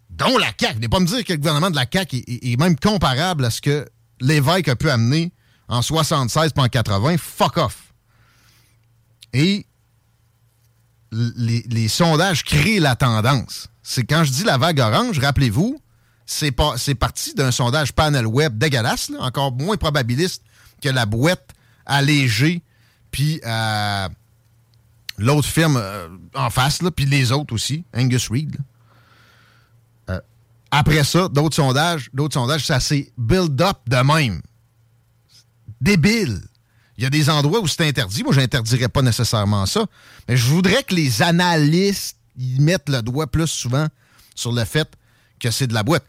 [0.10, 0.76] Dont la CAQ.
[0.76, 3.61] Venez pas me dire que le gouvernement de la CAQ est même comparable à ce
[3.61, 3.88] que
[4.23, 5.31] l'évêque a pu amener
[5.67, 7.17] en 76 puis en 80.
[7.17, 7.93] Fuck off.
[9.33, 9.65] Et
[11.11, 13.69] les, sondages créent la tendance.
[13.83, 15.79] C'est quand je dis la vague orange, rappelez-vous,
[16.25, 20.43] c'est parti d'un sondage panel web dégueulasse, là, encore moins probabiliste
[20.81, 21.49] que la boîte
[21.85, 22.63] allégée,
[23.11, 24.09] puis euh,
[25.17, 28.57] l'autre firme euh, en face, puis les autres aussi, Angus Reid.
[30.75, 34.41] Après ça, d'autres sondages, d'autres sondages, ça s'est build up de même.
[35.79, 36.41] Débile.
[36.97, 38.23] Il y a des endroits où c'est interdit.
[38.23, 39.85] Moi, je n'interdirais pas nécessairement ça.
[40.27, 43.85] Mais je voudrais que les analystes y mettent le doigt plus souvent
[44.33, 44.91] sur le fait
[45.39, 46.05] que c'est de la boîte.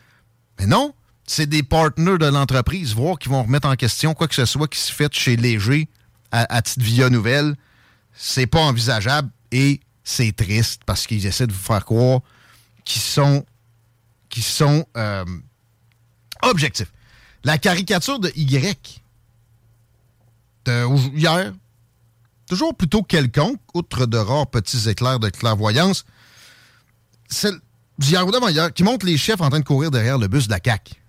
[0.59, 0.95] Mais non,
[1.27, 4.67] c'est des partenaires de l'entreprise, voir qu'ils vont remettre en question quoi que ce soit
[4.67, 5.91] qui se fait chez Léger
[6.33, 7.55] à, à titre via nouvelle.
[8.15, 12.21] C'est pas envisageable et c'est triste parce qu'ils essaient de vous faire croire
[12.87, 13.45] qu'ils sont,
[14.35, 15.25] qu'ils sont euh,
[16.43, 16.93] objectifs.
[17.45, 19.01] La caricature de Y
[21.15, 21.53] hier,
[22.49, 26.05] toujours plutôt quelconque, outre de rares petits éclairs de clairvoyance,
[27.29, 27.55] celle
[27.99, 28.17] du
[28.51, 31.01] hier, qui montre les chefs en train de courir derrière le bus de.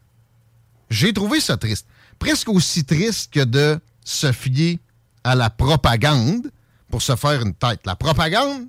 [0.92, 1.88] J'ai trouvé ça triste.
[2.20, 4.78] Presque aussi triste que de se fier
[5.24, 6.52] à la propagande
[6.92, 7.80] pour se faire une tête.
[7.88, 8.68] La propagande,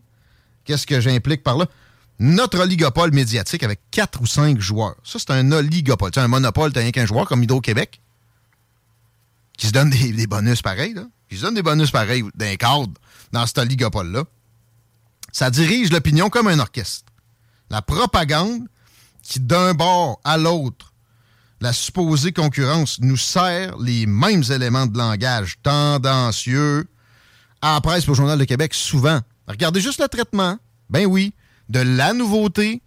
[0.65, 1.67] qu'est-ce que j'implique par là?
[2.19, 4.97] Notre oligopole médiatique avec quatre ou cinq joueurs.
[5.05, 6.11] Ça, c'est un oligopole.
[6.15, 8.01] C'est un monopole, t'as rien qu'un joueur comme Hydro-Québec
[9.57, 10.95] qui se donne des, bonus pareils.
[11.29, 12.93] Qui se donne des bonus pareils d'un cadre
[13.33, 14.25] dans cet oligopole-là.
[15.33, 17.13] Ça dirige l'opinion comme un orchestre.
[17.71, 18.69] La propagande
[19.23, 20.93] qui, d'un bord à l'autre,
[21.61, 26.87] la supposée concurrence nous sert les mêmes éléments de langage tendancieux
[27.61, 29.21] à la presse au Journal de Québec souvent.
[29.49, 30.59] Regardez juste le traitement.
[30.91, 31.35] Ben oui,
[31.69, 32.83] de la nouveauté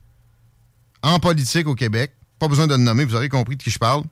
[1.01, 2.13] en politique au Québec.
[2.39, 4.03] Pas besoin de le nommer, vous aurez compris de qui je parle.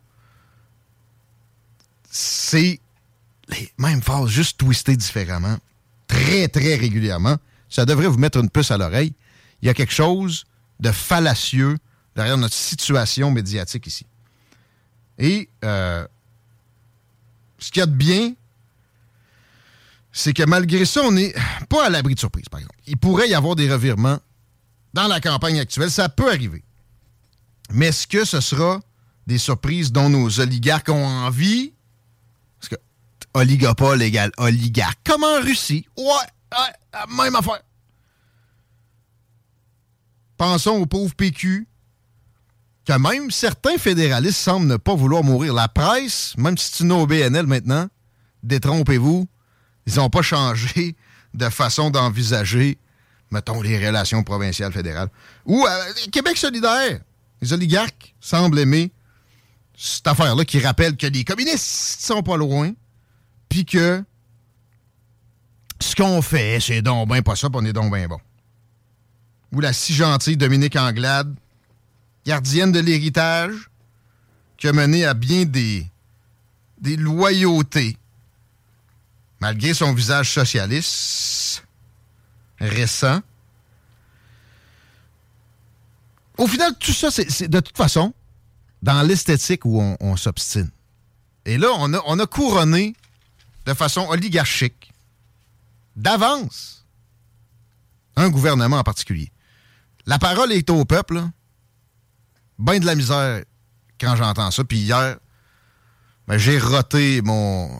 [2.10, 2.80] C'est
[3.49, 5.57] les mêmes phrases, juste twistées différemment,
[6.07, 7.38] très, très régulièrement.
[7.69, 9.14] Ça devrait vous mettre une puce à l'oreille.
[9.61, 10.45] Il y a quelque chose
[10.80, 11.77] de fallacieux
[12.15, 14.06] derrière notre situation médiatique ici.
[15.18, 16.06] Et euh,
[17.60, 18.34] ce qu'il y a de bien,
[20.11, 21.34] c'est que malgré ça, on n'est
[21.69, 22.77] pas à l'abri de surprise, par exemple.
[22.88, 24.19] Il pourrait y avoir des revirements
[24.93, 25.91] dans la campagne actuelle.
[25.91, 26.64] Ça peut arriver.
[27.72, 28.80] Mais est-ce que ce sera
[29.26, 31.73] des surprises dont nos oligarques ont envie?
[32.59, 32.76] Parce que
[33.34, 34.99] oligopole égale oligarque.
[35.03, 35.85] Comme en Russie.
[35.97, 37.61] Ouais, ouais même affaire.
[40.38, 41.68] Pensons au pauvre PQ,
[42.85, 45.53] que même certains fédéralistes semblent ne pas vouloir mourir.
[45.53, 47.88] La presse, même si tu n'as au BNL maintenant,
[48.43, 49.27] détrompez-vous,
[49.88, 50.95] ils n'ont pas changé
[51.34, 52.77] de façon d'envisager,
[53.32, 55.10] mettons, les relations provinciales fédérales.
[55.45, 56.99] Ou euh, Québec solidaire,
[57.41, 58.91] les oligarques semblent aimer
[59.78, 62.72] cette affaire-là qui rappelle que les communistes sont pas loin,
[63.49, 64.04] puis que
[65.80, 68.20] ce qu'on fait, c'est donc ben pas ça, puis on est donc ben bon
[69.52, 71.34] ou la si gentille Dominique Anglade,
[72.26, 73.70] gardienne de l'héritage,
[74.58, 75.88] qui a mené à bien des,
[76.82, 77.98] des loyautés,
[79.40, 80.90] malgré son visage socialiste
[82.59, 83.21] récent.
[86.38, 88.13] Au final, tout ça, c'est de toute façon
[88.81, 90.69] dans l'esthétique où on, s'obstine.
[91.45, 92.95] Et là, on a, on a couronné
[93.65, 94.91] de façon oligarchique,
[95.95, 96.85] d'avance,
[98.15, 99.31] un gouvernement en particulier.
[100.05, 101.21] La parole est au peuple.
[102.59, 103.43] Ben de la misère
[103.99, 104.63] quand j'entends ça.
[104.63, 105.17] Puis hier,
[106.27, 107.79] ben, j'ai roté mon,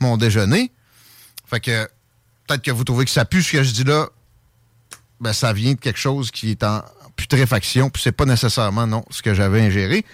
[0.00, 0.72] mon déjeuner.
[1.46, 1.88] Fait que
[2.46, 4.08] peut-être que vous trouvez que ça pue ce que je dis là.
[5.20, 6.82] Ben, ça vient de quelque chose qui est en
[7.16, 10.04] putréfaction, puis c'est pas nécessairement non ce que j'avais ingéré.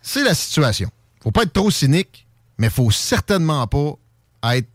[0.00, 0.90] C'est la situation.
[1.22, 2.26] Faut pas être trop cynique,
[2.58, 3.94] mais faut certainement pas
[4.54, 4.68] être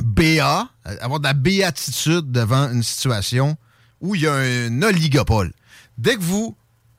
[0.00, 0.68] béat,
[1.00, 3.56] avoir de la béatitude devant une situation
[4.00, 5.52] où il y a un oligopole.
[5.98, 6.56] Dès que vous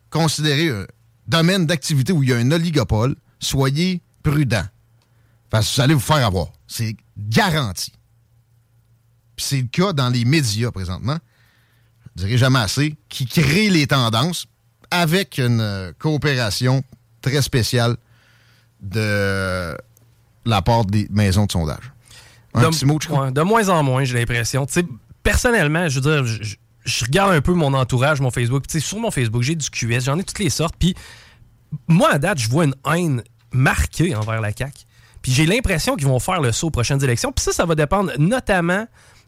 [0.10, 0.86] considérez un
[1.28, 4.66] domaine d'activité où il y a un oligopole, soyez prudent.
[5.49, 6.48] Parce que vous allez vous faire avoir.
[6.68, 7.91] C'est garanti.
[9.36, 11.18] Puis c'est le cas dans les médias présentement,
[12.16, 14.48] je dirais jamais assez, qui créent les tendances
[14.91, 16.84] avec une euh, coopération
[17.22, 17.98] très spéciale
[18.82, 19.76] de
[20.45, 21.91] la part des maisons de sondage.
[22.53, 24.66] Un de, petit mot, de, de moins en moins, j'ai l'impression.
[25.24, 26.56] Personnellement, je veux dire,
[26.86, 28.64] je regarde un peu mon entourage, mon Facebook.
[28.70, 30.76] sur mon Facebook, j'ai du QS, j'en ai toutes les sortes.
[30.80, 30.95] Puis
[31.88, 34.86] moi, à date, je vois une haine marquée envers la CAQ.
[35.22, 37.32] Puis j'ai l'impression qu'ils vont faire le saut aux prochaines élections.
[37.32, 38.86] Puis ça, ça va dépendre notamment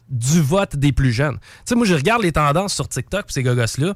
[0.08, 1.38] du vote des plus jeunes.
[1.38, 3.94] Tu sais, moi, je regarde les tendances sur TikTok, puis ces gogos-là.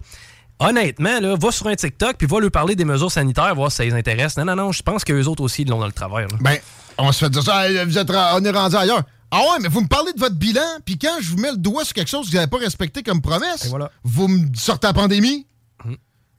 [0.59, 3.79] Honnêtement, là, va sur un TikTok, puis va lui parler des mesures sanitaires, voir si
[3.79, 4.37] ça les intéresse.
[4.37, 6.27] Non, non, non, je pense qu'eux autres aussi, ils l'ont dans le travail.
[6.41, 6.59] Ben,
[6.99, 9.03] on se fait dire ça, vous êtes, on est rendu ailleurs.
[9.31, 11.57] Ah ouais, mais vous me parlez de votre bilan, puis quand je vous mets le
[11.57, 13.73] doigt sur quelque chose que vous n'avez pas respecté comme promesse,
[14.05, 15.47] vous me sortez la pandémie.
[15.85, 15.97] Hum.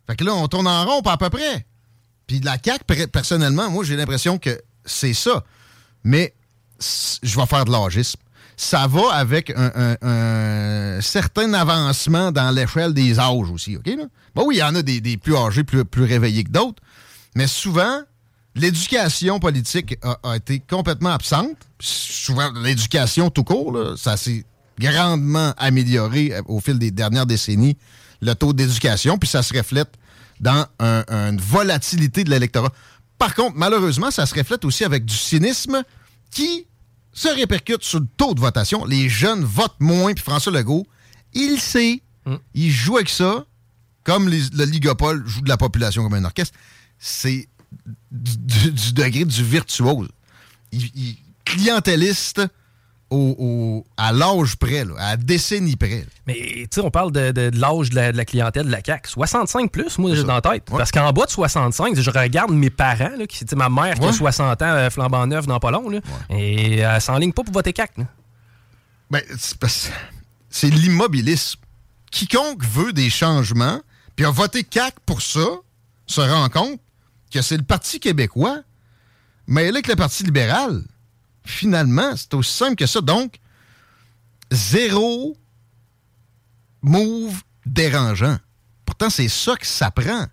[0.08, 1.66] Fait que là, on tourne en rond, pas à peu près.
[2.28, 5.44] Puis la CAQ, personnellement, moi, j'ai l'impression que c'est ça.
[6.04, 6.36] Mais
[6.80, 8.20] je vais faire de l'agisme.
[8.56, 13.88] Ça va avec un, certain avancement dans l'échelle des âges aussi, OK?
[13.88, 14.06] Là?
[14.36, 16.82] Oui, il y en a des, plus âgés, plus, plus réveillés que d'autres.
[17.36, 18.02] Mais souvent,
[18.56, 21.58] l'éducation politique a, été complètement absente.
[21.80, 24.46] Souvent, l'éducation tout court, ça s'est
[24.80, 27.78] grandement amélioré euh, au fil des dernières décennies,
[28.22, 29.90] le taux d'éducation, puis ça se reflète
[30.40, 32.72] dans une volatilité de l'électorat.
[33.18, 35.84] Par contre, malheureusement, ça se reflète aussi avec du cynisme
[36.32, 36.66] qui
[37.14, 38.86] se répercute sur le taux de votation.
[38.86, 40.86] Les jeunes votent moins, puis François Legault,
[41.34, 42.40] il sait, hum.
[42.54, 43.46] il joue avec ça,
[44.04, 46.58] comme le Ligopole joue de la population comme un orchestre.
[47.00, 47.48] C'est
[48.12, 50.10] du, degré du virtuose.
[50.72, 51.16] Il,
[51.46, 52.42] clientéliste
[53.14, 56.06] au, au- à l'âge près, là, à la décennie près.
[56.28, 58.72] Mais tu sais, on parle de, de- de l'âge de la, de la clientèle de
[58.72, 59.10] la CAQ.
[59.10, 60.64] 65 plus, moi, j'ai dans la tête.
[60.66, 64.08] Parce qu'en bas de 65, je regarde mes parents, là, qui, ma mère qui a
[64.08, 64.14] Ouais.
[64.14, 66.00] 60 ans, euh, flambant neuf dans pas long, là,
[66.30, 68.02] et elle s'enligne pas pour voter CAQ.
[69.12, 69.22] Ben,
[70.50, 71.60] c'est l'immobilisme.
[72.12, 73.80] Quiconque veut des changements,
[74.16, 75.46] puis a voté CAC pour ça,
[76.06, 76.80] se rend compte
[77.32, 78.60] que c'est le Parti québécois,
[79.48, 80.84] mais avec le Parti libéral.
[81.46, 83.02] Finalement, c'est aussi simple que ça.
[83.02, 83.40] Donc,
[84.52, 85.38] zéro
[86.82, 88.38] move dérangeant.
[88.86, 90.28] Pourtant, c'est ça que ça prend.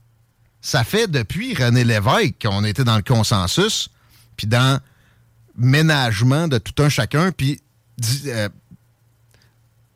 [0.61, 3.89] Ça fait depuis René Lévesque qu'on était dans le consensus,
[4.37, 4.81] puis dans
[5.57, 7.61] ménagement de tout un chacun, puis
[7.99, 8.49] di- euh,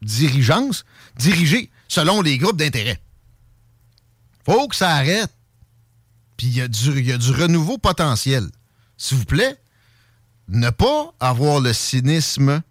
[0.02, 0.84] dirigeance,
[1.16, 3.00] dirigé selon les groupes d'intérêt.
[4.44, 5.32] Faut que ça arrête.
[6.36, 6.56] Puis il y,
[7.06, 8.48] y a du renouveau potentiel.
[8.96, 9.56] S'il vous plaît,
[10.48, 12.62] ne pas avoir le cynisme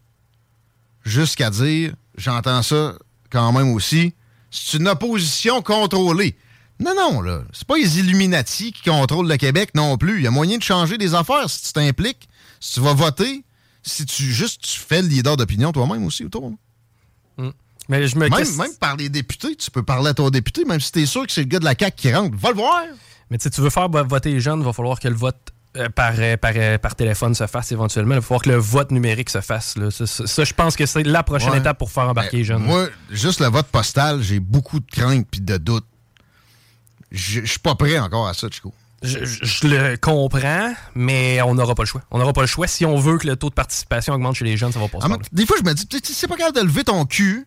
[1.04, 2.94] jusqu'à dire, j'entends ça
[3.30, 4.14] quand même aussi,
[4.52, 6.38] c'est une opposition contrôlée.
[6.80, 7.44] Non, non, là.
[7.54, 10.18] C'est pas les Illuminati qui contrôlent le Québec non plus.
[10.18, 12.28] Il y a moyen de changer des affaires si tu t'impliques,
[12.60, 13.44] si tu vas voter,
[13.84, 16.50] si tu juste tu fais le leader d'opinion toi-même aussi autour.
[17.38, 17.52] là.
[17.90, 20.64] Mais je me Même, question- même par les députés, tu peux parler à ton député,
[20.64, 22.38] même si t'es sûr que c'est le gars de la CAQ qui rentre.
[22.38, 22.82] Va le voir!
[23.30, 25.16] Mais tu sais, tu veux faire vo- voter les jeunes, il va falloir que le
[25.16, 25.52] vote
[25.95, 28.14] par, euh, par, euh, par téléphone se fasse éventuellement.
[28.16, 29.76] Il va falloir que le vote numérique se fasse.
[29.78, 29.90] là.
[29.91, 31.58] Ça, ça- ça, je pense que c'est la prochaine Ouais.
[31.60, 32.62] étape pour faire embarquer les jeunes.
[32.64, 35.86] Moi, juste le vote postal, j'ai beaucoup de craintes puis de doutes.
[37.12, 38.74] Je suis pas prêt encore à ça, Chico.
[39.04, 42.02] Je, je- je le comprends, mais on n'aura pas le choix.
[42.10, 42.68] On n'aura pas le choix.
[42.68, 45.00] Si on veut que le taux de participation augmente chez les jeunes, ça va pas
[45.02, 47.06] se Ah, des fois, je me dis, tu sais, c'est pas capable de lever ton
[47.06, 47.45] cul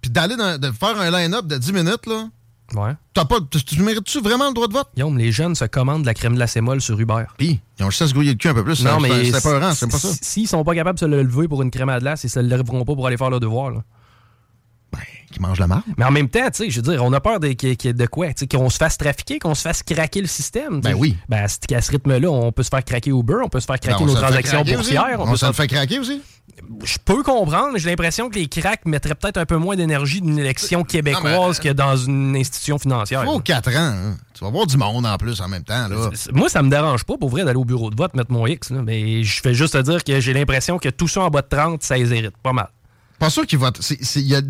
[0.00, 2.28] puis d'aller de faire un line-up de 10 minutes, là.
[2.74, 2.92] Ouais.
[3.14, 4.88] Pas, tu, tu mérites-tu vraiment le droit de vote?
[4.94, 7.24] Guillaume, les jeunes se commandent de la crème glacée molle sur Uber.
[7.36, 8.82] Puis, ils ont juste à se grouiller le cul un peu plus.
[8.82, 10.08] Non, mais c'est peurant, c'est pas ça.
[10.12, 12.30] si- S'ils sont pas capables de se le lever pour une crème à glace, ils
[12.30, 13.70] se le lèveront pas pour aller faire leur devoir.
[13.70, 13.82] Là.
[15.32, 15.82] Qui mangent la marde.
[15.96, 18.28] Mais en même temps, tu sais, je veux dire, on a peur de, quoi?
[18.48, 20.80] Qu'on se fasse trafiquer, qu'on se fasse craquer le système.
[20.80, 20.94] tu sais.
[20.94, 21.16] Ben oui.
[21.28, 23.98] Ben, à ce, rythme-là, on peut se faire craquer Uber, on peut se faire craquer
[24.04, 25.16] Ben, on nos transactions boursières.
[25.18, 26.22] On peut se le fait craquer aussi.
[26.84, 30.20] Je peux comprendre, mais j'ai l'impression que les cracks mettraient peut-être un peu moins d'énergie
[30.20, 33.24] d'une élection québécoise que dans une institution financière.
[33.24, 33.72] Faut 4 ans.
[33.76, 34.16] hein.
[34.34, 35.88] Tu vas voir du monde en plus en même temps.
[35.88, 36.10] Là.
[36.32, 38.70] Moi, ça me dérange pas, pour vrai, d'aller au bureau de vote, mettre mon X.
[38.70, 41.42] là, mais je fais juste te dire que j'ai l'impression que tout ça en bas
[41.42, 42.68] de 30, ça les hérite pas mal.
[43.18, 43.78] Pas sûr qu'il vote.
[43.80, 44.42] C'est- c'est- Il y a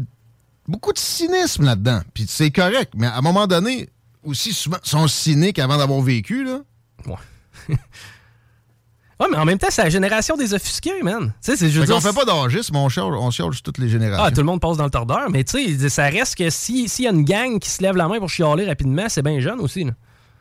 [0.67, 2.01] beaucoup de cynisme là-dedans.
[2.15, 2.93] Puis c'est correct.
[2.97, 3.89] Mais à un moment donné,
[4.25, 6.45] aussi souvent, sont cyniques avant d'avoir vécu.
[6.45, 6.61] Là.
[7.07, 7.77] Ouais.
[9.21, 11.33] Ouais, mais en même temps, c'est la génération des offusqués, man.
[11.43, 14.25] Tu sais, c'est veux Fait pas d'âgisme, on charge, on charge toutes les générations.
[14.25, 16.89] Ah, tout le monde passe dans le tordeur, mais tu sais, ça reste que si-
[16.89, 19.39] s'il y a une gang qui se lève la main pour chialer rapidement, c'est bien
[19.39, 19.85] jeune aussi.
[19.85, 19.93] Là.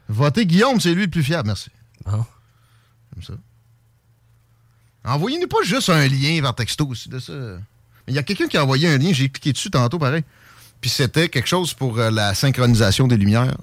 [0.09, 1.47] Votez Guillaume, c'est lui le plus fiable.
[1.47, 1.69] Merci.
[2.05, 2.11] Ah.
[3.13, 3.33] Comme ça.
[5.05, 7.33] Envoyez-nous pas juste un lien vers texto aussi de ça.
[8.07, 10.23] Il y a quelqu'un qui a envoyé un lien, j'ai cliqué dessus tantôt, pareil.
[10.81, 13.55] Puis c'était quelque chose pour euh, la synchronisation des lumières.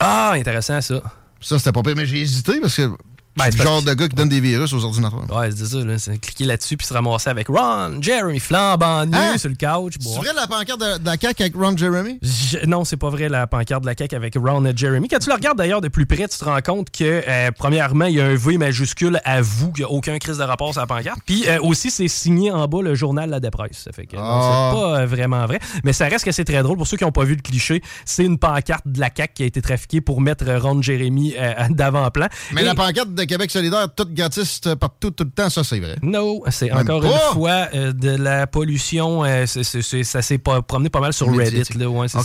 [0.00, 1.02] Ah, intéressant ça.
[1.40, 2.90] Ça, c'était pas pire, mais j'ai hésité parce que
[3.36, 5.24] Ben, c'est c'est le genre de gars qui donne des virus aux ordinateurs.
[5.36, 5.98] Ouais, c'est ça, là.
[5.98, 9.36] C'est cliquer là-dessus puis se ramasser avec Ron, Jeremy, flambant nu Hein?
[9.38, 9.94] sur le couch.
[10.00, 12.18] C'est vrai la pancarte de, de la CAQ avec Ron Jeremy?
[12.22, 15.08] Je- non, c'est pas vrai la pancarte de la CAQ avec Ron et Jeremy.
[15.08, 18.04] Quand tu la regardes d'ailleurs de plus près, tu te rends compte que, euh, premièrement,
[18.06, 20.72] il y a un V majuscule à vous, qu'il n'y a aucun crise de rapport
[20.72, 21.18] sur la pancarte.
[21.26, 23.82] Puis euh, aussi, c'est signé en bas le journal La Dépresse.
[23.84, 24.70] Ça fait que non, Ah.
[24.72, 25.58] c'est pas euh, vraiment vrai.
[25.82, 26.76] Mais ça reste que c'est très drôle.
[26.76, 29.42] Pour ceux qui n'ont pas vu le cliché, c'est une pancarte de la CAQ qui
[29.42, 32.28] a été trafiquée pour mettre Ron Jeremy euh, d'avant-plan.
[32.52, 35.64] Mais Et- la pancarte de Québec solidaire, toute gratis euh, partout, tout le temps, ça
[35.64, 35.96] c'est vrai.
[36.02, 37.08] Non, c'est encore pas.
[37.08, 39.24] une fois euh, de la pollution.
[39.24, 41.26] euh, ça s'est promené pas mal sur.
[41.34, 41.78] Reddit.
[41.78, 42.20] Là, ouais, ça.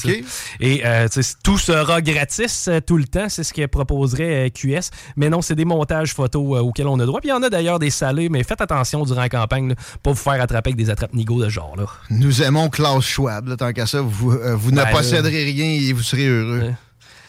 [0.60, 1.08] Et euh,
[1.44, 3.28] tout sera gratis tout le temps.
[3.30, 4.90] C'est ce que proposerait QS.
[5.16, 7.20] Mais non, c'est des montages photos auxquels on a droit.
[7.22, 9.76] Puis il y en a d'ailleurs des salés, mais faites attention durant la campagne, là,
[10.04, 11.76] pas vous faire attraper avec des attrape-nigauds de ce genre.
[11.78, 11.86] Là.
[12.10, 14.86] Nous aimons Klaus Schwab, là, tant qu'à ça, vous, vous Ben, ne là.
[14.92, 16.74] posséderez rien et vous serez heureux.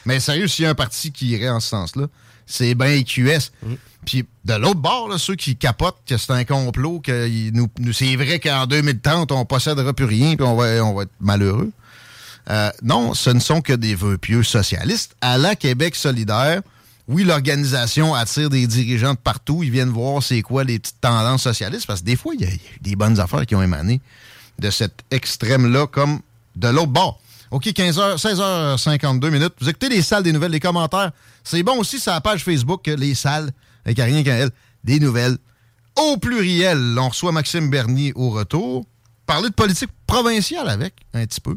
[0.07, 2.07] Mais sérieux, s'il y a un parti qui irait en ce sens-là,
[2.51, 3.51] c'est bien QS.
[3.63, 3.75] Mm.
[4.07, 7.69] Puis de l'autre bord, là, ceux qui capotent que c'est un complot, que il nous,
[7.79, 11.11] nous- c'est vrai qu'en 2030, on possédera plus rien puis on va, on va être
[11.21, 11.71] malheureux.
[12.49, 15.15] Euh, non, ce ne sont que des vœux pieux socialistes.
[15.21, 16.63] À la Québec solidaire,
[17.09, 19.63] oui, l'organisation attire des dirigeants de partout.
[19.63, 22.45] Ils viennent voir c'est quoi les petites tendances socialistes, parce que des fois, il y,
[22.45, 24.01] a il y a eu des bonnes affaires qui ont émané
[24.59, 26.21] de cet extrême-là comme
[26.57, 27.21] de l'autre bord.
[27.51, 29.55] OK, 15h, 16h52 minutes.
[29.61, 31.11] Vous écoutez les salles des nouvelles, les commentaires.
[31.43, 33.51] C'est bon aussi sur la page Facebook, les salles,
[33.85, 34.51] avec rien qu'un L,
[34.85, 35.37] des nouvelles.
[35.97, 38.87] Au pluriel, on reçoit Maxime Bernier au retour.
[39.27, 41.57] Parler de politique provinciale avec, un petit peu.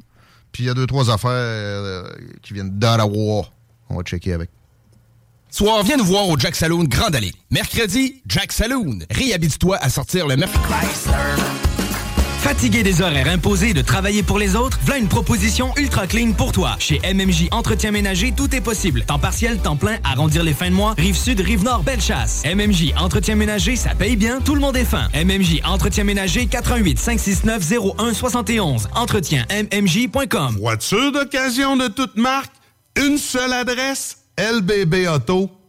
[0.52, 2.07] Puis il y a deux, trois affaires euh,
[2.41, 3.48] qui viennent d'Ottawa.
[3.90, 4.49] On va checker avec.
[5.49, 7.34] Soir, viens nous voir au Jack Saloon Grande Allée.
[7.52, 8.99] Mercredi, Jack Saloon.
[9.11, 10.64] Réhabite-toi à sortir le mercredi.
[12.44, 14.78] Fatigué des horaires imposés de travailler pour les autres?
[14.84, 16.76] Voilà une proposition ultra clean pour toi.
[16.78, 19.06] Chez MMJ Entretien Ménager, tout est possible.
[19.06, 20.94] Temps partiel, temps plein, arrondir les fins de mois.
[20.98, 22.44] Rive sud, rive nord, belle chasse.
[22.44, 25.07] MMJ Entretien Ménager, ça paye bien, tout le monde est fin.
[25.14, 27.64] MMJ Entretien Ménager, 88 569
[27.98, 28.90] 0171.
[28.94, 30.57] Entretien MMJ.com.
[30.60, 32.52] Voiture d'occasion de toute marque,
[32.98, 35.62] une seule adresse, lbbauto.com.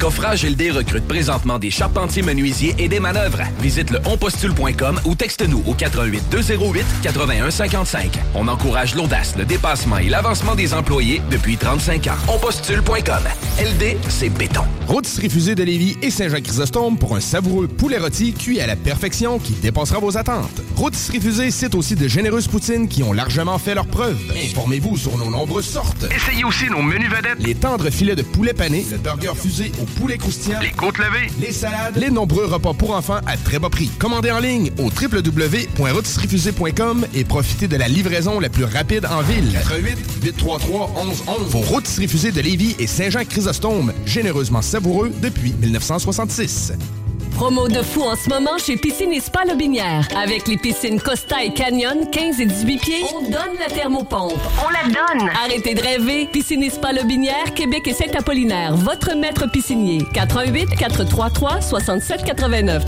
[0.00, 3.42] Coffrage LD recrute présentement des charpentiers menuisiers et des manœuvres.
[3.60, 8.18] Visite le onpostule.com ou texte-nous au 88 208 81 55.
[8.34, 12.34] On encourage l'audace, le dépassement et l'avancement des employés depuis 35 ans.
[12.34, 13.22] Onpostule.com.
[13.58, 14.62] LD, c'est béton.
[14.88, 19.38] Rôtisserie Fusée de Lévis et Saint-Jacques-Chrysostome pour un savoureux poulet rôti cuit à la perfection
[19.38, 20.60] qui dépassera vos attentes.
[20.76, 24.18] Rôtisserie Fusée cite aussi de généreuses poutines qui ont largement fait leur preuve.
[24.44, 26.04] Informez-vous sur nos nombreuses sortes.
[26.14, 27.38] Essayez aussi nos menus vedettes.
[27.38, 31.28] Les tendres filets de poulet pané, le burger fusé au poulet croustillant, Les côtes levées.
[31.40, 33.90] les salades, les nombreux repas pour enfants à très bas prix.
[33.98, 39.52] Commandez en ligne au www.rotisseriefusée.com et profitez de la livraison la plus rapide en ville.
[39.52, 46.72] 88 833 1111 Vos rôtisseries fusées de Lévis et Saint-Jean-Chrysostome, généreusement savoureux depuis 1966.
[47.34, 50.06] Promo de fou en ce moment chez Piscine et Spa Lobinière.
[50.16, 54.38] Avec les piscines Costa et Canyon, 15 et 18 pieds, on donne la thermopompe.
[54.64, 55.28] On la donne!
[55.44, 56.28] Arrêtez de rêver.
[56.32, 58.76] Piscine et Spa Lobinière, Québec et Saint-Apollinaire.
[58.76, 60.04] Votre maître piscinier.
[60.14, 62.84] 88 433 6789.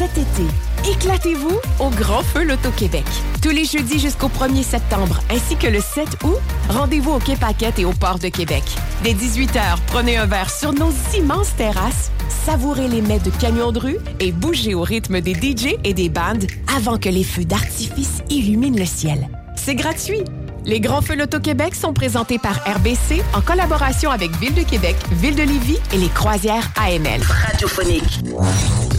[0.00, 3.04] Cet été, éclatez-vous au Grand Feu Loto-Québec.
[3.42, 6.38] Tous les jeudis jusqu'au 1er septembre, ainsi que le 7 août,
[6.70, 8.62] rendez-vous au Quai Paquette et au Port de Québec.
[9.04, 12.10] Dès 18h, prenez un verre sur nos immenses terrasses,
[12.46, 16.08] savourez les mets de camions de rue et bougez au rythme des DJ et des
[16.08, 19.28] bandes avant que les feux d'artifice illuminent le ciel.
[19.54, 20.22] C'est gratuit.
[20.64, 25.34] Les Grands Feux Loto-Québec sont présentés par RBC en collaboration avec Ville de Québec, Ville
[25.34, 27.20] de Lévis et les croisières AML.
[27.20, 28.20] Radiophonique.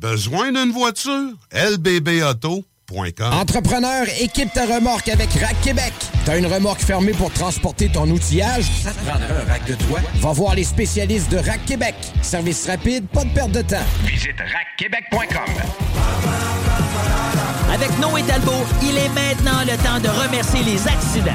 [0.00, 1.32] Besoin d'une voiture?
[1.52, 5.92] lbbauto.com Entrepreneur, équipe ta remorque avec Rack Québec.
[6.24, 8.66] T'as une remorque fermée pour transporter ton outillage?
[8.84, 9.98] Ça te prendra un rack de toi?
[10.20, 11.96] Va voir les spécialistes de Rack Québec.
[12.22, 13.82] Service rapide, pas de perte de temps.
[14.04, 15.54] Visite rackquebec.com.
[17.74, 18.52] Avec Noé Talbot,
[18.82, 21.32] il est maintenant le temps de remercier les accidents.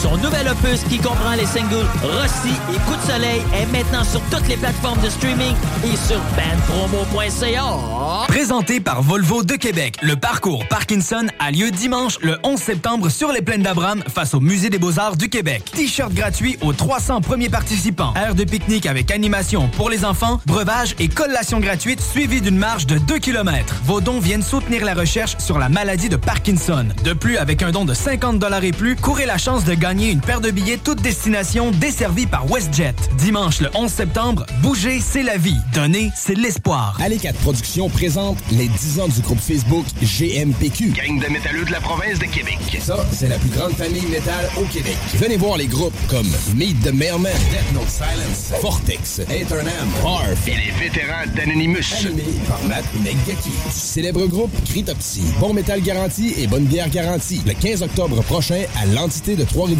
[0.00, 4.22] Son nouvel opus qui comprend les singles Rossi et Coup de soleil est maintenant sur
[4.30, 5.54] toutes les plateformes de streaming
[5.84, 8.26] et sur bandpromo.ca.
[8.26, 13.30] Présenté par Volvo de Québec, le parcours Parkinson a lieu dimanche le 11 septembre sur
[13.30, 15.70] les plaines d'Abraham face au Musée des Beaux-Arts du Québec.
[15.70, 18.14] T-shirt gratuit aux 300 premiers participants.
[18.16, 22.86] Aire de pique-nique avec animation pour les enfants, breuvage et collation gratuite suivie d'une marche
[22.86, 23.74] de 2 km.
[23.84, 26.86] Vos dons viennent soutenir la recherche sur la maladie de Parkinson.
[27.04, 30.20] De plus, avec un don de 50 et plus, courez la chance de gagner une
[30.20, 32.94] paire de billets toute destination desservie par WestJet.
[33.18, 35.56] Dimanche le 11 septembre, bouger, c'est la vie.
[35.74, 36.96] Donner, c'est l'espoir.
[37.02, 40.90] Allez 4 Productions présente les 10 ans du groupe Facebook GMPQ.
[40.90, 42.58] Gang de métalleux de la province de Québec.
[42.80, 44.96] Ça, c'est la plus grande famille métal au Québec.
[45.14, 50.52] Venez voir les groupes comme Meet the Mailman, Death Note Silence, Vortex, Eternam, Harf Et
[50.52, 51.78] les vétérans d'Anonymous.
[52.06, 53.50] Animé par Matt Negaki.
[53.70, 55.22] Célèbre groupe Critopsy.
[55.40, 57.42] Bon métal garanti et bonne bière garantie.
[57.44, 59.79] Le 15 octobre prochain à l'entité de Trois-Rivières.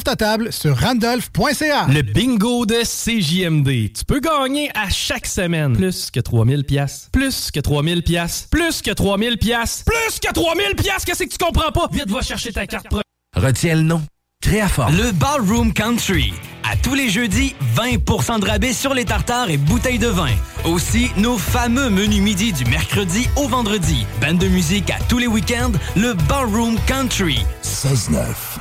[0.00, 1.86] table sur randolph.ca.
[1.88, 3.92] Le bingo de CJMD.
[3.92, 8.80] Tu peux gagner à chaque semaine plus que 3000 pièces, plus que 3000 pièces, plus
[8.82, 11.04] que 3000 pièces, plus que 3000 pièces.
[11.04, 11.88] Qu'est-ce que tu comprends pas?
[11.92, 12.88] Vite va chercher ta carte.
[12.88, 13.00] pro-
[13.36, 14.02] Retiens le nom.
[14.42, 14.90] Très fort.
[14.90, 16.32] Le Ballroom Country.
[16.64, 20.30] À tous les jeudis, 20% de rabais sur les tartares et bouteilles de vin.
[20.64, 24.04] Aussi, nos fameux menus midi du mercredi au vendredi.
[24.20, 27.44] Bande de musique à tous les week-ends, le Ballroom Country.
[27.62, 28.51] 16-9.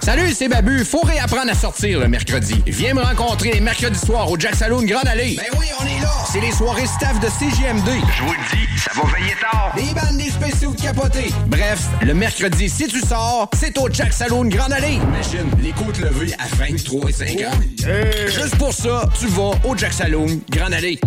[0.00, 0.84] Salut, c'est Babu.
[0.84, 2.62] Faut réapprendre à sortir le mercredi.
[2.66, 5.36] Viens me rencontrer les mercredis soirs au Jack Saloon Grande Allée.
[5.36, 6.10] Ben oui, on est là.
[6.32, 7.88] C'est les soirées staff de CGMD.
[8.16, 9.72] Je vous le dis, ça va veiller tard.
[9.76, 11.30] Des bandes, des spéciaux de capotés.
[11.46, 14.94] Bref, le mercredi, si tu sors, c'est au Jack Saloon Grande Allée.
[14.94, 17.52] Imagine, les côtes levées à 23 et 50.
[18.28, 20.98] Juste pour ça, tu vas au Jack Saloon Grande Allée.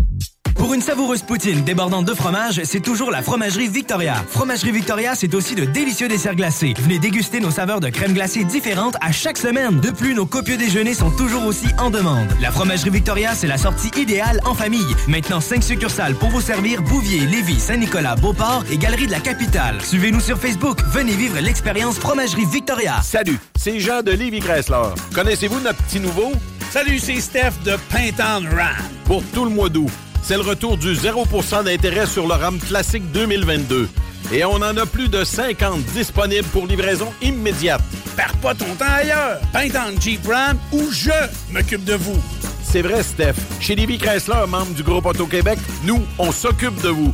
[0.61, 4.23] Pour une savoureuse poutine débordante de fromage, c'est toujours la Fromagerie Victoria.
[4.29, 6.75] Fromagerie Victoria, c'est aussi de délicieux desserts glacés.
[6.77, 9.79] Venez déguster nos saveurs de crème glacée différentes à chaque semaine.
[9.79, 12.27] De plus, nos copieux déjeuners sont toujours aussi en demande.
[12.39, 14.95] La Fromagerie Victoria, c'est la sortie idéale en famille.
[15.07, 19.81] Maintenant, 5 succursales pour vous servir Bouvier, Lévis, Saint-Nicolas, Beauport et Galerie de la Capitale.
[19.81, 20.77] Suivez-nous sur Facebook.
[20.91, 23.01] Venez vivre l'expérience Fromagerie Victoria.
[23.01, 24.93] Salut, c'est Jean de Lévis Chrysler.
[25.15, 26.33] Connaissez-vous notre petit nouveau?
[26.69, 28.75] Salut, c'est Steph de Pintan Ram.
[29.05, 29.89] Pour tout le mois d'août
[30.23, 33.89] c'est le retour du 0% d'intérêt sur le RAM classique 2022.
[34.31, 37.81] Et on en a plus de 50 disponibles pour livraison immédiate.
[38.15, 39.39] Perds pas ton temps ailleurs.
[39.51, 41.11] Pintan Jeep Ram ou je
[41.51, 42.21] m'occupe de vous.
[42.63, 43.35] C'est vrai, Steph.
[43.59, 47.13] Chez Livy Chrysler, membre du groupe Auto-Québec, nous, on s'occupe de vous.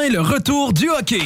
[0.00, 1.20] le retour du hockey.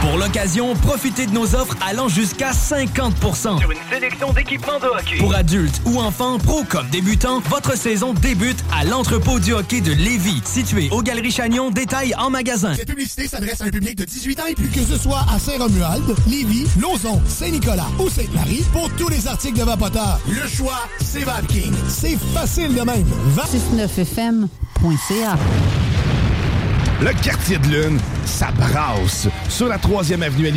[0.00, 5.18] Pour l'occasion, profitez de nos offres allant jusqu'à 50% sur une sélection d'équipements de hockey.
[5.18, 9.92] Pour adultes ou enfants, pro comme débutants, votre saison débute à l'entrepôt du hockey de
[9.92, 12.74] Lévis, situé aux Galeries Chagnon, détail en magasin.
[12.74, 14.70] Cette publicité s'adresse à un public de 18 ans et plus.
[14.70, 19.64] Que ce soit à Saint-Romuald, Lévis, Lauson, Saint-Nicolas ou Sainte-Marie, pour tous les articles de
[19.64, 21.74] Vapoteur, le choix, c'est VapKing.
[21.86, 23.06] C'est facile de même.
[23.36, 25.36] 69fm.ca
[27.00, 29.28] le quartier de lune, ça brasse.
[29.48, 30.52] Sur la 3e avenue à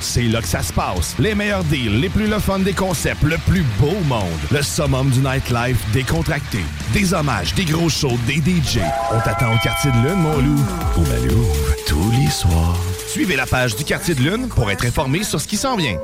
[0.00, 1.14] c'est là que ça se passe.
[1.18, 4.28] Les meilleurs deals, les plus le fun des concepts, le plus beau monde.
[4.50, 6.60] Le summum du nightlife décontracté.
[6.92, 8.78] Des hommages, des gros shows, des DJ.
[9.12, 10.62] On t'attend au quartier de lune, mon loup.
[10.96, 11.46] Au Malou,
[11.86, 12.78] tous les soirs.
[13.08, 15.98] Suivez la page du quartier de lune pour être informé sur ce qui s'en vient.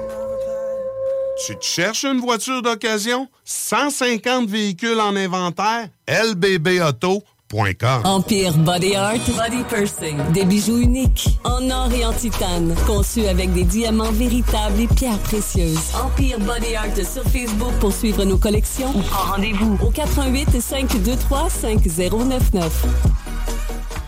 [1.47, 3.29] Tu te cherches une voiture d'occasion?
[3.45, 5.89] 150 véhicules en inventaire?
[6.09, 10.19] LBB Auto Empire Body Art, Body Pursing.
[10.33, 15.19] Des bijoux uniques, en or et en titane, conçus avec des diamants véritables et pierres
[15.21, 15.79] précieuses.
[15.95, 21.49] Empire Body Art sur Facebook pour suivre nos collections ou prends rendez-vous au 88 523
[21.49, 22.87] 5099.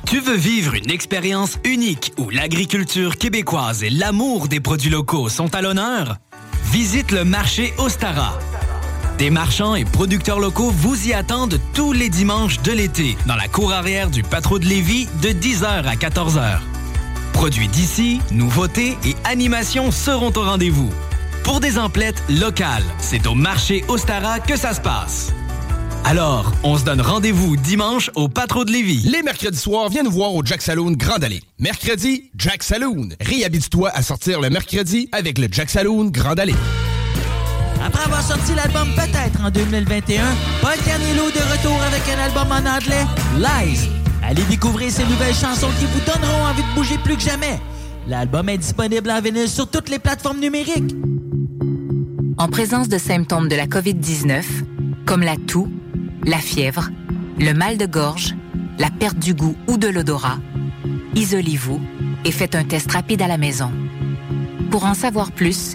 [0.06, 5.54] Tu veux vivre une expérience unique où l'agriculture québécoise et l'amour des produits locaux sont
[5.54, 6.16] à l'honneur?
[6.72, 8.36] Visite le marché Ostara
[9.18, 13.48] des marchands et producteurs locaux vous y attendent tous les dimanches de l'été dans la
[13.48, 16.60] cour arrière du Patro de Lévis de 10h à 14h.
[17.32, 20.90] Produits d'ici, nouveautés et animations seront au rendez-vous.
[21.42, 25.32] Pour des emplettes locales, c'est au marché Ostara que ça se passe.
[26.04, 29.02] Alors, on se donne rendez-vous dimanche au Patro de Lévis.
[29.10, 31.42] Les mercredis soirs, viens nous voir au Jack Saloon Grand Allée.
[31.58, 33.08] Mercredi, Jack Saloon.
[33.20, 36.54] Réhabite-toi à sortir le mercredi avec le Jack Saloon Grand Allée.
[37.84, 40.24] Après avoir sorti l'album peut-être en 2021,
[40.60, 43.04] Paul Canelo de retour avec un album en anglais,
[43.36, 43.88] Lies.
[44.22, 47.58] Allez découvrir ces nouvelles chansons qui vous donneront envie de bouger plus que jamais.
[48.06, 50.94] L'album est disponible en vinyle sur toutes les plateformes numériques.
[52.36, 54.44] En présence de symptômes de la COVID-19,
[55.06, 55.68] comme la toux,
[56.24, 56.90] la fièvre,
[57.38, 58.34] le mal de gorge,
[58.78, 60.38] la perte du goût ou de l'odorat,
[61.14, 61.80] isolez-vous
[62.24, 63.70] et faites un test rapide à la maison.
[64.70, 65.74] Pour en savoir plus,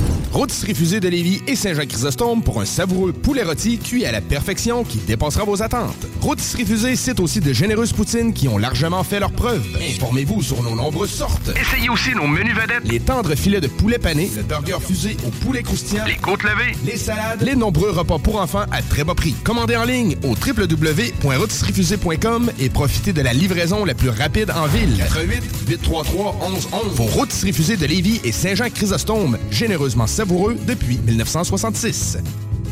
[0.33, 4.85] Rôtisserie Fusée de Lévis et Saint-Jean-Chrysostome pour un savoureux poulet rôti cuit à la perfection
[4.85, 6.07] qui dépassera vos attentes.
[6.21, 9.61] Rôtisserie Fusée cite aussi de généreuses poutines qui ont largement fait leur preuve.
[9.95, 11.51] Informez-vous sur nos nombreuses sortes.
[11.59, 12.83] Essayez aussi nos menus vedettes.
[12.85, 16.77] Les tendres filets de poulet pané, le burger fusé au poulet croustillant, Les côtes levées.
[16.85, 19.35] les salades, les nombreux repas pour enfants à très bas prix.
[19.43, 24.95] Commandez en ligne au www.rôtisseriefusée.com et profitez de la livraison la plus rapide en ville.
[24.97, 32.19] 88 833 1111 Vos Rôtisseries Fusées de Lévis et Saint-Jean-Chrysostome, généreusement savoureux depuis 1966.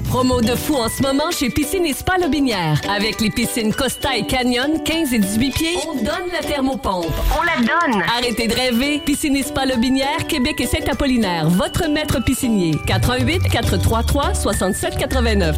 [0.08, 2.80] Promo de fou en ce moment chez Piscine et Spa Lobinière.
[2.88, 7.08] Avec les piscines Costa et Canyon, 15 et 18 pieds, on donne la thermopompe.
[7.36, 8.04] On la donne!
[8.04, 9.02] Arrêtez de rêver.
[9.04, 11.50] Piscine et Spa Lobinière, Québec et Saint-Apollinaire.
[11.50, 12.76] Votre maître piscinier.
[12.86, 15.58] 88 433 67 89.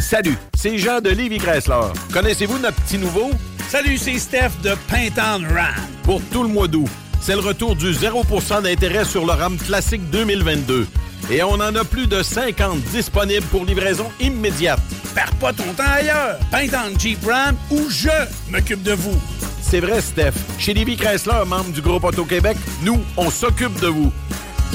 [0.00, 1.90] Salut, c'est Jean de Lévi Chrysler.
[2.12, 3.30] Connaissez-vous notre petit nouveau?
[3.68, 5.74] Salut, c'est Steph de Pintown Ram.
[6.04, 6.88] Pour tout le mois d'août,
[7.24, 10.86] c'est le retour du 0% d'intérêt sur le RAM classique 2022.
[11.30, 14.78] Et on en a plus de 50 disponibles pour livraison immédiate.
[15.14, 16.38] Perds pas ton temps ailleurs.
[16.50, 18.10] Pintown Jeep Ram ou je
[18.50, 19.18] m'occupe de vous.
[19.62, 20.34] C'est vrai, Steph.
[20.58, 24.12] Chez Lévi Chrysler, membre du groupe Auto-Québec, nous, on s'occupe de vous.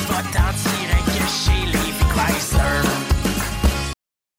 [0.08, 1.70] Va t'en tirer que chez
[2.16, 3.09] Chrysler.